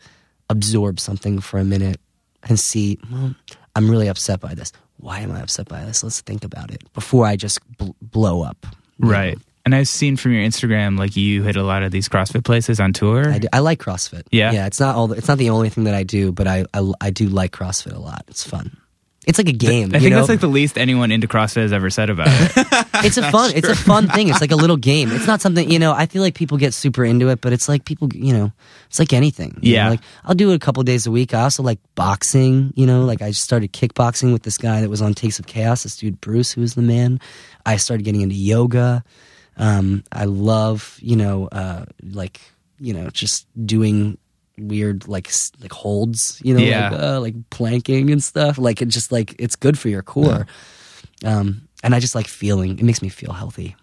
absorb 0.49 0.99
something 0.99 1.41
for 1.41 1.59
a 1.59 1.65
minute 1.65 2.01
and 2.45 2.59
see. 2.59 2.99
Well, 3.11 3.35
I'm 3.75 3.91
really 3.91 4.09
upset 4.09 4.41
by 4.41 4.55
this. 4.55 4.73
Why 4.99 5.21
am 5.21 5.33
I 5.33 5.41
upset 5.41 5.69
by 5.69 5.85
this? 5.85 6.03
Let's 6.03 6.21
think 6.21 6.45
about 6.45 6.71
it 6.71 6.83
before 6.93 7.27
I 7.27 7.37
just 7.37 7.59
bl- 7.77 7.91
blow 8.01 8.43
up. 8.43 8.67
right 8.99 9.37
know? 9.37 9.43
And 9.65 9.75
I've 9.75 9.89
seen 9.89 10.17
from 10.17 10.33
your 10.33 10.43
Instagram, 10.43 10.99
like 10.99 11.17
you 11.17 11.45
hit 11.45 11.57
a 11.57 11.63
lot 11.63 11.85
of 11.85 11.93
these 11.93 12.09
CrossFit 12.09 12.45
places 12.45 12.81
on 12.81 12.93
tour. 12.93 13.31
I, 13.31 13.39
do, 13.39 13.49
I 13.53 13.61
like 13.61 13.79
CrossFit. 13.79 14.25
Yeah? 14.33 14.53
yeah. 14.53 14.67
It's 14.67 14.81
not 14.81 14.97
all. 14.97 15.07
The, 15.07 15.17
it's 15.17 15.29
not 15.29 15.39
the 15.39 15.51
only 15.51 15.69
thing 15.69 15.85
that 15.85 15.95
I 15.95 16.03
do, 16.03 16.33
but 16.33 16.49
I, 16.49 16.65
I 16.75 16.93
I 17.01 17.11
do 17.11 17.29
like 17.29 17.53
CrossFit 17.53 17.95
a 17.95 17.99
lot. 17.99 18.25
It's 18.27 18.43
fun. 18.43 18.77
It's 19.25 19.39
like 19.39 19.49
a 19.49 19.53
game. 19.53 19.91
I 19.95 20.01
think 20.01 20.11
know? 20.11 20.17
that's 20.17 20.29
like 20.29 20.41
the 20.41 20.49
least 20.49 20.77
anyone 20.77 21.13
into 21.13 21.29
CrossFit 21.29 21.63
has 21.63 21.73
ever 21.73 21.91
said 21.91 22.11
about 22.11 22.27
it. 22.29 22.53
it's 23.05 23.19
a 23.19 23.31
fun. 23.31 23.53
It's 23.55 23.69
a 23.69 23.77
fun 23.77 24.09
thing. 24.09 24.29
It's 24.33 24.41
like 24.41 24.51
a 24.51 24.57
little 24.57 24.77
game. 24.77 25.13
It's 25.13 25.27
not 25.27 25.41
something 25.41 25.71
you 25.71 25.79
know. 25.79 25.93
I 25.93 26.07
feel 26.07 26.23
like 26.23 26.35
people 26.35 26.59
get 26.59 26.75
super 26.75 27.05
into 27.05 27.29
it, 27.29 27.41
but 27.41 27.53
it's 27.53 27.69
like 27.69 27.85
people. 27.85 28.09
You 28.13 28.33
know, 28.33 28.53
it's 28.89 28.99
like 28.99 29.13
anything. 29.13 29.59
you 29.63 29.75
know? 29.75 29.79
Yeah. 29.79 29.89
Like 29.91 30.01
I'll 30.25 30.35
do 30.35 30.51
it 30.51 30.57
a 30.57 30.59
couple 30.59 30.83
days 30.83 31.07
a 31.07 31.13
week. 31.13 31.35
I 31.35 31.43
also 31.43 31.63
like 31.63 31.79
boxing. 31.95 32.73
You 32.75 32.87
know, 32.87 33.05
like 33.05 33.23
I 33.23 33.31
started 33.31 33.73
kickboxing 33.73 34.33
with 34.33 34.43
this 34.43 34.59
guy 34.59 34.81
that 34.81 34.89
was 34.91 35.03
on 35.03 35.15
Taste 35.15 35.39
of 35.39 35.47
Chaos. 35.47 35.85
This 35.85 35.97
dude 35.97 36.21
Bruce, 36.21 36.51
who 36.53 36.63
was 36.63 36.75
the 36.75 36.83
man. 36.83 37.21
I 37.65 37.77
started 37.77 38.03
getting 38.03 38.23
into 38.23 38.35
yoga. 38.35 39.05
Um, 39.57 40.03
I 40.11 40.25
love 40.25 40.99
you 41.01 41.17
know, 41.17 41.49
uh, 41.53 41.85
like 42.03 42.41
you 42.81 42.93
know, 42.95 43.11
just 43.11 43.47
doing 43.67 44.19
weird 44.59 45.09
like 45.09 45.31
like 45.61 45.73
holds. 45.73 46.41
You 46.45 46.55
know, 46.55 46.61
Yeah. 46.61 46.91
like, 46.91 47.01
uh, 47.01 47.21
like 47.21 47.35
planking 47.51 48.11
and 48.11 48.23
stuff. 48.23 48.59
Like 48.59 48.83
it 48.83 48.89
just 48.89 49.13
like 49.13 49.35
it's 49.39 49.57
good 49.57 49.79
for 49.79 49.89
your 49.89 50.03
core. 50.03 50.47
Um, 51.25 51.69
and 51.85 51.95
I 51.95 52.01
just 52.01 52.15
like 52.15 52.27
feeling. 52.27 52.79
It 52.79 52.85
makes 52.85 53.03
me 53.03 53.09
feel 53.09 53.33
healthy. 53.33 53.77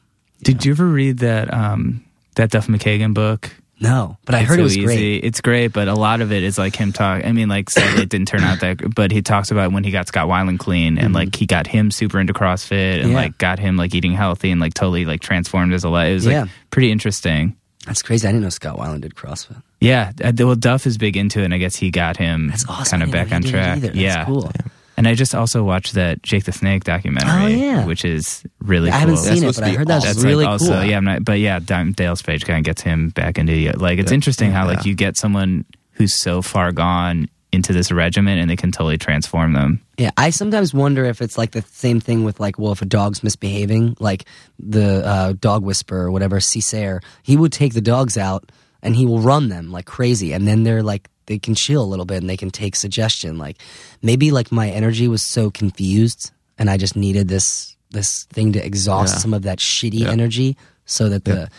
Did 0.43 0.65
you 0.65 0.71
ever 0.71 0.87
read 0.87 1.19
that 1.19 1.53
um, 1.53 2.03
that 2.35 2.49
Duff 2.51 2.67
McKagan 2.67 3.13
book? 3.13 3.51
No, 3.81 4.17
but 4.25 4.35
I 4.35 4.39
It's 4.39 4.49
heard 4.49 4.55
so 4.55 4.59
it 4.59 4.63
was 4.63 4.77
easy. 4.77 4.85
great. 4.85 5.23
It's 5.23 5.41
great, 5.41 5.67
but 5.67 5.87
a 5.87 5.93
lot 5.93 6.19
of 6.21 6.31
it 6.33 6.43
is 6.43 6.57
like 6.57 6.75
him 6.75 6.91
talk. 6.91 7.23
I 7.25 7.31
mean, 7.31 7.47
like 7.47 7.69
sadly 7.69 8.03
it 8.03 8.09
didn't 8.09 8.27
turn 8.27 8.41
out 8.43 8.59
that. 8.59 8.93
But 8.93 9.11
he 9.11 9.21
talks 9.21 9.51
about 9.51 9.71
when 9.71 9.83
he 9.83 9.91
got 9.91 10.07
Scott 10.07 10.27
Weiland 10.27 10.59
clean, 10.59 10.97
and 10.97 11.13
like 11.13 11.35
he 11.35 11.45
got 11.45 11.65
him 11.67 11.89
super 11.91 12.19
into 12.19 12.33
CrossFit, 12.33 12.95
and 12.95 13.01
Mm-hmm. 13.03 13.11
Yeah. 13.11 13.15
like 13.17 13.37
got 13.37 13.57
him 13.59 13.77
like 13.77 13.95
eating 13.95 14.13
healthy, 14.13 14.51
and 14.51 14.59
like 14.59 14.73
totally 14.73 15.05
like 15.05 15.21
transformed 15.21 15.71
his 15.71 15.85
life. 15.85 16.09
It 16.09 16.13
was 16.15 16.25
Yeah. 16.25 16.41
like 16.41 16.49
pretty 16.71 16.91
interesting. 16.91 17.55
That's 17.85 18.03
crazy. 18.03 18.27
I 18.27 18.31
didn't 18.31 18.43
know 18.43 18.49
Scott 18.49 18.77
Weiland 18.77 19.01
did 19.01 19.15
CrossFit. 19.15 19.63
Yeah, 19.79 20.11
uh, 20.21 20.33
well, 20.37 20.55
Duff 20.55 20.85
is 20.85 20.97
big 20.97 21.15
into 21.15 21.39
it, 21.39 21.45
and 21.45 21.53
I 21.53 21.57
guess 21.57 21.77
he 21.77 21.89
got 21.89 22.17
him 22.17 22.49
That's 22.49 22.65
awesome. 22.67 22.99
kind 22.99 23.03
of 23.03 23.11
back 23.11 23.31
on 23.31 23.41
he 23.43 23.49
did 23.51 23.55
it 23.55 23.57
track. 23.63 23.77
either. 23.77 23.87
That's 23.87 23.97
Yeah, 23.97 24.25
cool. 24.25 24.51
And 24.99 25.07
I 25.07 25.13
just 25.15 25.33
also 25.33 25.63
watched 25.63 25.93
that 25.93 26.21
Jake 26.23 26.43
the 26.43 26.51
Snake 26.51 26.83
documentary. 26.83 27.31
Oh, 27.31 27.47
yeah. 27.47 27.85
which 27.85 28.03
is 28.03 28.43
really 28.59 28.89
I 28.89 28.91
cool. 28.91 28.99
haven't 28.99 29.15
That's 29.15 29.27
seen 29.29 29.43
it, 29.45 29.55
but 29.55 29.63
I 29.63 29.69
heard 29.69 29.87
that 29.87 29.99
awesome. 29.99 30.07
That's 30.09 30.23
really 30.25 30.43
like 30.43 30.51
also 30.51 30.73
cool. 30.73 30.83
yeah, 30.83 30.97
I'm 30.97 31.05
not, 31.05 31.23
but 31.23 31.39
yeah, 31.39 31.59
Dime- 31.59 31.93
Dallas 31.93 32.21
Page 32.21 32.43
kind 32.43 32.59
of 32.59 32.65
gets 32.65 32.81
him 32.81 33.07
back 33.11 33.37
into 33.37 33.53
the, 33.53 33.71
like 33.77 33.97
it's 33.97 34.11
interesting 34.11 34.51
how 34.51 34.67
like 34.67 34.85
you 34.85 34.95
get 34.95 35.15
someone 35.15 35.63
who's 35.93 36.19
so 36.19 36.41
far 36.41 36.73
gone 36.73 37.29
into 37.53 37.71
this 37.71 37.93
regimen 37.93 38.39
and 38.39 38.49
they 38.49 38.57
can 38.57 38.73
totally 38.73 38.97
transform 38.97 39.53
them. 39.53 39.79
Yeah, 39.97 40.11
I 40.17 40.31
sometimes 40.31 40.73
wonder 40.73 41.05
if 41.05 41.21
it's 41.21 41.37
like 41.37 41.51
the 41.51 41.61
same 41.61 42.01
thing 42.01 42.25
with 42.25 42.41
like, 42.41 42.59
well, 42.59 42.73
if 42.73 42.81
a 42.81 42.85
dog's 42.85 43.23
misbehaving, 43.23 43.95
like 44.01 44.25
the 44.59 45.05
uh, 45.05 45.33
dog 45.39 45.63
whisperer 45.63 46.07
or 46.07 46.11
whatever, 46.11 46.41
Cesar, 46.41 46.99
he 47.23 47.37
would 47.37 47.53
take 47.53 47.73
the 47.73 47.79
dogs 47.79 48.17
out 48.17 48.51
and 48.81 48.97
he 48.97 49.05
will 49.05 49.21
run 49.21 49.47
them 49.47 49.71
like 49.71 49.85
crazy, 49.85 50.33
and 50.33 50.45
then 50.45 50.63
they're 50.63 50.83
like 50.83 51.09
they 51.29 51.39
can 51.39 51.53
chill 51.55 51.81
a 51.81 51.87
little 51.91 52.05
bit 52.05 52.17
and 52.17 52.29
they 52.29 52.35
can 52.37 52.49
take 52.51 52.75
suggestion. 52.75 53.37
Like 53.37 53.57
maybe 54.01 54.31
like 54.31 54.51
my 54.51 54.67
energy 54.69 55.07
was 55.07 55.21
so 55.21 55.49
confused, 55.51 56.31
and 56.57 56.69
I 56.69 56.75
just 56.77 56.95
needed 56.97 57.29
this 57.29 57.77
this 57.91 58.25
thing 58.33 58.51
to 58.53 58.59
exhaust 58.65 59.13
Yeah. 59.15 59.19
some 59.21 59.33
of 59.33 59.43
that 59.43 59.59
shitty 59.59 59.99
Yeah. 60.01 60.11
energy, 60.11 60.57
so 60.85 61.07
that 61.09 61.23
the 61.23 61.49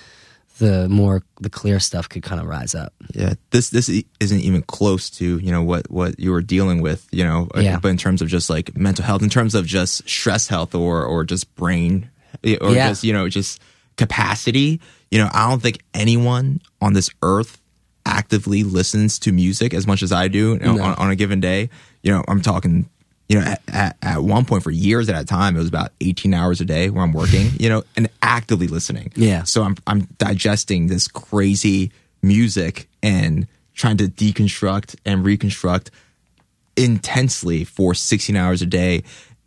the 0.59 0.89
more 0.91 1.23
the 1.41 1.49
clear 1.49 1.81
stuff 1.81 2.07
could 2.09 2.23
kind 2.23 2.39
of 2.41 2.47
rise 2.47 2.75
up. 2.75 2.93
yeah 3.14 3.33
this 3.51 3.71
this 3.71 3.89
isn't 4.21 4.41
even 4.49 4.61
close 4.62 5.09
to 5.09 5.39
you 5.39 5.51
know 5.51 5.62
what 5.62 5.91
what 5.91 6.18
you 6.21 6.31
were 6.31 6.43
dealing 6.43 6.83
with 6.83 7.09
you 7.11 7.25
know 7.25 7.49
uh, 7.57 7.61
Yeah. 7.61 7.79
but 7.81 7.89
in 7.89 7.97
terms 7.97 8.21
of 8.23 8.29
just 8.29 8.51
like 8.51 8.77
mental 8.77 9.03
health 9.05 9.23
in 9.23 9.31
terms 9.31 9.55
of 9.55 9.64
just 9.66 10.07
stress 10.07 10.49
health 10.49 10.75
or 10.75 11.03
or 11.03 11.25
just 11.25 11.47
brain 11.57 12.11
eh, 12.45 12.59
or 12.61 12.73
Yeah. 12.75 12.89
just 12.91 13.05
you 13.05 13.14
know 13.14 13.27
just 13.31 13.59
capacity 13.97 14.81
you 15.11 15.18
know 15.18 15.29
i 15.33 15.49
don't 15.49 15.62
think 15.62 15.79
anyone 15.95 16.61
on 16.81 16.93
this 16.95 17.09
earth 17.23 17.60
actively 18.11 18.63
listens 18.65 19.19
to 19.21 19.33
music 19.33 19.73
as 19.75 19.87
much 19.87 20.03
as 20.03 20.11
i 20.13 20.27
do 20.29 20.53
you 20.55 20.59
know, 20.59 20.75
No. 20.77 20.83
on, 20.85 20.95
on 20.95 21.11
a 21.11 21.17
given 21.17 21.41
day 21.41 21.71
you 22.03 22.11
know 22.13 22.25
i'm 22.29 22.41
talking 22.43 22.89
you 23.29 23.39
know 23.39 23.45
at, 23.47 23.63
at, 23.69 23.97
at 24.03 24.23
one 24.23 24.45
point 24.45 24.63
for 24.65 24.71
years 24.73 25.09
at 25.09 25.21
a 25.21 25.25
time 25.25 25.55
it 25.57 25.61
was 25.61 25.69
about 25.69 25.93
18 26.01 26.35
hours 26.35 26.61
a 26.61 26.65
day 26.65 26.91
where 26.91 27.05
i'm 27.05 27.13
working 27.13 27.51
you 27.59 27.69
know 27.69 27.85
and 27.97 28.09
actively 28.23 28.67
listening 28.67 29.13
Yeah. 29.17 29.45
so 29.45 29.63
I'm 29.63 29.77
I'm 29.87 30.01
digesting 30.19 30.89
this 30.89 31.07
crazy 31.09 31.93
music 32.23 32.89
and 33.03 33.47
trying 33.75 33.97
to 33.99 34.05
deconstruct 34.09 34.97
and 35.07 35.25
reconstruct 35.25 35.91
intensely 36.77 37.65
for 37.65 37.95
16 37.95 38.37
hours 38.37 38.63
a 38.63 38.67
day 38.67 39.03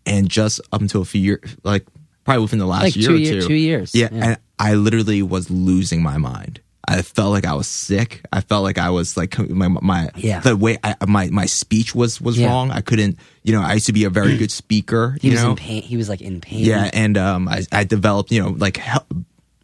and 0.05 0.29
just 0.29 0.59
up 0.71 0.81
until 0.81 1.01
a 1.01 1.05
few 1.05 1.21
years 1.21 1.55
like 1.63 1.85
probably 2.23 2.41
within 2.43 2.59
the 2.59 2.65
last 2.65 2.83
Like 2.83 2.95
year 2.95 3.07
two 3.09 3.13
or 3.15 3.17
year- 3.17 3.41
two 3.41 3.47
two 3.47 3.53
years, 3.53 3.95
yeah, 3.95 4.09
yeah. 4.11 4.23
and 4.25 4.37
I 4.59 4.75
literally 4.75 5.21
was 5.21 5.49
losing 5.49 6.01
my 6.01 6.17
mind 6.17 6.61
I 6.85 7.01
felt 7.01 7.31
like 7.31 7.45
I 7.45 7.53
was 7.53 7.67
sick. 7.67 8.21
I 8.33 8.41
felt 8.41 8.63
like 8.63 8.77
I 8.77 8.89
was 8.89 9.15
like 9.15 9.37
my 9.49 9.67
my 9.69 10.09
Yeah. 10.15 10.41
the 10.41 10.55
way 10.55 10.77
I, 10.83 10.95
my 11.07 11.27
my 11.29 11.45
speech 11.45 11.95
was 11.95 12.19
was 12.19 12.37
Yeah. 12.37 12.47
wrong. 12.47 12.71
I 12.71 12.81
couldn't, 12.81 13.17
you 13.43 13.53
know. 13.53 13.61
I 13.61 13.73
used 13.73 13.85
to 13.87 13.93
be 13.93 14.03
a 14.03 14.09
very 14.09 14.37
good 14.37 14.51
speaker. 14.51 15.15
He 15.21 15.29
was 15.29 15.41
know, 15.41 15.51
in 15.51 15.55
pain. 15.55 15.81
He 15.81 15.95
was 15.97 16.09
like 16.09 16.21
in 16.21 16.41
pain. 16.41 16.59
yeah, 16.65 16.89
and 16.93 17.17
um, 17.17 17.47
I, 17.47 17.63
I 17.71 17.83
developed, 17.85 18.31
you 18.31 18.41
know, 18.43 18.49
like 18.49 18.77
health, 18.77 19.07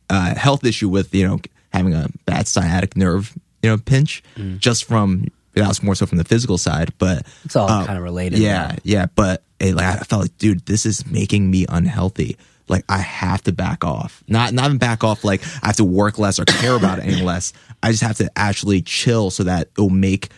uh, 0.10 0.34
health 0.36 0.64
issue 0.64 0.88
with 0.90 1.14
you 1.14 1.28
know 1.28 1.40
having 1.74 1.94
a 1.94 2.08
bad 2.26 2.48
sciatic 2.48 2.96
nerve, 2.96 3.38
you 3.62 3.70
know, 3.70 3.78
pinch, 3.78 4.24
just 4.58 4.86
from 4.86 5.28
that 5.56 5.68
was 5.68 5.84
more 5.84 5.96
so 5.96 6.06
from 6.06 6.18
the 6.20 6.24
physical 6.24 6.58
side, 6.58 6.94
but 7.00 7.26
It's 7.44 7.56
all 7.56 7.68
uh, 7.70 7.86
kinda 7.86 8.02
related, 8.02 8.40
Yeah, 8.40 8.76
yeah, 8.84 9.08
but 9.14 9.44
it, 9.60 9.76
like 9.76 9.86
I 9.86 9.98
felt 10.06 10.22
like, 10.22 10.38
dude, 10.38 10.66
this 10.66 10.86
is 10.86 11.06
making 11.06 11.52
me 11.52 11.66
unhealthy. 11.68 12.38
Like 12.70 12.86
I 12.90 13.00
have 13.00 13.42
to 13.44 13.52
back 13.52 13.84
off. 13.84 14.24
Not 14.28 14.54
not 14.54 14.66
even 14.66 14.78
back 14.78 15.04
off. 15.04 15.24
Like 15.24 15.42
I 15.64 15.68
have 15.68 15.78
to 15.78 15.84
work 15.86 16.18
less 16.20 16.40
or 16.40 16.46
care 16.46 16.76
about 16.76 17.00
it 17.00 17.06
any 17.06 17.22
less. 17.24 17.52
I 17.82 17.92
just 17.92 18.04
have 18.04 18.18
to 18.18 18.30
actually 18.36 18.82
chill 18.82 19.32
so 19.32 19.44
that 19.44 19.70
it'll 19.78 19.90
make 19.90 20.30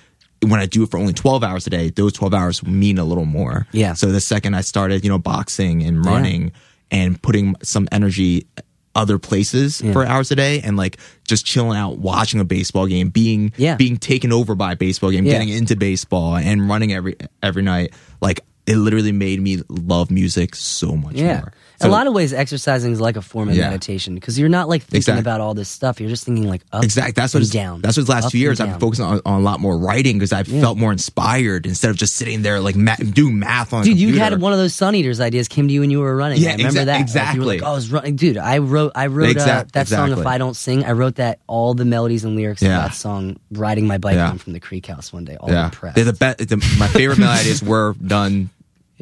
when 0.44 0.60
I 0.60 0.66
do 0.66 0.84
it 0.84 0.90
for 0.90 0.98
only 0.98 1.14
twelve 1.14 1.44
hours 1.44 1.68
a 1.68 1.70
day, 1.70 1.90
those 1.90 2.14
twelve 2.14 2.34
hours 2.34 2.64
mean 2.66 2.98
a 2.98 3.04
little 3.04 3.26
more. 3.26 3.68
Yeah. 3.72 3.94
So 3.94 4.12
the 4.12 4.22
second 4.22 4.56
I 4.56 4.62
started, 4.62 5.04
you 5.04 5.10
know, 5.10 5.20
boxing 5.20 5.84
and 5.84 6.04
running 6.06 6.52
and 6.90 7.22
putting 7.22 7.56
some 7.64 7.88
energy 7.92 8.48
other 8.94 9.18
places 9.18 9.80
for 9.80 10.06
hours 10.06 10.32
a 10.32 10.36
day 10.36 10.60
and 10.62 10.76
like 10.76 10.98
just 11.26 11.46
chilling 11.46 11.78
out 11.78 11.98
watching 12.00 12.42
a 12.42 12.44
baseball 12.44 12.88
game 12.88 13.08
being 13.10 13.54
Yeah. 13.56 13.76
being 13.76 13.96
taken 13.96 14.34
over 14.34 14.54
by 14.54 14.74
a 14.74 14.76
baseball 14.76 15.12
game 15.12 15.26
Yeah. 15.26 15.32
getting 15.34 15.48
into 15.48 15.78
baseball 15.78 16.36
and 16.36 16.68
running 16.68 16.92
every 16.92 17.16
every 17.42 17.62
night 17.64 17.94
like 18.20 18.42
it 18.68 18.78
literally 18.78 19.12
made 19.12 19.42
me 19.42 19.62
love 19.70 20.12
music 20.12 20.56
so 20.56 20.96
much 20.96 21.16
Yeah. 21.16 21.40
more 21.40 21.54
In 21.82 21.86
So- 21.86 21.90
a 21.90 21.98
lot 21.98 22.06
of 22.06 22.14
ways, 22.14 22.32
exercising 22.32 22.92
is 22.92 23.02
like 23.02 23.18
a 23.18 23.24
form 23.24 23.50
of 23.50 23.56
Yeah. 23.56 23.64
meditation 23.70 24.14
because 24.14 24.38
you're 24.38 24.50
not 24.50 24.70
like 24.70 24.84
thinking 24.84 24.98
Exact- 24.98 25.20
about 25.20 25.42
all 25.42 25.56
this 25.56 25.68
stuff. 25.68 26.00
You're 26.00 26.12
just 26.12 26.24
thinking 26.26 26.48
like 26.48 26.62
up, 26.72 26.84
Exactly. 26.84 27.14
That's 27.16 27.34
what 27.34 27.50
down. 27.50 27.82
That's 27.82 27.98
what 27.98 28.06
the 28.06 28.12
last 28.12 28.26
up 28.26 28.32
two 28.32 28.38
years 28.38 28.60
I've 28.60 28.68
down. 28.68 28.74
been 28.76 28.82
focusing 28.82 29.06
on, 29.06 29.20
on 29.26 29.40
a 29.42 29.44
lot 29.44 29.60
more 29.60 29.76
writing 29.76 30.20
because 30.20 30.32
I 30.32 30.44
felt 30.44 30.78
more 30.78 30.92
inspired 30.92 31.66
instead 31.66 31.90
of 31.90 31.98
just 31.98 32.14
sitting 32.14 32.44
there 32.44 32.60
like 32.60 32.76
ma- 32.76 32.98
doing 32.98 33.40
math 33.40 33.74
on. 33.74 33.84
Dude, 33.84 33.98
you 34.00 34.20
had 34.20 34.40
one 34.40 34.54
of 34.54 34.60
those 34.60 34.76
Sun 34.76 34.94
Eaters 34.94 35.20
ideas 35.20 35.48
came 35.48 35.68
to 35.70 35.74
you 35.74 35.80
when 35.80 35.90
you 35.90 36.02
were 36.02 36.16
running. 36.16 36.38
Yeah, 36.40 36.52
I 36.52 36.56
remember 36.58 36.82
exa- 36.82 36.86
that. 36.86 36.88
Like, 36.88 36.98
you 36.98 37.00
were 37.00 37.02
exactly. 37.02 37.46
like, 37.48 37.64
oh, 37.64 37.72
I 37.72 37.74
was 37.74 37.92
running. 37.92 38.16
Dude, 38.16 38.38
I 38.38 38.60
wrote, 38.60 38.92
I 38.94 39.08
wrote 39.08 39.38
uh, 39.38 39.64
that 39.74 39.88
song. 39.88 40.12
If. 40.12 40.24
I 40.28 40.38
don't 40.38 40.56
sing, 40.56 40.86
I 40.86 40.92
wrote 40.92 41.16
that 41.16 41.40
all 41.48 41.74
the 41.74 41.86
melodies 41.86 42.24
and 42.26 42.36
lyrics 42.36 42.62
Yeah. 42.62 42.78
of 42.86 42.92
that 42.92 42.96
song 42.96 43.38
riding 43.52 43.88
my 43.88 43.98
bike 43.98 44.18
Yeah. 44.18 44.28
home 44.28 44.38
from 44.38 44.54
the 44.54 44.60
Creek 44.60 44.86
House 44.86 45.12
one 45.12 45.26
day. 45.26 45.36
All 45.40 45.50
Yeah, 45.50 45.66
impressed. 45.66 45.96
they're 45.96 46.06
the 46.06 46.14
best. 46.14 46.48
The, 46.48 46.58
my 46.78 46.88
favorite 46.90 47.18
melodies 47.18 47.64
were 47.64 47.96
done 48.06 48.51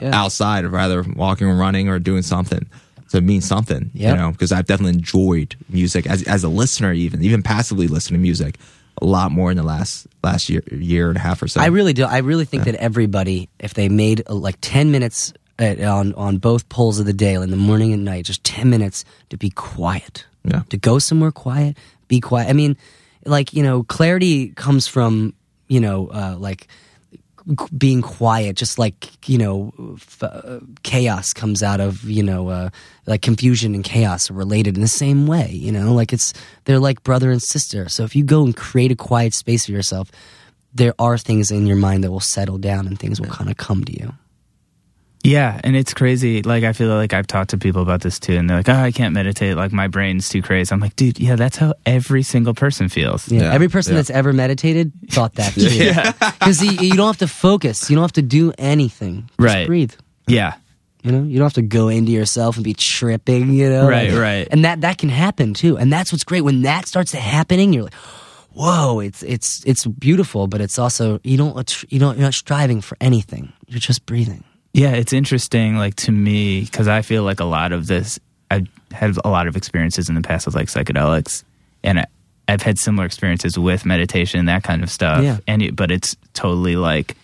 Yeah. 0.02 0.12
outside, 0.14 0.66
or 0.66 0.70
rather 0.70 1.04
walking 1.16 1.48
or 1.48 1.56
running 1.56 1.90
or 1.90 2.00
doing 2.00 2.22
something. 2.24 2.66
So 3.08 3.18
it 3.18 3.24
means 3.24 3.48
something, 3.48 3.90
Yep. 3.94 4.16
you 4.16 4.22
know, 4.22 4.32
because 4.32 4.52
I've 4.52 4.68
definitely 4.68 4.94
enjoyed 5.00 5.56
music 5.70 6.06
as 6.08 6.24
as 6.24 6.44
a 6.44 6.50
listener, 6.50 6.94
even 6.94 7.24
even 7.24 7.42
passively 7.44 7.88
listening 7.88 8.20
to 8.20 8.22
music 8.22 8.58
a 9.02 9.06
lot 9.06 9.32
more 9.32 9.50
in 9.50 9.58
the 9.58 9.64
last 9.64 10.08
last 10.24 10.50
year 10.50 10.62
year 10.72 11.08
and 11.10 11.18
a 11.18 11.20
half 11.22 11.42
or 11.42 11.48
so. 11.48 11.60
I 11.62 11.68
really 11.68 11.94
do. 11.94 12.04
I 12.04 12.18
really 12.20 12.46
think 12.46 12.66
that 12.66 12.76
everybody, 12.76 13.50
if 13.60 13.74
they 13.74 13.90
made 13.90 14.24
uh, 14.30 14.36
like 14.36 14.58
ten 14.62 14.92
minutes 14.92 15.34
at, 15.58 15.82
on 15.82 16.14
on 16.14 16.38
both 16.38 16.70
poles 16.70 17.00
of 17.00 17.06
the 17.06 17.14
day, 17.14 17.34
in 17.34 17.50
the 17.50 17.58
morning 17.58 17.94
and 17.94 18.06
night, 18.06 18.26
just 18.26 18.44
ten 18.44 18.70
minutes 18.70 19.06
to 19.30 19.38
be 19.38 19.50
quiet, 19.50 20.26
Yeah. 20.46 20.62
to 20.70 20.78
go 20.78 21.00
somewhere 21.00 21.32
quiet, 21.32 21.78
be 22.08 22.20
quiet. 22.20 22.50
I 22.50 22.54
mean, 22.54 22.78
like 23.26 23.54
you 23.54 23.64
know, 23.64 23.84
clarity 23.84 24.50
comes 24.50 24.86
from 24.88 25.34
you 25.68 25.80
know, 25.80 26.08
uh, 26.08 26.36
like 26.38 26.68
being 27.78 28.02
quiet 28.02 28.56
just 28.56 28.78
like 28.78 29.28
you 29.28 29.38
know 29.38 29.74
f- 29.96 30.24
uh, 30.24 30.60
chaos 30.84 31.34
comes 31.34 31.64
out 31.64 31.80
of 31.80 32.04
you 32.04 32.22
know 32.22 32.50
uh, 32.50 32.70
like 33.06 33.22
confusion 33.22 33.74
and 33.74 33.84
chaos 33.84 34.30
are 34.30 34.36
related 34.36 34.76
in 34.76 34.82
the 34.82 34.88
same 34.88 35.28
way 35.28 35.50
you 35.52 35.72
know? 35.72 35.94
Like 35.94 36.14
it's 36.14 36.34
they're 36.66 36.80
like 36.80 37.04
brother 37.04 37.32
and 37.32 37.42
sister. 37.42 37.90
So 37.90 38.04
if 38.04 38.16
you 38.16 38.24
go 38.24 38.44
and 38.44 38.56
create 38.56 38.92
a 38.92 38.96
quiet 38.96 39.34
space 39.34 39.66
for 39.66 39.72
yourself 39.72 40.12
there 40.74 40.94
are 41.00 41.18
things 41.18 41.50
in 41.50 41.66
your 41.66 41.76
mind 41.76 42.04
that 42.04 42.12
will 42.12 42.20
settle 42.20 42.58
down 42.58 42.86
and 42.86 43.00
things 43.00 43.20
will 43.20 43.30
kind 43.30 43.50
of 43.50 43.58
come 43.58 43.84
to 43.84 43.92
you 43.92 44.14
Yeah, 45.24 45.60
and 45.66 45.76
it's 45.76 45.94
crazy. 45.94 46.42
Like 46.44 46.64
I 46.64 46.72
feel 46.72 46.88
like 46.96 47.14
I've 47.14 47.28
talked 47.28 47.50
to 47.50 47.58
people 47.58 47.82
about 47.82 48.00
this 48.02 48.20
too, 48.20 48.36
and 48.38 48.50
they're 48.50 48.56
like, 48.58 48.70
"Oh, 48.70 48.74
I 48.74 48.92
can't 48.94 49.14
meditate. 49.14 49.58
Like 49.58 49.74
my 49.74 49.88
brain's 49.88 50.30
too 50.30 50.42
crazy." 50.42 50.72
I'm 50.74 50.80
like, 50.80 50.96
"Dude, 50.96 51.20
yeah, 51.20 51.36
that's 51.36 51.58
how 51.58 51.74
every 51.86 52.24
single 52.24 52.54
person 52.54 52.88
feels." 52.88 53.30
yeah. 53.30 53.42
Yeah, 53.42 53.54
every 53.54 53.68
person 53.68 53.94
yeah. 53.94 54.00
that's 54.00 54.10
ever 54.10 54.32
meditated 54.32 54.94
thought 55.10 55.36
that 55.36 55.54
too 55.56 56.32
because 56.40 56.64
you, 56.64 56.72
you 56.72 56.96
don't 56.96 57.08
have 57.08 57.18
to 57.18 57.28
focus 57.28 57.90
you 57.90 57.96
don't 57.98 58.04
have 58.04 58.14
to 58.14 58.22
do 58.22 58.54
anything 58.58 59.24
just 59.28 59.40
Right. 59.40 59.68
breathe 59.68 59.94
Yeah, 60.28 60.54
You 61.04 61.12
know, 61.12 61.24
you 61.24 61.38
don't 61.38 61.46
have 61.46 61.54
to 61.54 61.62
go 61.64 61.90
into 61.90 62.12
yourself 62.14 62.56
and 62.56 62.64
be 62.64 62.74
tripping. 62.74 63.52
You 63.54 63.70
know, 63.70 63.90
Right, 63.90 64.12
Like- 64.12 64.22
right. 64.22 64.48
And 64.52 64.64
that 64.64 64.82
that 64.82 64.98
can 65.00 65.10
happen 65.10 65.54
too. 65.54 65.78
And 65.78 65.92
that's 65.92 66.14
what's 66.14 66.24
great 66.24 66.42
when 66.42 66.62
that 66.62 66.88
starts 66.88 67.12
happening. 67.12 67.74
You're 67.74 67.84
like, 67.84 67.94
whoa, 68.54 69.00
it's 69.02 69.22
it's 69.24 69.64
it's 69.66 69.86
beautiful, 69.86 70.48
but 70.48 70.62
it's 70.62 70.80
also 70.80 71.20
you 71.24 71.36
don't 71.38 71.84
you 71.92 72.00
don't 72.00 72.16
you're 72.18 72.28
not 72.28 72.34
striving 72.34 72.80
for 72.82 72.96
anything. 73.02 73.52
You're 73.68 73.80
just 73.84 74.06
breathing. 74.06 74.44
Yeah, 74.80 74.92
it's 74.92 75.12
interesting, 75.14 75.76
like 75.78 75.96
to 75.98 76.12
me, 76.12 76.62
because 76.62 76.88
I 76.88 77.02
feel 77.02 77.24
like 77.24 77.40
a 77.42 77.46
lot 77.46 77.72
of 77.74 77.88
this, 77.88 78.20
I've 78.50 78.68
had 78.92 79.18
a 79.26 79.30
lot 79.30 79.48
of 79.48 79.58
experiences 79.58 80.08
in 80.10 80.16
the 80.16 80.22
past 80.22 80.46
with 80.46 80.56
like 80.56 80.68
psychedelics, 80.68 81.44
and 81.84 82.00
I, 82.00 82.06
I've 82.48 82.62
had 82.62 82.78
similar 82.80 83.06
experiences 83.06 83.60
with 83.60 83.86
meditation 83.86 84.40
and 84.40 84.48
that 84.48 84.64
kind 84.64 84.82
of 84.82 84.90
stuff. 84.90 85.22
Yeah. 85.24 85.38
And 85.48 85.62
it, 85.62 85.76
but 85.76 85.92
it's 85.92 86.16
totally 86.34 86.76
like, 86.78 87.18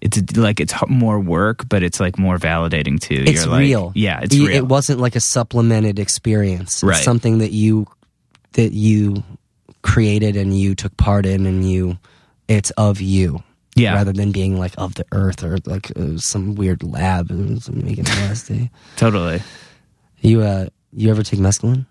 it's 0.00 0.20
like 0.36 0.58
it's 0.60 0.74
more 0.88 1.18
work, 1.20 1.68
but 1.68 1.82
it's 1.82 2.00
like 2.00 2.18
more 2.18 2.36
validating 2.36 3.00
too. 3.00 3.22
It's 3.26 3.44
You're 3.44 3.52
like- 3.52 3.60
real. 3.60 3.92
Yeah, 3.94 4.20
it's 4.22 4.36
real. 4.36 4.50
It 4.50 4.66
wasn't 4.66 5.00
like 5.00 5.16
a 5.16 5.20
supplemented 5.20 5.98
experience. 5.98 6.74
It's 6.76 6.82
Right. 6.84 7.02
something 7.02 7.38
that 7.38 7.52
you 7.52 7.86
that 8.52 8.72
you 8.72 9.22
created 9.82 10.36
and 10.36 10.58
you 10.58 10.74
took 10.74 10.96
part 10.96 11.26
in, 11.26 11.46
and 11.46 11.68
you 11.70 11.96
it's 12.48 12.70
of 12.72 13.00
you. 13.00 13.42
Yeah. 13.76 13.94
Rather 13.94 14.12
than 14.12 14.32
being 14.32 14.58
like 14.58 14.72
of 14.78 14.94
the 14.94 15.04
earth 15.12 15.44
or 15.44 15.58
like 15.66 15.92
uh, 15.96 16.16
some 16.16 16.54
weird 16.54 16.82
lab 16.82 17.28
some 17.28 17.84
making 17.84 18.04
LSD. 18.04 18.70
totally. 18.96 19.42
You 20.20 20.40
uh, 20.40 20.68
you 20.92 21.10
ever 21.10 21.22
take 21.22 21.38
mescaline? 21.38 21.86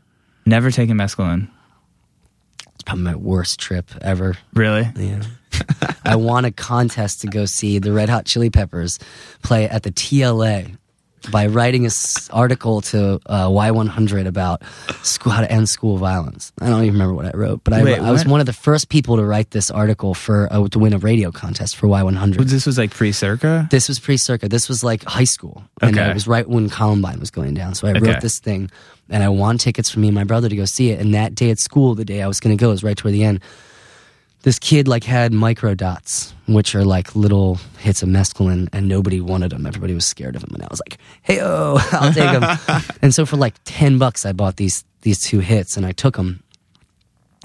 Never 0.47 0.71
taken 0.71 0.97
mescaline. 0.97 1.47
It's 2.73 2.83
probably 2.83 3.03
my 3.03 3.15
worst 3.15 3.59
trip 3.59 3.91
ever. 4.01 4.36
Really? 4.53 4.89
Yeah. 4.97 5.21
I 6.05 6.15
won 6.15 6.43
a 6.43 6.51
contest 6.51 7.21
to 7.21 7.27
go 7.27 7.45
see 7.45 7.79
the 7.79 7.93
Red 7.93 8.09
Hot 8.09 8.25
Chili 8.25 8.49
Peppers 8.49 8.99
play 9.43 9.69
at 9.69 9.83
the 9.83 9.91
TLA 9.91 10.75
by 11.32 11.47
writing 11.47 11.86
an 11.86 11.91
article 12.32 12.82
to 12.82 13.19
uh, 13.26 13.47
Y100 13.47 14.28
about 14.28 14.61
school, 15.03 15.32
how 15.32 15.41
to 15.41 15.51
end 15.51 15.69
school 15.69 15.97
violence. 15.97 16.51
I 16.61 16.69
don't 16.69 16.82
even 16.84 16.93
remember 16.93 17.13
what 17.15 17.26
I 17.26 17.38
wrote, 17.38 17.63
but 17.63 17.73
I, 17.73 17.84
Wait, 17.84 17.99
I 17.99 18.11
was 18.11 18.26
what? 18.26 18.32
one 18.32 18.39
of 18.39 18.45
the 18.45 18.53
first 18.53 18.89
people 18.89 19.17
to 19.17 19.23
write 19.26 19.51
this 19.51 19.69
article 19.71 20.13
for 20.13 20.47
uh, 20.51 20.67
to 20.69 20.80
win 20.80 20.93
a 20.93 20.97
radio 20.97 21.32
contest 21.32 21.76
for 21.76 21.88
Y100. 21.88 22.38
This 22.49 22.65
was 22.65 22.78
like 22.78 22.91
pre 22.91 23.11
Circa? 23.11 23.67
This 23.71 23.88
was 23.88 23.99
pre 23.99 24.17
circa. 24.17 24.47
This 24.49 24.67
was 24.69 24.84
like 24.84 25.03
high 25.03 25.23
school. 25.23 25.63
And 25.82 25.97
Okay. 25.97 26.09
it 26.09 26.13
was 26.13 26.28
right 26.28 26.47
when 26.47 26.69
Columbine 26.69 27.19
was 27.19 27.32
going 27.32 27.53
down. 27.53 27.76
So 27.76 27.88
I 27.88 27.91
Okay. 27.91 27.99
wrote 27.99 28.21
this 28.21 28.39
thing 28.39 28.69
and 29.09 29.23
I 29.23 29.30
won 29.30 29.57
tickets 29.57 29.89
for 29.89 29.99
me 29.99 30.07
and 30.09 30.15
my 30.15 30.23
brother 30.23 30.49
to 30.49 30.55
go 30.55 30.65
see 30.65 30.89
it. 30.91 30.99
And 30.99 31.13
that 31.13 31.36
day 31.36 31.49
at 31.51 31.59
school, 31.59 31.95
the 31.95 32.05
day 32.05 32.21
I 32.21 32.28
was 32.28 32.39
going 32.39 32.55
to 32.55 32.59
go, 32.61 32.69
was 32.69 32.84
right 32.84 32.97
toward 32.97 33.13
the 33.13 33.23
end. 33.23 33.41
This 34.46 34.60
kid 34.60 34.88
like 34.88 35.04
had 35.04 35.34
micro 35.34 35.74
dots, 35.74 36.36
which 36.48 36.76
are 36.76 36.86
like 36.86 37.16
little 37.16 37.58
hits 37.80 38.04
of 38.04 38.10
mescaline, 38.10 38.70
and 38.72 38.88
nobody 38.88 39.20
wanted 39.20 39.50
them. 39.50 39.66
Everybody 39.66 39.96
was 39.96 40.06
scared 40.06 40.36
of 40.36 40.43
them, 40.43 40.54
and 40.54 40.62
I 40.62 40.68
was 40.70 40.80
like, 40.88 41.00
"Hey, 41.24 41.39
oh, 41.41 41.78
I'll 41.91 42.14
take 42.14 42.39
them." 42.39 42.82
and 43.02 43.12
so 43.12 43.26
for 43.26 43.38
like 43.38 43.56
ten 43.66 43.98
bucks, 43.98 44.24
I 44.24 44.34
bought 44.34 44.58
these 44.58 44.86
these 45.02 45.20
two 45.20 45.39
hits, 45.39 45.78
and 45.78 45.86
I 45.86 45.93
took 45.93 46.16
them 46.16 46.43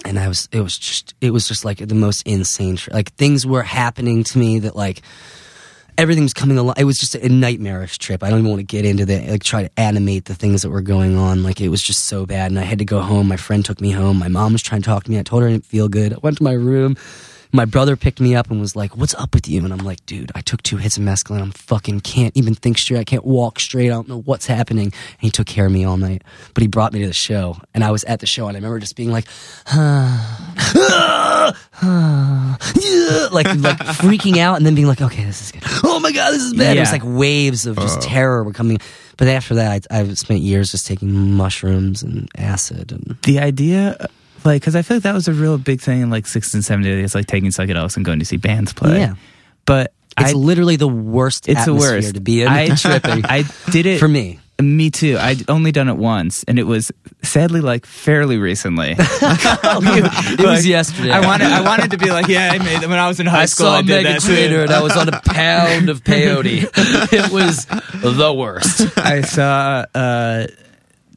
and 0.05 0.19
I 0.19 0.29
was 0.29 0.47
it 0.53 0.61
was 0.61 0.77
just 0.77 1.15
it 1.23 1.31
was 1.31 1.49
just 1.49 1.65
like 1.65 1.79
the 1.79 1.95
most 1.95 2.27
insane 2.27 2.79
like 2.93 3.13
things 3.15 3.47
were 3.47 3.63
happening 3.63 4.23
to 4.25 4.39
me 4.39 4.59
that 4.61 4.77
like 4.77 5.01
everything 6.01 6.23
was 6.23 6.33
coming 6.33 6.57
along. 6.57 6.75
It 6.79 6.85
was 6.85 6.99
just 6.99 7.15
a 7.15 7.29
nightmarish 7.29 7.99
trip. 7.99 8.23
I 8.23 8.31
don't 8.31 8.39
even 8.39 8.51
want 8.51 8.61
to 8.61 8.65
get 8.65 8.87
into 8.87 9.05
the 9.05 9.21
like 9.33 9.45
try 9.45 9.65
to 9.65 9.71
animate 9.79 10.25
the 10.25 10.35
things 10.35 10.63
that 10.63 10.71
were 10.71 10.81
going 10.81 11.19
on. 11.19 11.43
Like 11.43 11.61
it 11.61 11.69
was 11.69 11.83
just 11.83 12.07
so 12.07 12.25
bad. 12.25 12.51
And 12.51 12.59
I 12.59 12.63
had 12.63 12.79
to 12.79 12.87
go 12.87 13.01
home. 13.01 13.29
My 13.29 13.37
friend 13.37 13.63
took 13.63 13.83
me 13.83 13.91
home. 13.91 14.19
My 14.19 14.29
mom 14.29 14.55
was 14.55 14.63
trying 14.63 14.81
to 14.81 14.87
talk 14.87 15.05
to 15.05 15.11
me. 15.11 15.19
I 15.19 15.23
told 15.23 15.43
her 15.43 15.49
I 15.49 15.53
didn't 15.53 15.67
feel 15.67 15.89
good. 15.89 16.15
I 16.15 16.17
went 16.23 16.39
to 16.39 16.43
my 16.43 16.53
room 16.55 16.97
my 17.53 17.65
brother 17.65 17.97
picked 17.97 18.21
me 18.21 18.35
up 18.35 18.51
and 18.51 18.61
was 18.61 18.77
like, 18.77 18.97
"What's 18.97 19.15
up 19.15 19.35
with 19.35 19.49
you?" 19.49 19.65
And 19.65 19.73
I'm 19.73 19.79
like, 19.85 20.05
"Dude, 20.07 20.31
I 20.35 20.41
took 20.41 20.63
two 20.63 20.77
hits 20.77 20.97
of 20.97 21.03
mescaline. 21.03 21.41
I'm 21.41 21.51
fucking 21.51 22.01
can't 22.01 22.37
even 22.37 22.55
think 22.55 22.79
straight. 22.79 23.01
I 23.01 23.05
can't 23.05 23.25
walk 23.25 23.61
straight. 23.61 23.87
I 23.87 23.95
don't 23.95 24.09
know 24.09 24.21
what's 24.21 24.47
happening." 24.47 24.87
And 24.87 25.21
he 25.21 25.31
took 25.31 25.47
care 25.47 25.67
of 25.67 25.73
me 25.73 25.85
all 25.85 25.97
night. 25.97 26.23
But 26.55 26.63
he 26.63 26.69
brought 26.69 26.93
me 26.93 27.01
to 27.01 27.07
the 27.07 27.13
show, 27.13 27.57
and 27.75 27.83
I 27.83 27.91
was 27.91 28.05
at 28.05 28.21
the 28.21 28.27
show, 28.27 28.47
and 28.49 28.57
I 28.57 28.59
remember 28.59 28.79
just 28.79 28.97
being 28.97 29.11
like, 29.11 29.27
yeah, 29.75 30.25
like 33.33 33.47
like 33.47 33.79
freaking 33.99 34.39
out, 34.39 34.57
and 34.57 34.67
then 34.67 34.75
being 34.75 34.87
like, 34.87 35.01
"Okay, 35.01 35.25
this 35.25 35.43
is 35.43 35.53
good. 35.53 35.63
Oh 35.83 35.99
my 36.01 36.13
god, 36.13 36.33
this 36.33 36.43
is 36.43 36.55
bad." 36.55 36.77
It 36.77 36.81
was 36.81 36.93
like 36.93 37.03
waves 37.05 37.67
of 37.67 37.77
just 37.77 37.99
oh. 37.99 38.03
terror 38.03 38.45
were 38.45 38.53
coming. 38.53 38.79
But 39.17 39.29
after 39.29 39.57
that, 39.57 39.87
I, 39.91 40.01
I've 40.01 40.19
spent 40.19 40.41
years 40.41 40.71
just 40.71 40.87
taking 40.87 41.33
mushrooms 41.33 42.03
and 42.03 42.29
acid, 42.39 42.93
and 42.93 43.19
The 43.23 43.41
idea, 43.41 44.09
like, 44.45 44.62
because 44.62 44.76
I 44.76 44.82
feel 44.82 44.97
like 44.99 45.05
that 45.05 45.14
was 45.14 45.28
a 45.28 45.32
real 45.32 45.59
big 45.59 45.80
thing 45.80 46.01
in 46.03 46.11
like 46.11 46.24
60s 46.24 46.55
and 46.55 46.62
70s. 46.62 47.03
It's 47.05 47.14
like 47.14 47.26
taking 47.26 47.51
psychedelics 47.51 47.97
and 47.97 48.05
going 48.05 48.18
to 48.20 48.24
see 48.24 48.36
bands 48.36 48.72
play. 48.72 48.99
Yeah. 49.01 49.14
But 49.66 49.93
it's 50.18 50.30
I, 50.30 50.32
literally 50.32 50.76
the 50.76 50.88
worst 50.88 51.49
it's 51.49 51.64
the 51.64 51.74
worst. 51.74 52.14
to 52.14 52.20
be 52.20 52.43
in. 52.43 52.49
I, 52.49 52.68
tripping 52.74 53.24
I 53.24 53.45
did 53.70 53.86
it 53.86 53.99
for 53.99 54.09
me. 54.09 54.38
Me 54.61 54.91
too. 54.91 55.16
I'd 55.18 55.49
only 55.49 55.72
done 55.72 55.88
it 55.88 55.97
once, 55.97 56.45
and 56.45 56.59
it 56.59 56.64
was 56.64 56.93
sadly 57.22 57.62
like 57.62 57.86
fairly 57.86 58.36
recently. 58.36 58.95
It 58.99 60.41
was 60.47 60.66
yesterday. 60.66 61.11
I 61.12 61.20
wanted, 61.26 61.47
I 61.47 61.62
wanted 61.62 61.93
to 61.93 61.97
be 61.99 62.11
like, 62.11 62.28
yeah, 62.28 62.51
I 62.53 62.59
made 62.59 62.80
when 62.86 62.99
I 62.99 63.09
was 63.09 63.20
in 63.20 63.26
high 63.26 63.43
I 63.43 63.47
school. 63.47 63.66
saw 63.68 63.76
I 63.76 63.82
did 63.82 64.05
Megan 64.05 64.20
that 64.20 64.62
and 64.64 64.70
I 64.70 64.82
was 64.82 64.97
on 64.97 65.09
a 65.09 65.20
pound 65.20 65.88
of 65.88 66.05
peyote. 66.05 66.68
it 67.12 67.32
was 67.32 67.64
the 67.66 68.32
worst. 68.34 68.99
I 68.99 69.22
saw 69.22 69.86
uh, 69.95 70.47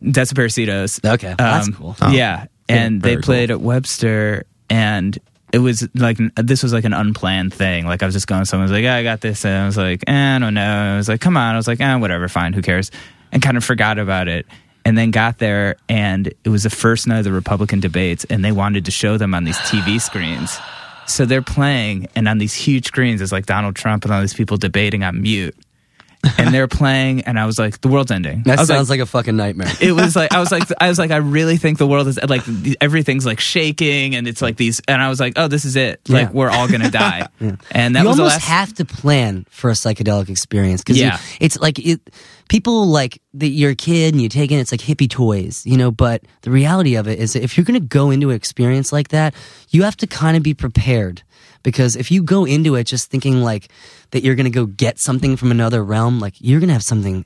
Desaparecidos. 0.02 1.04
Okay, 1.14 1.36
that's 1.38 1.68
Um, 1.68 1.74
cool. 1.74 1.96
Yeah, 2.12 2.46
and 2.74 3.02
they 3.02 3.18
played 3.18 3.52
at 3.52 3.62
Webster, 3.62 4.46
and 4.70 5.18
it 5.52 5.60
was 5.60 5.88
like 5.94 6.18
this 6.36 6.64
was 6.64 6.74
like 6.74 6.84
an 6.84 6.94
unplanned 6.94 7.54
thing. 7.54 7.86
Like 7.86 8.02
I 8.02 8.06
was 8.06 8.16
just 8.16 8.28
going, 8.28 8.46
someone 8.46 8.66
was 8.66 8.72
like, 8.72 8.84
"Yeah, 8.84 8.96
I 8.96 9.04
got 9.04 9.22
this," 9.22 9.46
and 9.46 9.64
I 9.64 9.66
was 9.66 9.78
like, 9.78 10.04
eh, 10.08 10.36
"I 10.36 10.40
don't 10.40 10.54
know." 10.56 10.62
And 10.62 10.94
I 10.94 10.98
was 10.98 11.08
like, 11.08 11.22
"Come 11.22 11.38
on!" 11.38 11.54
I 11.54 11.58
was 11.58 11.68
like, 11.68 11.80
"Eh, 11.80 11.96
whatever, 11.96 12.28
fine, 12.28 12.54
who 12.54 12.62
cares?" 12.62 12.92
And 13.32 13.42
kind 13.42 13.56
of 13.56 13.64
forgot 13.64 14.00
about 14.00 14.28
it. 14.28 14.46
And 14.86 14.98
then 14.98 15.12
got 15.12 15.38
there, 15.38 15.78
and 15.88 16.28
it 16.44 16.50
was 16.50 16.64
the 16.64 16.70
first 16.70 17.08
night 17.08 17.20
of 17.20 17.24
the 17.24 17.32
Republican 17.32 17.80
debates, 17.80 18.26
and 18.26 18.44
they 18.44 18.52
wanted 18.52 18.86
to 18.86 18.92
show 18.92 19.18
them 19.18 19.34
on 19.34 19.44
these 19.44 19.58
TV 19.60 20.02
screens. 20.02 20.58
So 21.06 21.26
they're 21.26 21.42
playing, 21.42 22.08
and 22.16 22.28
on 22.28 22.38
these 22.38 22.54
huge 22.54 22.88
screens, 22.88 23.22
it's 23.22 23.32
like 23.32 23.46
Donald 23.46 23.76
Trump 23.76 24.06
and 24.06 24.14
all 24.14 24.22
these 24.22 24.34
people 24.34 24.58
debating 24.58 25.04
on 25.04 25.22
mute. 25.22 25.56
And 26.38 26.54
they're 26.54 26.70
playing, 26.70 27.22
and 27.22 27.38
I 27.38 27.46
was 27.46 27.60
like, 27.60 27.82
"The 27.82 27.90
world's 27.90 28.10
ending." 28.12 28.44
That 28.44 28.58
I 28.58 28.62
was 28.62 28.68
sounds 28.70 28.90
like, 28.90 29.02
a 29.02 29.06
fucking 29.06 29.36
nightmare. 29.36 29.68
it 29.82 29.92
was 29.92 30.16
like 30.16 30.32
I 30.34 30.40
was 30.40 30.52
like 30.52 30.64
I 30.80 30.88
was 30.88 30.98
like 30.98 31.12
I 31.12 31.18
really 31.18 31.58
think 31.58 31.78
the 31.78 31.88
world 31.88 32.08
is 32.08 32.18
like 32.28 32.44
everything's 32.80 33.26
like 33.26 33.40
shaking 33.42 34.16
and 34.16 34.26
it's 34.28 34.42
like 34.42 34.56
these 34.56 34.82
and 34.88 35.02
I 35.02 35.10
was 35.10 35.20
like 35.20 35.34
oh 35.36 35.48
this 35.50 35.66
is 35.66 35.76
it 35.76 36.00
like 36.08 36.28
Yeah. 36.28 36.32
we're 36.34 36.50
all 36.50 36.68
gonna 36.70 36.90
die 37.04 37.28
and 37.72 37.96
that 37.96 38.02
you 38.04 38.08
was 38.08 38.18
the 38.18 38.24
almost 38.24 38.36
last 38.38 38.46
have 38.48 38.74
to 38.76 38.86
plan 38.86 39.46
for 39.50 39.70
a 39.70 39.74
psychedelic 39.74 40.30
experience 40.30 40.82
because 40.82 40.98
Yeah. 41.00 41.20
it's 41.42 41.60
like 41.60 41.78
it. 41.80 42.00
People 42.50 42.88
like 42.88 43.22
that 43.36 43.48
you're 43.48 43.72
a 43.72 43.76
kid 43.76 44.14
and 44.14 44.22
you 44.22 44.30
take 44.30 44.52
in 44.52 44.60
it's 44.60 44.72
like 44.72 44.82
hippie 44.82 45.10
toys, 45.10 45.66
you 45.66 45.78
know. 45.78 45.92
But 45.92 46.24
the 46.42 46.52
reality 46.52 46.96
of 46.96 47.08
it 47.08 47.18
is, 47.18 47.34
that 47.34 47.42
if 47.42 47.58
you're 47.58 47.66
to 47.66 47.80
go 47.80 48.12
into 48.12 48.30
an 48.30 48.36
experience 48.36 48.92
like 48.92 49.08
that, 49.10 49.34
you 49.70 49.84
have 49.84 49.96
to 49.98 50.08
kind 50.08 50.36
of 50.38 50.44
be 50.44 50.54
prepared 50.54 51.24
because 51.64 51.96
if 51.96 52.12
you 52.12 52.24
go 52.24 52.46
into 52.46 52.76
it 52.76 52.84
just 52.86 53.10
thinking 53.10 53.42
like 53.42 53.70
that 54.12 54.24
you're 54.24 54.36
going 54.36 54.46
to 54.46 54.50
go 54.52 54.66
get 54.66 55.00
something 55.00 55.36
from 55.38 55.50
another 55.52 55.84
realm, 55.84 56.20
like 56.20 56.36
you're 56.40 56.60
going 56.60 56.68
to 56.68 56.74
have 56.74 56.84
something 56.84 57.26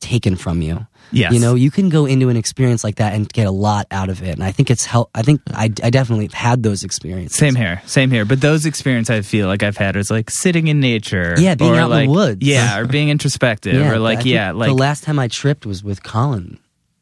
taken 0.00 0.36
from 0.36 0.60
you. 0.62 0.86
Yes. 1.12 1.32
You 1.32 1.38
know, 1.38 1.54
you 1.54 1.70
can 1.70 1.88
go 1.88 2.04
into 2.04 2.28
an 2.30 2.36
experience 2.36 2.82
like 2.82 2.96
that 2.96 3.14
and 3.14 3.28
get 3.32 3.46
a 3.46 3.50
lot 3.52 3.86
out 3.92 4.08
of 4.08 4.22
it. 4.22 4.30
And 4.30 4.42
I 4.42 4.50
think 4.50 4.70
it's 4.72 4.84
help. 4.84 5.08
I 5.14 5.22
think 5.22 5.40
I, 5.54 5.64
I 5.82 5.90
definitely 5.90 6.24
have 6.26 6.34
had 6.34 6.62
those 6.64 6.82
experiences. 6.82 7.38
same 7.38 7.54
here 7.54 7.80
same 7.86 8.10
here 8.10 8.24
but 8.24 8.40
those 8.40 8.66
experiences 8.66 9.10
I 9.16 9.22
feel 9.22 9.46
like 9.46 9.62
I've 9.62 9.76
had 9.76 9.94
is 9.96 10.10
like 10.10 10.30
sitting 10.30 10.66
in 10.66 10.80
nature 10.80 11.34
Yeah, 11.38 11.54
being 11.54 11.76
out 11.76 11.92
in 11.92 12.06
the 12.06 12.10
woods. 12.12 12.44
yeah 12.46 12.78
or 12.80 12.86
being 12.86 13.08
introspective 13.08 13.80
or 13.86 13.98
like 14.00 14.24
yeah 14.24 14.50
like 14.50 14.68
the 14.68 14.74
last 14.74 15.04
time 15.04 15.18
I 15.20 15.28
tripped 15.28 15.64
was 15.64 15.84
with 15.84 16.02
Colin 16.02 16.58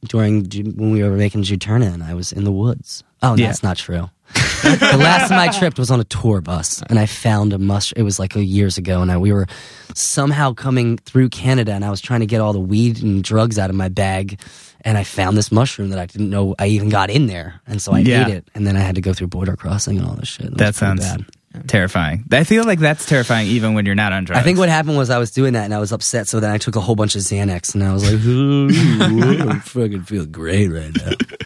during 0.06 0.44
when 0.76 0.90
we 0.92 1.02
were 1.02 1.16
making 1.16 1.44
Juturna, 1.44 1.90
and 1.92 2.02
I 2.02 2.12
was 2.12 2.30
in 2.30 2.44
the 2.44 2.52
woods. 2.52 3.02
Oh, 3.22 3.36
Yeah. 3.36 3.46
that's 3.46 3.62
not 3.62 3.78
true. 3.78 4.10
The 4.34 4.96
last 4.98 5.28
time 5.28 5.38
I 5.38 5.48
tripped 5.52 5.78
was 5.78 5.90
on 5.90 6.00
a 6.00 6.04
tour 6.04 6.40
bus, 6.40 6.82
and 6.88 6.98
I 6.98 7.06
found 7.06 7.52
a 7.52 7.58
mushroom. 7.58 8.00
It 8.00 8.04
was 8.04 8.18
like 8.18 8.36
a 8.36 8.42
years 8.44 8.78
ago, 8.78 9.02
and 9.02 9.10
I, 9.10 9.16
we 9.18 9.32
were 9.32 9.46
somehow 9.94 10.52
coming 10.54 10.98
through 10.98 11.28
Canada, 11.30 11.72
and 11.72 11.84
I 11.84 11.90
was 11.90 12.00
trying 12.00 12.20
to 12.20 12.26
get 12.26 12.40
all 12.40 12.52
the 12.52 12.60
weed 12.60 13.02
and 13.02 13.22
drugs 13.22 13.58
out 13.58 13.70
of 13.70 13.76
my 13.76 13.88
bag, 13.88 14.40
and 14.82 14.98
I 14.98 15.04
found 15.04 15.36
this 15.36 15.50
mushroom 15.52 15.90
that 15.90 15.98
I 15.98 16.06
didn't 16.06 16.30
know 16.30 16.54
I 16.58 16.66
even 16.68 16.88
got 16.88 17.10
in 17.10 17.26
there, 17.26 17.60
and 17.66 17.80
so 17.80 17.92
I 17.92 17.98
Yeah. 18.00 18.26
ate 18.26 18.34
it, 18.34 18.48
and 18.54 18.66
then 18.66 18.76
I 18.76 18.80
had 18.80 18.94
to 18.96 19.00
go 19.00 19.12
through 19.12 19.28
border 19.28 19.56
crossing 19.56 19.98
and 19.98 20.06
all 20.06 20.14
this 20.14 20.28
shit. 20.28 20.46
It 20.46 20.58
that 20.58 20.74
sounds 20.74 21.00
bad. 21.00 21.24
terrifying 21.68 22.24
I 22.32 22.42
feel 22.42 22.64
like 22.64 22.80
that's 22.80 23.06
terrifying 23.06 23.46
even 23.46 23.74
when 23.74 23.86
you're 23.86 23.94
not 23.94 24.12
on 24.12 24.24
drugs 24.24 24.40
I 24.40 24.42
think 24.42 24.58
what 24.58 24.68
happened 24.68 24.96
was 24.96 25.08
I 25.08 25.18
was 25.18 25.30
doing 25.30 25.52
that 25.52 25.64
and 25.64 25.72
I 25.72 25.78
was 25.78 25.92
upset, 25.92 26.26
so 26.26 26.40
then 26.40 26.50
I 26.50 26.58
took 26.58 26.74
a 26.74 26.80
whole 26.80 26.96
bunch 26.96 27.14
of 27.14 27.22
Xanax 27.22 27.74
and 27.74 27.84
I 27.84 27.92
was 27.92 28.02
like, 28.04 28.24
"Ooh, 28.26 29.48
I 29.50 29.58
fucking 29.60 30.02
feel 30.02 30.26
great 30.26 30.68
right 30.68 30.92
now. 30.96 31.12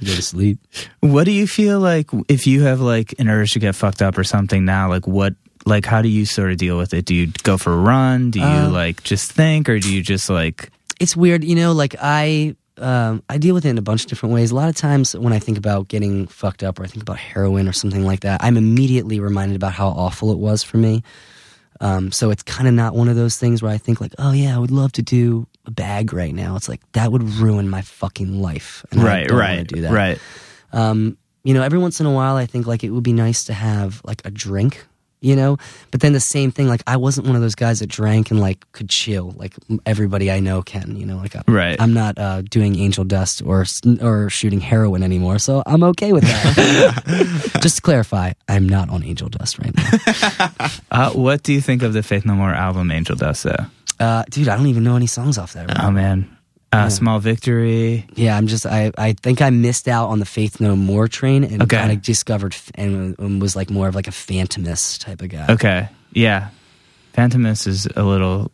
Go 0.00 0.14
to 0.14 0.22
sleep. 0.22 0.58
What 1.00 1.24
do 1.24 1.30
you 1.32 1.46
feel 1.46 1.80
like 1.80 2.10
if 2.28 2.46
you 2.46 2.62
have 2.62 2.80
like 2.80 3.14
an 3.18 3.28
urge 3.28 3.52
to 3.52 3.58
get 3.58 3.74
fucked 3.74 4.02
up 4.02 4.18
or 4.18 4.24
something 4.24 4.64
now? 4.64 4.88
Like 4.88 5.06
what? 5.06 5.34
Like 5.66 5.86
how 5.86 6.02
do 6.02 6.08
you 6.08 6.26
sort 6.26 6.50
of 6.50 6.58
deal 6.58 6.76
with 6.76 6.92
it? 6.92 7.04
Do 7.06 7.14
you 7.14 7.28
go 7.42 7.56
for 7.56 7.72
a 7.72 7.76
run? 7.76 8.30
Do 8.30 8.38
you 8.40 8.44
Uh, 8.44 8.70
like 8.70 9.02
just 9.02 9.32
think, 9.32 9.68
or 9.68 9.78
do 9.78 9.94
you 9.94 10.02
just 10.02 10.28
like? 10.28 10.70
It's 11.00 11.16
weird, 11.16 11.42
you 11.42 11.54
know. 11.54 11.72
Like 11.72 11.94
I, 12.02 12.54
um, 12.76 13.22
I 13.30 13.38
deal 13.38 13.54
with 13.54 13.64
it 13.64 13.70
in 13.70 13.78
a 13.78 13.82
bunch 13.82 14.02
of 14.04 14.08
different 14.08 14.34
ways. 14.34 14.50
A 14.50 14.54
lot 14.54 14.68
of 14.68 14.76
times 14.76 15.16
when 15.16 15.32
I 15.32 15.38
think 15.38 15.56
about 15.56 15.88
getting 15.88 16.26
fucked 16.26 16.62
up 16.62 16.78
or 16.78 16.84
I 16.84 16.86
think 16.86 17.02
about 17.02 17.16
heroin 17.18 17.66
or 17.66 17.72
something 17.72 18.04
like 18.04 18.20
that, 18.20 18.42
I'm 18.44 18.56
immediately 18.58 19.20
reminded 19.20 19.56
about 19.56 19.72
how 19.72 19.88
awful 19.88 20.32
it 20.32 20.38
was 20.38 20.62
for 20.62 20.76
me. 20.76 21.02
Um, 21.80 22.12
so 22.12 22.30
it's 22.30 22.42
kind 22.42 22.68
of 22.68 22.74
not 22.74 22.94
one 22.94 23.08
of 23.08 23.16
those 23.16 23.36
things 23.36 23.62
where 23.62 23.72
I 23.72 23.78
think 23.78 24.00
like, 24.00 24.14
oh 24.18 24.32
yeah, 24.32 24.54
I 24.54 24.58
would 24.58 24.70
love 24.70 24.92
to 24.92 25.02
do 25.02 25.46
a 25.66 25.70
bag 25.70 26.12
right 26.12 26.34
now. 26.34 26.56
It's 26.56 26.68
like 26.68 26.80
that 26.92 27.10
would 27.10 27.22
ruin 27.22 27.68
my 27.68 27.82
fucking 27.82 28.40
life. 28.40 28.84
And 28.90 29.00
I 29.00 29.04
Right, 29.04 29.28
don't 29.28 29.38
right, 29.38 29.66
do 29.66 29.80
that. 29.82 29.92
right. 29.92 30.18
um, 30.72 31.16
you 31.42 31.52
know, 31.52 31.62
every 31.62 31.78
once 31.78 32.00
in 32.00 32.06
a 32.06 32.12
while, 32.12 32.36
I 32.36 32.46
think 32.46 32.66
like 32.66 32.84
it 32.84 32.90
would 32.90 33.02
be 33.04 33.12
nice 33.12 33.44
to 33.44 33.52
have 33.52 34.00
like 34.04 34.22
a 34.24 34.30
drink, 34.30 34.86
you 35.24 35.34
know. 35.34 35.56
But 35.90 36.00
then 36.00 36.12
the 36.12 36.20
same 36.20 36.50
thing, 36.50 36.68
like 36.68 36.82
I 36.86 36.96
wasn't 36.96 37.26
one 37.26 37.36
of 37.36 37.42
those 37.42 37.54
guys 37.54 37.80
that 37.80 37.88
drank 37.88 38.30
and 38.30 38.38
like 38.40 38.70
could 38.72 38.88
chill, 38.88 39.32
like 39.36 39.54
everybody 39.86 40.30
I 40.30 40.40
know 40.40 40.62
can, 40.62 40.96
you 40.96 41.06
know. 41.06 41.16
Like 41.16 41.34
I, 41.36 41.42
Right. 41.48 41.80
I'm 41.80 41.94
not 41.94 42.18
uh, 42.18 42.42
doing 42.42 42.78
angel 42.78 43.04
dust 43.04 43.42
or 43.44 43.64
or 44.00 44.30
shooting 44.30 44.60
heroin 44.60 45.02
anymore, 45.02 45.38
so 45.38 45.62
I'm 45.66 45.82
okay 45.84 46.12
with 46.12 46.24
that. 46.24 47.52
Just 47.62 47.76
to 47.76 47.82
clarify, 47.82 48.32
I'm 48.48 48.68
not 48.68 48.90
on 48.90 49.02
angel 49.02 49.28
dust 49.28 49.58
right 49.58 49.74
now, 49.74 50.50
Uh, 50.90 51.10
what 51.12 51.42
do 51.42 51.52
you 51.52 51.60
think 51.60 51.82
of 51.82 51.92
the 51.92 52.02
Faith 52.02 52.24
No 52.24 52.34
More 52.34 52.52
album, 52.52 52.90
Angel 52.90 53.16
Dust? 53.16 53.44
Though, 53.44 53.66
uh, 54.00 54.24
dude. 54.30 54.48
I 54.48 54.56
don't 54.56 54.66
even 54.66 54.84
know 54.84 54.96
any 54.96 55.06
songs 55.06 55.38
off 55.38 55.52
that. 55.54 55.68
Right? 55.68 55.80
oh 55.82 55.90
man, 55.90 56.28
uh, 56.74 56.88
Small 56.90 57.18
Victory. 57.20 58.06
Yeah, 58.14 58.36
I'm 58.36 58.46
just 58.46 58.66
I 58.66 58.90
I 58.98 59.12
think 59.14 59.40
I 59.42 59.50
missed 59.50 59.88
out 59.88 60.08
on 60.08 60.18
the 60.18 60.24
Faith 60.26 60.60
No 60.60 60.76
More 60.76 61.08
train 61.08 61.44
and 61.44 61.62
Okay. 61.62 61.76
kind 61.76 61.92
of 61.92 62.02
discovered 62.02 62.56
and, 62.74 63.18
and 63.18 63.40
was 63.40 63.54
like 63.56 63.70
more 63.70 63.88
of 63.88 63.94
like 63.94 64.08
a 64.08 64.12
Fantômas 64.12 64.98
type 64.98 65.22
of 65.22 65.28
guy. 65.28 65.46
Okay, 65.50 65.88
yeah, 66.12 66.48
Fantômas 67.14 67.66
is 67.66 67.86
a 67.96 68.02
little. 68.02 68.50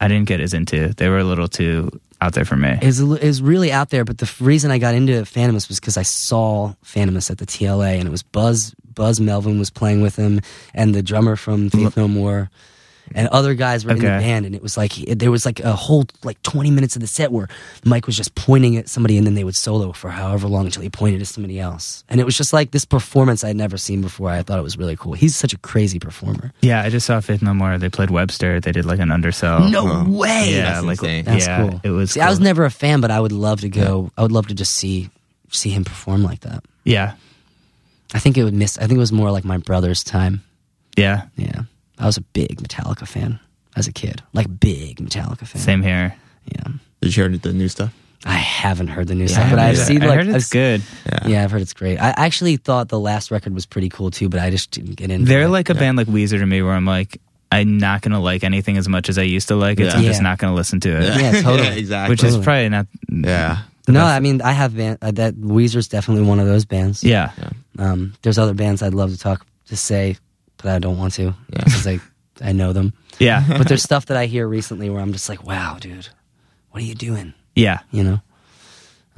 I 0.00 0.08
didn't 0.08 0.26
get 0.26 0.40
as 0.40 0.52
into. 0.54 0.88
They 0.94 1.08
were 1.08 1.18
a 1.18 1.24
little 1.24 1.46
too. 1.48 1.90
out 2.20 2.32
there 2.34 2.44
for 2.44 2.56
me. 2.56 2.78
is 2.82 3.00
is 3.00 3.40
really 3.42 3.70
out 3.72 3.90
there. 3.90 4.04
But 4.04 4.18
the 4.18 4.32
reason 4.40 4.70
I 4.70 4.78
got 4.78 4.94
into 4.94 5.12
Fantômas 5.22 5.68
was 5.68 5.78
because 5.80 5.96
I 5.96 6.02
saw 6.02 6.74
Fantômas 6.84 7.30
at 7.30 7.38
the 7.38 7.46
TLA, 7.46 7.98
and 7.98 8.06
it 8.08 8.10
was 8.10 8.22
Buzz 8.22 8.74
Buzz 8.94 9.20
Melvin 9.20 9.58
was 9.58 9.70
playing 9.70 10.02
with 10.02 10.16
him, 10.16 10.40
and 10.74 10.94
the 10.94 11.02
drummer 11.02 11.36
from 11.36 11.70
Faith 11.70 11.96
No 11.96 12.08
More, 12.08 12.50
and 13.14 13.28
other 13.28 13.54
guys 13.54 13.84
were 13.84 13.92
in 13.92 13.98
the 13.98 14.04
band, 14.04 14.46
and 14.46 14.54
it 14.54 14.62
was 14.62 14.76
like 14.76 14.92
there 14.94 15.30
was 15.30 15.44
like 15.44 15.60
a 15.60 15.74
whole 15.74 16.04
like 16.22 16.42
twenty 16.42 16.70
minutes 16.70 16.96
of 16.96 17.00
the 17.02 17.08
set 17.08 17.32
where 17.32 17.48
Mike 17.84 18.06
was 18.06 18.16
just 18.16 18.34
pointing 18.34 18.76
at 18.76 18.88
somebody, 18.88 19.16
and 19.16 19.26
then 19.26 19.34
they 19.34 19.44
would 19.44 19.56
solo 19.56 19.92
for 19.92 20.10
however 20.10 20.48
long 20.48 20.66
until 20.66 20.82
he 20.82 20.90
pointed 20.90 21.20
at 21.20 21.26
somebody 21.26 21.58
else, 21.58 22.04
and 22.08 22.20
it 22.20 22.24
was 22.24 22.36
just 22.36 22.52
like 22.52 22.70
this 22.70 22.84
performance 22.84 23.44
I'd 23.44 23.56
never 23.56 23.76
seen 23.76 24.00
before. 24.00 24.30
I 24.30 24.42
thought 24.42 24.58
it 24.58 24.62
was 24.62 24.78
really 24.78 24.96
cool. 24.96 25.14
He's 25.14 25.36
such 25.36 25.52
a 25.52 25.58
crazy 25.58 25.98
performer. 25.98 26.52
Yeah, 26.60 26.82
I 26.82 26.90
just 26.90 27.06
saw 27.06 27.20
Faith 27.20 27.42
No 27.42 27.54
More. 27.54 27.78
They 27.78 27.88
played 27.88 28.10
Webster. 28.10 28.60
They 28.60 28.72
did 28.72 28.84
like 28.84 29.00
an 29.00 29.10
undersell. 29.10 29.68
No 29.68 29.86
oh. 29.86 30.10
way. 30.10 30.50
Yeah, 30.50 30.74
That's 30.74 30.84
like 30.84 30.98
insane. 30.98 31.24
That's 31.24 31.46
yeah, 31.46 31.68
cool. 31.68 31.80
it 31.82 31.90
was. 31.90 32.12
See, 32.12 32.20
I 32.20 32.28
was 32.28 32.40
never 32.40 32.64
a 32.64 32.70
fan, 32.70 33.00
but 33.00 33.10
I 33.10 33.20
would 33.20 33.32
love 33.32 33.60
to 33.60 33.68
go. 33.68 34.10
I 34.16 34.22
would 34.22 34.32
love 34.32 34.48
to 34.48 34.54
just 34.54 34.72
see 34.72 35.10
see 35.50 35.70
him 35.70 35.84
perform 35.84 36.22
like 36.22 36.40
that. 36.40 36.64
Yeah, 36.84 37.14
I 38.14 38.18
think 38.18 38.36
it 38.36 38.44
would 38.44 38.54
miss. 38.54 38.78
I 38.78 38.82
think 38.82 38.92
it 38.92 38.98
was 38.98 39.12
more 39.12 39.30
like 39.30 39.44
my 39.44 39.58
brother's 39.58 40.02
time. 40.02 40.42
yeah, 40.96 41.26
Yeah, 41.36 41.62
I 42.02 42.06
was 42.06 42.16
a 42.16 42.22
big 42.22 42.60
Metallica 42.60 43.06
fan 43.06 43.38
as 43.76 43.86
a 43.86 43.92
kid, 43.92 44.22
like 44.32 44.48
big 44.60 44.96
Metallica 44.98 45.46
fan. 45.46 45.62
same 45.62 45.82
here. 45.82 46.14
Yeah, 46.46 46.72
Did 47.00 47.16
you 47.16 47.22
hear 47.28 47.38
the 47.38 47.52
new 47.52 47.68
stuff? 47.68 47.94
I 48.24 48.34
haven't 48.34 48.88
heard 48.88 49.08
the 49.08 49.14
new 49.14 49.22
Yeah, 49.24 49.30
stuff, 49.34 49.50
but 49.50 49.58
I've 49.58 49.70
I 49.78 49.82
seen 49.82 50.02
I 50.02 50.06
like 50.06 50.16
heard 50.18 50.28
it's 50.28 50.46
I've- 50.52 50.58
good. 50.58 50.82
Yeah. 51.06 51.28
Yeah, 51.28 51.44
I've 51.44 51.50
heard 51.50 51.62
it's 51.62 51.72
great. 51.72 51.98
I 51.98 52.10
actually 52.16 52.56
thought 52.56 52.88
the 52.88 52.98
last 53.00 53.30
record 53.30 53.54
was 53.54 53.66
pretty 53.66 53.88
cool 53.88 54.10
too, 54.10 54.28
but 54.28 54.40
I 54.40 54.50
just 54.50 54.70
didn't 54.72 54.96
get 54.96 55.10
into 55.10 55.26
They're 55.28 55.42
it. 55.44 55.48
like 55.48 55.70
a 55.70 55.74
band 55.74 55.96
like 55.96 56.06
Weezer 56.08 56.38
to 56.38 56.46
me, 56.46 56.60
where 56.62 56.72
I'm 56.72 56.84
like, 56.84 57.20
I'm 57.50 57.78
not 57.78 58.02
gonna 58.02 58.20
like 58.20 58.44
anything 58.44 58.76
as 58.78 58.88
much 58.88 59.08
as 59.08 59.18
I 59.18 59.22
used 59.22 59.48
to 59.48 59.56
like 59.56 59.78
it. 59.80 59.90
So 59.90 59.96
I'm 59.98 60.02
Yeah. 60.04 60.10
just 60.10 60.22
not 60.22 60.38
gonna 60.38 60.54
listen 60.54 60.80
to 60.80 60.88
it. 61.00 61.16
Yeah, 61.20 61.42
totally. 61.42 61.78
exactly. 61.78 62.12
Which 62.12 62.24
is 62.24 62.36
probably 62.38 62.68
not. 62.68 62.86
yeah. 63.10 63.62
no, 63.88 63.94
best. 64.00 64.06
I 64.16 64.20
mean 64.20 64.40
I 64.42 64.52
have 64.52 64.76
band 64.76 64.98
uh, 65.02 65.10
that 65.12 65.34
Weezer's 65.34 65.88
definitely 65.88 66.24
one 66.24 66.38
of 66.40 66.46
those 66.46 66.64
bands. 66.64 67.02
Yeah, 67.04 67.30
Um, 67.78 68.14
there's 68.22 68.38
other 68.38 68.54
bands 68.54 68.82
I'd 68.82 68.94
love 68.94 69.10
to 69.10 69.18
talk 69.18 69.44
to 69.66 69.76
say, 69.76 70.16
but 70.62 70.72
I 70.72 70.78
don't 70.78 70.98
want 70.98 71.14
to 71.14 71.22
Yeah. 71.22 71.34
because 71.64 71.86
I 71.86 72.00
I 72.40 72.52
know 72.52 72.72
them. 72.72 72.92
yeah, 73.18 73.44
But 73.58 73.68
there's 73.68 73.82
stuff 73.82 74.06
that 74.06 74.16
I 74.16 74.26
hear 74.26 74.48
recently 74.48 74.88
where 74.90 75.00
I'm 75.00 75.12
just 75.12 75.28
like, 75.28 75.44
wow, 75.44 75.76
dude, 75.80 76.08
what 76.70 76.82
are 76.82 76.86
you 76.86 76.94
doing? 76.94 77.34
yeah. 77.54 77.80
You 77.90 78.04
know. 78.04 78.20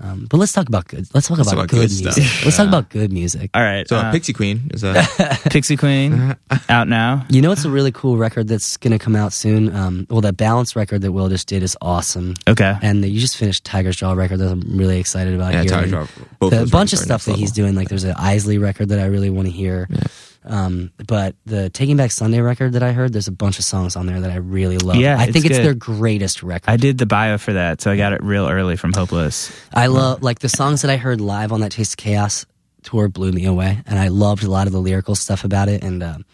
Um, 0.03 0.27
but 0.29 0.39
let's 0.39 0.51
talk 0.53 0.67
about 0.69 0.89
good. 0.89 1.07
Let's 1.15 1.29
talk 1.29 1.39
Let's 1.39 1.53
about, 1.53 1.67
about 1.67 1.71
good, 1.71 1.89
good 1.89 2.03
music. 2.05 2.13
stuff. 2.25 2.45
Let's 2.45 2.57
talk 2.57 2.67
about 2.67 2.89
good 2.91 3.13
music. 3.13 3.51
All 3.55 3.63
right. 3.63 3.87
So 3.89 3.97
uh, 3.97 4.11
Pixie 4.11 4.33
Queen 4.33 4.69
is 4.75 4.83
a 4.83 4.95
Pixie 5.51 5.77
Queen 5.77 6.35
out 6.69 6.89
now. 6.89 7.25
You 7.31 7.41
know, 7.41 7.53
it's 7.53 7.65
a 7.65 7.71
really 7.71 7.93
cool 7.93 8.17
record 8.17 8.49
that's 8.49 8.77
going 8.77 8.91
to 8.91 8.99
come 8.99 9.15
out 9.15 9.33
soon. 9.33 9.73
Um, 9.73 10.09
well, 10.11 10.21
that 10.23 10.37
Balance 10.37 10.75
record 10.75 11.03
that 11.03 11.13
Will 11.13 11.29
just 11.29 11.47
did 11.47 11.63
is 11.63 11.77
awesome, 11.81 12.35
Okay. 12.49 12.77
and 12.83 13.05
you 13.05 13.21
just 13.21 13.37
finished 13.37 13.63
Tiger's 13.65 13.95
Jaw 13.95 14.15
record 14.15 14.39
that 14.39 14.51
I'm 14.51 14.77
really 14.77 14.99
excited 14.99 15.33
about. 15.33 15.53
yeah, 15.53 15.63
hearing. 15.63 15.69
Tiger 15.69 15.91
Drop. 15.91 16.09
Both 16.41 16.51
The- 16.51 16.63
a 16.65 16.67
bunch 16.67 16.93
of 16.93 16.99
stuff 16.99 17.25
that 17.27 17.31
next 17.31 17.41
he's 17.41 17.53
doing. 17.53 17.77
Like 17.77 17.89
there's 17.89 18.03
an 18.03 18.15
Isley 18.19 18.59
record 18.59 18.89
that 18.89 18.99
I 18.99 19.07
really 19.07 19.31
want 19.31 19.47
to 19.47 19.53
hear. 19.55 19.89
Um, 20.45 20.93
but 21.07 21.37
the 21.47 21.71
Taking 21.71 21.97
Back 21.97 22.11
Sunday 22.11 22.41
record 22.41 22.75
that 22.75 22.83
I 22.83 22.93
heard, 22.93 23.13
there's 23.13 23.29
a 23.29 23.33
bunch 23.33 23.59
of 23.59 23.65
songs 23.65 23.97
on 23.97 24.07
there 24.07 24.21
that 24.21 24.31
I 24.31 24.37
really 24.37 24.79
love. 24.79 24.97
Yeah, 24.97 25.19
I 25.19 25.31
think 25.31 25.47
it's 25.47 25.57
good. 25.57 25.65
their 25.65 25.75
greatest 25.75 26.43
record. 26.43 26.71
I 26.71 26.77
did 26.77 26.99
the 26.99 27.07
bio 27.07 27.39
for 27.39 27.55
that, 27.55 27.81
so 27.81 27.91
I 27.91 27.97
got 27.97 28.13
it 28.13 28.23
real 28.23 28.49
early 28.49 28.77
from 28.77 28.93
Hopeless. 28.93 29.51
I 29.73 29.87
love 29.87 30.23
like 30.23 30.41
the 30.41 30.49
songs 30.49 30.83
that 30.83 30.91
I 30.91 30.97
heard 30.97 31.21
live 31.21 31.53
on 31.53 31.61
that 31.61 31.73
Taste 31.73 31.95
of 31.95 31.97
Chaos 31.97 32.45
tour 32.83 33.09
blew 33.09 33.33
me 33.33 33.47
away, 33.47 33.83
and 33.87 33.99
I 33.99 34.09
loved 34.09 34.45
a 34.45 34.51
lot 34.51 34.67
of 34.67 34.73
the 34.73 34.81
lyrical 34.81 35.15
stuff 35.15 35.45
about 35.45 35.69
it. 35.69 35.83
And 35.83 36.03
um, 36.03 36.25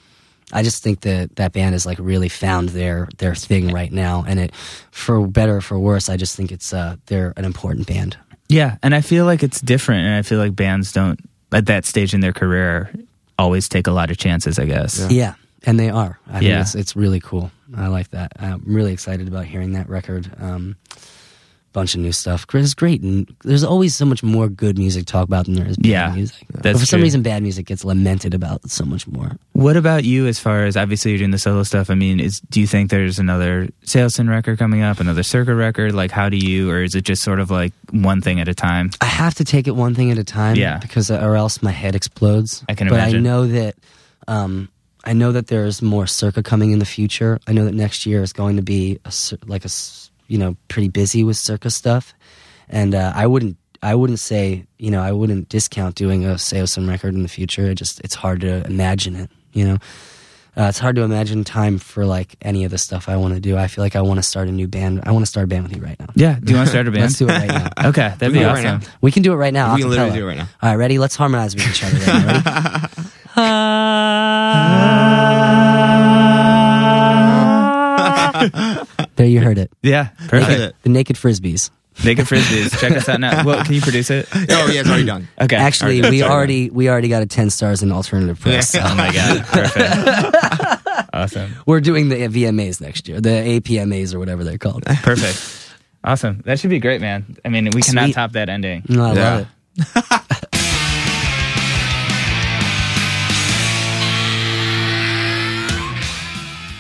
I 0.53 0.65
just 0.65 0.83
think 0.83 1.01
that 1.03 1.37
that 1.37 1.53
band 1.53 1.75
has 1.75 1.87
like 1.87 1.99
really 2.01 2.29
found 2.29 2.71
their 2.71 3.09
their 3.19 3.37
thing 3.37 3.73
right 3.73 3.93
now, 3.93 4.25
and 4.27 4.41
it 4.41 4.55
for 4.91 5.25
better 5.27 5.59
or 5.59 5.61
for 5.61 5.79
worse, 5.79 6.09
I 6.09 6.17
just 6.17 6.37
think 6.37 6.51
it's 6.51 6.73
uh, 6.73 6.97
they're 7.07 7.33
an 7.37 7.45
important 7.45 7.87
band. 7.87 8.17
Yeah, 8.49 8.77
and 8.83 8.93
I 8.93 9.03
feel 9.03 9.25
like 9.25 9.45
it's 9.45 9.61
different, 9.61 10.07
and 10.07 10.15
I 10.17 10.23
feel 10.23 10.39
like 10.39 10.57
bands 10.57 10.93
don't 10.93 11.21
at 11.53 11.67
that 11.67 11.85
stage 11.85 12.15
in 12.15 12.21
their 12.21 12.33
career 12.33 12.93
always 13.41 13.69
take 13.69 13.87
a 13.87 13.93
lot 13.93 14.11
of 14.11 14.17
chances. 14.17 14.59
I 14.59 14.67
guess. 14.67 14.99
Yeah, 15.01 15.09
yeah 15.11 15.35
and 15.65 15.79
they 15.79 15.91
are. 15.91 16.19
I 16.29 16.41
mean, 16.41 16.51
Yeah. 16.51 16.61
it's 16.63 16.75
it's 16.75 16.97
really 16.97 17.21
cool. 17.21 17.51
I 17.77 17.87
like 17.89 18.11
that. 18.11 18.33
I'm 18.39 18.63
really 18.67 18.93
excited 18.93 19.29
about 19.29 19.45
hearing 19.45 19.73
that 19.73 19.89
record. 19.89 20.31
Um, 20.41 20.77
bunch 21.73 21.95
of 21.95 22.01
new 22.01 22.13
stuff. 22.13 22.47
Chris 22.47 22.65
is 22.65 22.75
great, 22.75 23.01
and 23.03 23.33
there's 23.45 23.63
always 23.65 23.95
so 23.95 24.05
much 24.05 24.23
more 24.23 24.49
good 24.49 24.77
music 24.79 25.07
to 25.07 25.13
talk 25.13 25.25
about 25.25 25.47
than 25.47 25.55
there 25.55 25.67
is 25.67 25.77
bad 25.77 25.87
Yeah, 25.87 26.13
music. 26.15 26.47
that's 26.51 26.63
but 26.63 26.81
for 26.81 26.87
some 26.87 27.01
reason, 27.01 27.23
bad 27.23 27.43
music 27.43 27.67
gets 27.67 27.85
lamented 27.85 28.35
about 28.35 28.69
so 28.71 28.85
much 28.85 29.07
more. 29.07 29.37
What 29.53 29.77
about 29.77 30.05
you? 30.05 30.27
As 30.27 30.39
far 30.39 30.65
as 30.65 30.77
obviously 30.77 31.11
you're 31.13 31.19
doing 31.19 31.31
the 31.31 31.39
solo 31.39 31.63
stuff. 31.63 31.91
I 31.91 31.95
mean, 31.95 32.19
is 32.21 32.41
do 32.51 32.61
you 32.61 32.67
think 32.67 32.91
there's 32.91 33.19
another 33.19 33.69
Saosin 33.85 34.29
record 34.29 34.59
coming 34.59 34.83
up, 34.83 35.01
another 35.01 35.23
Circa 35.23 35.55
record? 35.55 35.95
Like, 35.95 36.11
how 36.11 36.29
do 36.29 36.37
you, 36.37 36.71
or 36.71 36.83
is 36.83 36.95
it 36.95 37.03
just 37.05 37.23
sort 37.23 37.41
of 37.41 37.51
like 37.51 37.73
one 37.91 38.21
thing 38.21 38.41
at 38.41 38.49
a 38.49 38.55
time? 38.55 38.91
I 39.01 39.07
have 39.07 39.35
to 39.37 39.45
take 39.45 39.67
it 39.69 39.77
one 39.77 39.95
thing 39.95 40.11
at 40.11 40.19
a 40.19 40.25
time, 40.25 40.57
Yeah. 40.57 40.79
because 40.79 41.11
or 41.11 41.37
else 41.37 41.63
my 41.63 41.71
head 41.73 41.95
explodes. 41.95 42.65
I 42.69 42.75
can 42.75 42.89
but 42.89 42.95
imagine. 42.95 43.27
I 43.27 43.31
know 43.31 43.47
that, 43.47 43.75
um, 44.29 44.69
I 45.05 45.15
know 45.15 45.33
that 45.33 45.47
there's 45.47 45.81
more 45.81 46.07
Circa 46.07 46.43
coming 46.43 46.73
in 46.73 46.79
the 46.79 46.85
future. 46.85 47.39
I 47.47 47.53
know 47.53 47.65
that 47.65 47.75
next 47.75 48.05
year 48.05 48.23
is 48.23 48.35
going 48.35 48.57
to 48.57 48.63
be 48.63 48.99
a, 49.07 49.13
like 49.47 49.65
a 49.65 49.69
you 50.31 50.39
know 50.39 50.57
pretty 50.69 50.89
busy 50.89 51.25
with 51.25 51.37
Circa 51.37 51.71
stuff, 51.71 52.15
and 52.69 52.95
uh, 52.95 53.13
I 53.15 53.27
wouldn't 53.27 53.57
I 53.83 53.95
wouldn't 53.95 54.21
say 54.21 54.65
you 54.79 54.91
know 54.91 55.03
I 55.03 55.13
wouldn't 55.13 55.49
discount 55.49 55.97
doing 55.97 56.25
a 56.25 56.35
Saosin 56.35 56.89
record 56.89 57.15
in 57.15 57.23
the 57.23 57.29
future. 57.29 57.67
It 57.67 57.75
just 57.75 58.01
it's 58.01 58.15
hard 58.15 58.41
to 58.43 58.65
imagine 58.67 59.17
it. 59.17 59.31
You 59.53 59.65
know, 59.65 59.75
uh, 60.57 60.69
it's 60.69 60.79
hard 60.79 60.95
to 60.97 61.03
imagine 61.03 61.43
time 61.43 61.79
for 61.79 62.07
like 62.07 62.37
any 62.43 62.65
of 62.65 62.71
the 62.71 62.79
stuff 62.79 63.09
I 63.09 63.17
want 63.17 63.35
to 63.35 63.41
do. 63.41 63.57
I 63.57 63.67
feel 63.67 63.83
like 63.83 63.97
I 63.97 64.03
want 64.03 64.19
to 64.19 64.23
start 64.23 64.47
a 64.47 64.53
new 64.53 64.69
band. 64.69 65.01
I 65.05 65.11
want 65.11 65.25
to 65.25 65.31
start 65.31 65.45
a 65.45 65.49
band 65.49 65.65
with 65.65 65.77
you 65.77 65.83
right 65.83 65.99
now. 65.99 66.07
Yeah. 66.15 66.39
Do 66.41 66.53
you 66.53 66.57
want 66.57 66.69
to 66.69 66.71
start 66.71 66.87
a 66.87 66.91
band? 66.93 67.03
Let's 67.03 67.19
do 67.19 67.29
it 67.29 67.33
right 67.33 67.49
now. 67.49 67.71
Okay, 67.89 68.15
that'd 68.19 68.33
be 68.33 68.35
can 68.35 68.35
do 68.35 68.41
it 68.41 68.53
right 68.53 68.67
awesome. 68.67 68.93
We 69.01 69.11
can 69.11 69.23
do 69.25 69.33
it 69.33 69.37
right 69.37 69.53
now. 69.53 69.75
We 69.75 69.81
can 69.81 69.91
literally 69.91 70.13
do 70.13 70.25
it 70.25 70.29
right 70.29 70.39
now. 70.39 70.49
All 70.63 70.71
right, 70.71 70.77
ready? 70.77 70.99
Let's 70.99 71.17
harmonize 71.17 71.57
with 71.57 71.69
each 71.69 71.83
other. 71.83 71.99
Then. 71.99 72.43
Ready? 73.37 75.60
There, 79.21 79.29
you 79.29 79.41
heard 79.41 79.59
it. 79.59 79.71
Yeah, 79.83 80.09
perfect. 80.29 80.51
Naked. 80.59 80.75
The 80.83 80.89
Naked 80.89 81.17
Frisbees. 81.17 81.71
Naked 82.05 82.25
frisbees. 82.27 82.79
Check 82.81 82.93
us 82.93 83.09
out 83.11 83.21
now. 83.21 83.45
Well, 83.45 83.63
can 83.65 83.75
you 83.75 83.81
produce 83.83 84.11
it? 84.11 84.27
Oh 84.35 84.69
yeah, 84.69 84.81
it's 84.81 84.89
already 84.89 85.05
done. 85.05 85.29
Okay. 85.39 85.57
Actually, 85.57 85.97
Alright, 85.99 86.11
we 86.13 86.19
sorry. 86.21 86.33
already 86.33 86.71
we 86.71 86.89
already 86.89 87.09
got 87.09 87.21
a 87.23 87.27
ten 87.27 87.51
stars 87.51 87.83
in 87.83 87.93
alternative 87.93 88.41
press. 88.41 88.75
Oh 88.81 88.95
my 88.95 89.13
god, 89.13 89.45
perfect. 89.45 91.09
awesome. 91.13 91.55
We're 91.67 91.81
doing 91.81 92.09
the 92.09 92.17
VMAs 92.29 92.81
next 92.81 93.07
year, 93.09 93.21
the 93.21 93.29
APMAs 93.61 94.15
or 94.15 94.19
whatever 94.19 94.45
they're 94.45 94.57
called. 94.57 94.85
Perfect. 94.87 95.73
Awesome. 96.03 96.41
That 96.47 96.59
should 96.59 96.71
be 96.71 96.79
great, 96.79 97.03
man. 97.03 97.37
I 97.45 97.51
mean, 97.51 97.69
we 97.75 97.83
cannot 97.83 98.13
top 98.13 98.33
that 98.33 98.49
ending. 98.49 98.83
No, 98.89 99.05
I 99.05 99.13
Yeah. 99.15 99.35
love 99.37 99.47
it. 99.77 100.31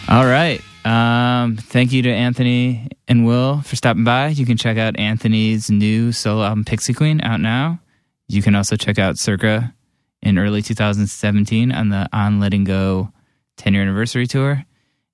All 0.08 0.26
right. 0.26 0.60
Um, 0.84 1.56
thank 1.56 1.92
you 1.92 2.02
to 2.02 2.10
Anthony 2.10 2.88
and 3.06 3.26
Will 3.26 3.60
for 3.62 3.76
stopping 3.76 4.04
by. 4.04 4.28
You 4.28 4.46
can 4.46 4.56
check 4.56 4.78
out 4.78 4.98
Anthony's 4.98 5.70
new 5.70 6.12
solo 6.12 6.42
album, 6.44 6.64
Pixie 6.64 6.94
Queen, 6.94 7.20
out 7.20 7.40
now. 7.40 7.80
You 8.28 8.42
can 8.42 8.54
also 8.54 8.76
check 8.76 8.98
out 8.98 9.18
Circa 9.18 9.74
in 10.22 10.38
early 10.38 10.62
2017 10.62 11.72
on 11.72 11.88
the 11.88 12.08
On 12.12 12.40
Letting 12.40 12.64
Go 12.64 13.12
10 13.58 13.74
year 13.74 13.82
anniversary 13.82 14.26
tour. 14.26 14.64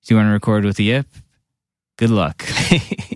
If 0.01 0.09
you 0.09 0.15
want 0.15 0.27
to 0.27 0.31
record 0.31 0.63
with 0.63 0.77
the 0.77 0.85
Yip, 0.85 1.07
good 1.97 2.11
luck. 2.11 2.45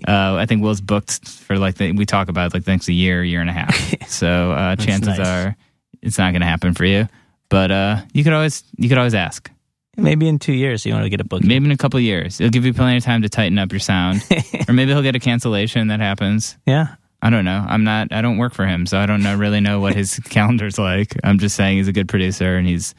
uh, 0.06 0.34
I 0.34 0.46
think 0.46 0.62
Will's 0.62 0.80
booked 0.80 1.26
for 1.28 1.58
like 1.58 1.76
the, 1.76 1.92
we 1.92 2.04
talk 2.04 2.28
about 2.28 2.52
like 2.52 2.64
the 2.64 2.70
next 2.72 2.88
year, 2.88 3.24
year 3.24 3.40
and 3.40 3.50
a 3.50 3.54
half. 3.54 3.94
So 4.12 4.52
uh, 4.52 4.76
chances 4.76 5.18
nice. 5.18 5.26
are 5.26 5.56
it's 6.02 6.18
not 6.18 6.32
going 6.32 6.42
to 6.42 6.46
happen 6.46 6.74
for 6.74 6.84
you. 6.84 7.08
But 7.48 7.70
uh, 7.70 8.02
you 8.12 8.24
could 8.24 8.34
always 8.34 8.62
you 8.76 8.88
could 8.88 8.98
always 8.98 9.14
ask. 9.14 9.50
Maybe 9.96 10.26
in 10.26 10.38
two 10.38 10.54
years 10.54 10.86
you 10.86 10.92
want 10.92 11.04
to 11.04 11.10
get 11.10 11.20
a 11.20 11.24
book. 11.24 11.44
Maybe 11.44 11.66
in 11.66 11.70
a 11.70 11.76
couple 11.76 12.00
years. 12.00 12.40
It'll 12.40 12.50
give 12.50 12.64
you 12.64 12.72
plenty 12.72 12.96
of 12.96 13.04
time 13.04 13.22
to 13.22 13.28
tighten 13.28 13.58
up 13.58 13.72
your 13.72 13.80
sound. 13.80 14.22
or 14.68 14.72
maybe 14.72 14.92
he'll 14.92 15.02
get 15.02 15.16
a 15.16 15.20
cancellation 15.20 15.88
that 15.88 16.00
happens. 16.00 16.56
Yeah. 16.66 16.94
I 17.20 17.30
don't 17.30 17.44
know. 17.44 17.64
I'm 17.68 17.84
not 17.84 18.12
I 18.12 18.20
don't 18.22 18.38
work 18.38 18.52
for 18.52 18.66
him, 18.66 18.86
so 18.86 18.98
I 18.98 19.06
don't 19.06 19.22
know, 19.22 19.36
really 19.36 19.60
know 19.60 19.80
what 19.80 19.94
his 19.94 20.18
calendar's 20.30 20.78
like. 20.78 21.14
I'm 21.22 21.38
just 21.38 21.54
saying 21.56 21.76
he's 21.76 21.88
a 21.88 21.92
good 21.92 22.08
producer 22.08 22.56
and 22.56 22.66
he's 22.66 22.94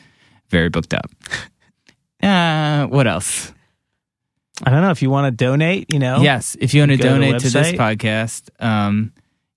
very 0.50 0.70
booked 0.70 0.94
up. 0.94 1.10
Uh, 2.22 2.88
what 2.88 3.06
else? 3.06 3.52
I 4.64 4.70
don't 4.70 4.82
know 4.82 4.92
if 4.92 5.02
you 5.02 5.10
want 5.10 5.26
to 5.28 5.32
donate, 5.32 5.92
you 5.92 6.00
know. 6.00 6.22
Yes, 6.22 6.56
if 6.58 6.74
you 6.74 6.80
want 6.80 6.94
to 6.94 6.98
donate 6.98 7.42
to, 7.42 7.50
to, 7.50 7.50
this 7.50 7.74
podcast, 7.74 8.50
um, 8.62 9.12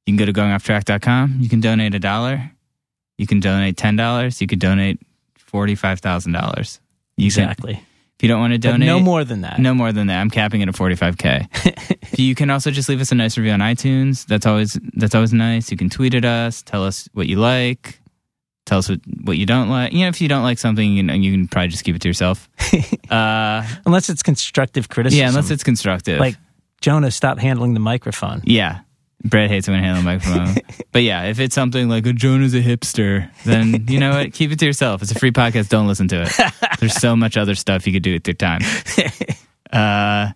you 0.05 0.17
can 0.17 0.17
go 0.17 0.25
to 0.25 0.33
goingofftrack.com. 0.33 1.37
You 1.39 1.49
can 1.49 1.61
donate 1.61 1.95
a 1.95 2.01
dollar. 2.01 2.51
You 3.19 3.29
can 3.29 3.39
donate 3.39 3.77
$10. 3.77 4.41
You 4.41 4.49
could 4.49 4.59
donate 4.59 4.99
$45,000. 5.53 6.81
You 7.17 7.27
exactly. 7.27 7.75
Can, 7.75 7.83
if 8.17 8.23
you 8.23 8.29
don't 8.29 8.41
want 8.41 8.55
to 8.55 8.59
donate, 8.59 8.89
but 8.89 8.95
no 8.95 9.01
more 9.01 9.25
than 9.25 9.43
that. 9.43 9.59
No 9.59 9.75
more 9.75 9.93
than 9.93 10.07
that. 10.07 10.21
I'm 10.21 10.31
capping 10.31 10.63
it 10.63 10.69
at 10.69 10.75
45k. 10.75 12.19
you 12.19 12.35
can 12.35 12.49
also 12.49 12.71
just 12.71 12.89
leave 12.89 13.01
us 13.01 13.13
a 13.13 13.15
nice 13.15 13.37
review 13.37 13.53
on 13.53 13.61
iTunes. 13.61 14.25
That's 14.25 14.47
always 14.47 14.79
that's 14.95 15.15
always 15.15 15.35
nice. 15.35 15.71
You 15.71 15.77
can 15.77 15.91
tweet 15.91 16.15
at 16.15 16.25
us, 16.25 16.63
tell 16.63 16.83
us 16.83 17.11
what 17.13 17.27
you 17.27 17.37
like, 17.37 18.01
tell 18.65 18.79
us 18.79 18.89
what, 18.89 19.01
what 19.25 19.37
you 19.37 19.45
don't 19.45 19.69
like. 19.69 19.93
You 19.93 20.01
know, 20.01 20.09
if 20.09 20.21
you 20.23 20.29
don't 20.29 20.43
like 20.43 20.59
something, 20.59 20.93
you, 20.93 21.03
know, 21.03 21.13
you 21.13 21.31
can 21.31 21.47
probably 21.47 21.69
just 21.69 21.85
keep 21.85 21.95
it 21.95 22.03
to 22.03 22.09
yourself. 22.09 22.49
Uh, 23.11 23.67
unless 23.87 24.09
it's 24.09 24.23
constructive 24.23 24.89
criticism. 24.89 25.21
Yeah, 25.21 25.29
unless 25.29 25.51
it's 25.51 25.65
constructive. 25.65 26.19
Like 26.19 26.37
Jonah, 26.81 27.11
stop 27.11 27.39
handling 27.39 27.75
the 27.75 27.81
microphone. 27.81 28.41
Yeah, 28.45 28.81
Brett 29.29 29.51
hates 29.51 29.69
when 29.69 29.77
I 29.77 29.83
handle 29.83 30.03
the 30.03 30.05
microphone. 30.05 30.63
but 30.93 31.03
yeah, 31.03 31.25
if 31.25 31.41
it's 31.41 31.55
something 31.55 31.89
like 31.89 32.07
a 32.07 32.13
Jonah's 32.13 32.55
a 32.55 32.63
hipster, 32.63 33.31
then 33.45 33.87
you 33.89 34.01
know 34.01 34.11
what? 34.11 34.33
Keep 34.33 34.53
it 34.53 34.59
to 34.61 34.67
yourself. 34.67 35.03
It's 35.03 35.11
a 35.11 35.19
free 35.19 35.33
podcast. 35.33 35.69
Don't 35.69 35.87
listen 35.87 36.09
to 36.09 36.23
it. 36.23 36.53
There's 36.81 36.95
so 36.95 37.17
much 37.17 37.37
other 37.37 37.55
stuff 37.55 37.87
you 37.87 37.93
could 37.93 38.03
do 38.03 38.13
with 38.13 38.27
your 38.27 38.35
time. 38.35 38.61
Uh, 39.73 40.31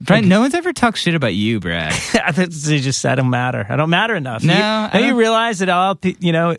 Brett, 0.00 0.24
no 0.24 0.40
one's 0.40 0.54
ever 0.54 0.72
talked 0.72 0.96
shit 0.96 1.16
about 1.16 1.34
you, 1.34 1.58
Brad. 1.58 1.92
I 2.24 2.30
think 2.30 2.52
they 2.52 2.78
just 2.78 3.00
said 3.00 3.12
I 3.12 3.14
don't 3.16 3.28
matter. 3.28 3.66
I 3.68 3.74
don't 3.74 3.90
matter 3.90 4.14
enough. 4.14 4.44
No, 4.44 4.54
you, 4.54 5.00
don't 5.00 5.08
you 5.08 5.16
realize 5.16 5.58
that 5.58 5.68
all 5.68 5.98
you 6.20 6.32
know 6.32 6.56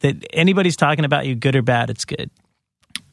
that 0.00 0.24
anybody's 0.32 0.76
talking 0.76 1.04
about 1.04 1.26
you, 1.26 1.34
good 1.34 1.56
or 1.56 1.62
bad, 1.62 1.90
it's 1.90 2.04
good. 2.04 2.30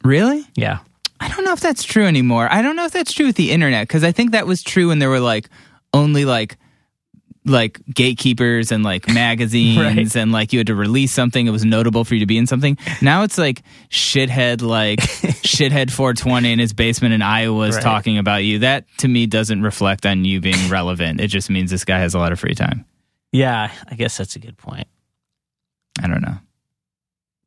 Really? 0.03 0.45
Yeah. 0.55 0.79
I 1.19 1.27
don't 1.29 1.43
know 1.43 1.53
if 1.53 1.59
that's 1.59 1.83
true 1.83 2.05
anymore. 2.05 2.47
I 2.49 2.61
don't 2.61 2.75
know 2.75 2.85
if 2.85 2.93
that's 2.93 3.11
true 3.11 3.25
with 3.25 3.35
the 3.35 3.51
internet 3.51 3.87
because 3.87 4.03
I 4.03 4.11
think 4.11 4.31
that 4.31 4.47
was 4.47 4.63
true 4.63 4.87
when 4.87 4.99
there 4.99 5.09
were 5.09 5.19
like 5.19 5.49
only 5.93 6.25
like 6.25 6.57
like 7.45 7.79
gatekeepers 7.93 8.71
and 8.71 8.83
like 8.83 9.07
magazines 9.13 9.77
Right. 9.77 10.15
and 10.15 10.31
like 10.31 10.51
you 10.53 10.59
had 10.59 10.67
to 10.67 10.75
release 10.75 11.11
something 11.11 11.47
it 11.47 11.51
was 11.51 11.63
notable 11.65 12.03
for 12.03 12.13
you 12.15 12.19
to 12.19 12.25
be 12.25 12.37
in 12.37 12.45
something 12.47 12.77
now 13.01 13.23
it's 13.23 13.37
like 13.37 13.61
shithead 13.89 14.61
like 14.61 14.99
shithead 15.41 15.89
420 15.89 16.51
in 16.51 16.59
his 16.59 16.73
basement 16.73 17.13
in 17.13 17.21
iowa 17.21 17.67
is 17.67 17.75
Right. 17.75 17.83
talking 17.83 18.17
about 18.17 18.43
you 18.43 18.59
that 18.59 18.85
to 18.97 19.07
me 19.07 19.25
doesn't 19.25 19.61
reflect 19.61 20.05
on 20.05 20.25
you 20.25 20.41
being 20.41 20.69
relevant 20.69 21.21
it 21.21 21.27
just 21.27 21.49
means 21.49 21.71
this 21.71 21.85
guy 21.85 21.97
has 21.99 22.13
a 22.13 22.19
lot 22.19 22.31
of 22.33 22.39
free 22.39 22.55
time 22.55 22.85
Yeah, 23.31 23.71
I 23.89 23.95
guess 23.95 24.17
that's 24.17 24.35
a 24.35 24.39
good 24.39 24.57
point. 24.57 24.87
i 26.01 26.07
don't 26.07 26.21
know 26.21 26.37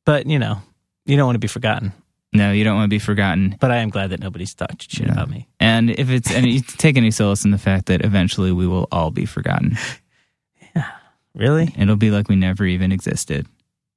But, 0.05 0.27
you 0.27 0.39
know, 0.39 0.59
you 1.05 1.17
don't 1.17 1.27
want 1.27 1.35
to 1.37 1.41
be 1.41 1.49
forgotten. 1.49 1.93
No 2.33 2.53
you 2.53 2.65
don't 2.65 2.77
want 2.77 2.85
to 2.87 2.95
be 2.95 2.99
forgotten 2.99 3.57
But 3.61 3.71
I 3.71 3.79
am 3.79 3.91
glad 3.91 4.11
that 4.11 4.21
nobody's 4.21 4.55
talked 4.55 4.91
shit 4.91 5.07
No. 5.07 5.13
about 5.13 5.31
me. 5.31 5.49
and 5.61 5.91
if 5.91 6.11
it's 6.11 6.31
and 6.33 6.47
you 6.47 6.61
take 6.67 6.97
any 6.97 7.11
solace 7.11 7.45
in 7.45 7.51
the 7.51 7.59
fact 7.59 7.87
that 7.87 8.05
eventually 8.05 8.53
we 8.53 8.67
will 8.67 8.89
all 8.93 9.11
be 9.11 9.25
forgotten 9.27 9.77
Yeah, 10.77 10.91
Really? 11.35 11.75
It'll 11.79 11.97
be 11.97 12.11
like 12.11 12.29
we 12.29 12.37
never 12.37 12.65
even 12.65 12.93
existed. 12.93 13.47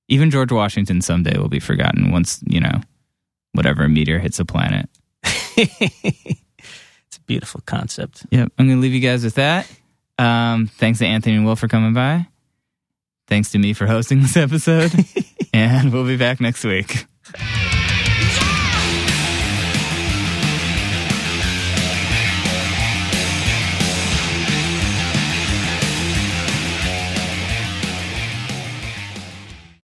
Even 0.08 0.30
George 0.30 0.52
Washington 0.52 1.02
someday 1.02 1.38
will 1.38 1.50
be 1.50 1.60
forgotten 1.60 2.12
once, 2.12 2.40
you 2.46 2.60
know, 2.60 2.82
whatever 3.54 3.88
meteor 3.90 4.20
hits 4.20 4.38
the 4.38 4.46
planet. 4.46 4.88
it's 5.58 7.18
a 7.18 7.22
beautiful 7.26 7.62
concept. 7.66 8.26
Yep. 8.30 8.52
I'm 8.58 8.68
going 8.68 8.78
to 8.78 8.82
leave 8.82 8.94
you 8.94 9.00
guys 9.00 9.24
with 9.24 9.36
that. 9.36 9.70
Um, 10.20 10.68
thanks 10.68 11.00
to 11.00 11.06
Anthony 11.06 11.36
and 11.38 11.46
Will 11.46 11.56
for 11.56 11.68
coming 11.68 11.94
by. 11.94 12.28
Thanks 13.28 13.52
to 13.54 13.58
me 13.58 13.74
for 13.74 13.88
hosting 13.88 14.22
this 14.22 14.38
episode. 14.38 14.92
and 15.54 15.92
we'll 15.92 16.06
be 16.06 16.18
back 16.18 16.40
next 16.40 16.64
week. 16.64 17.06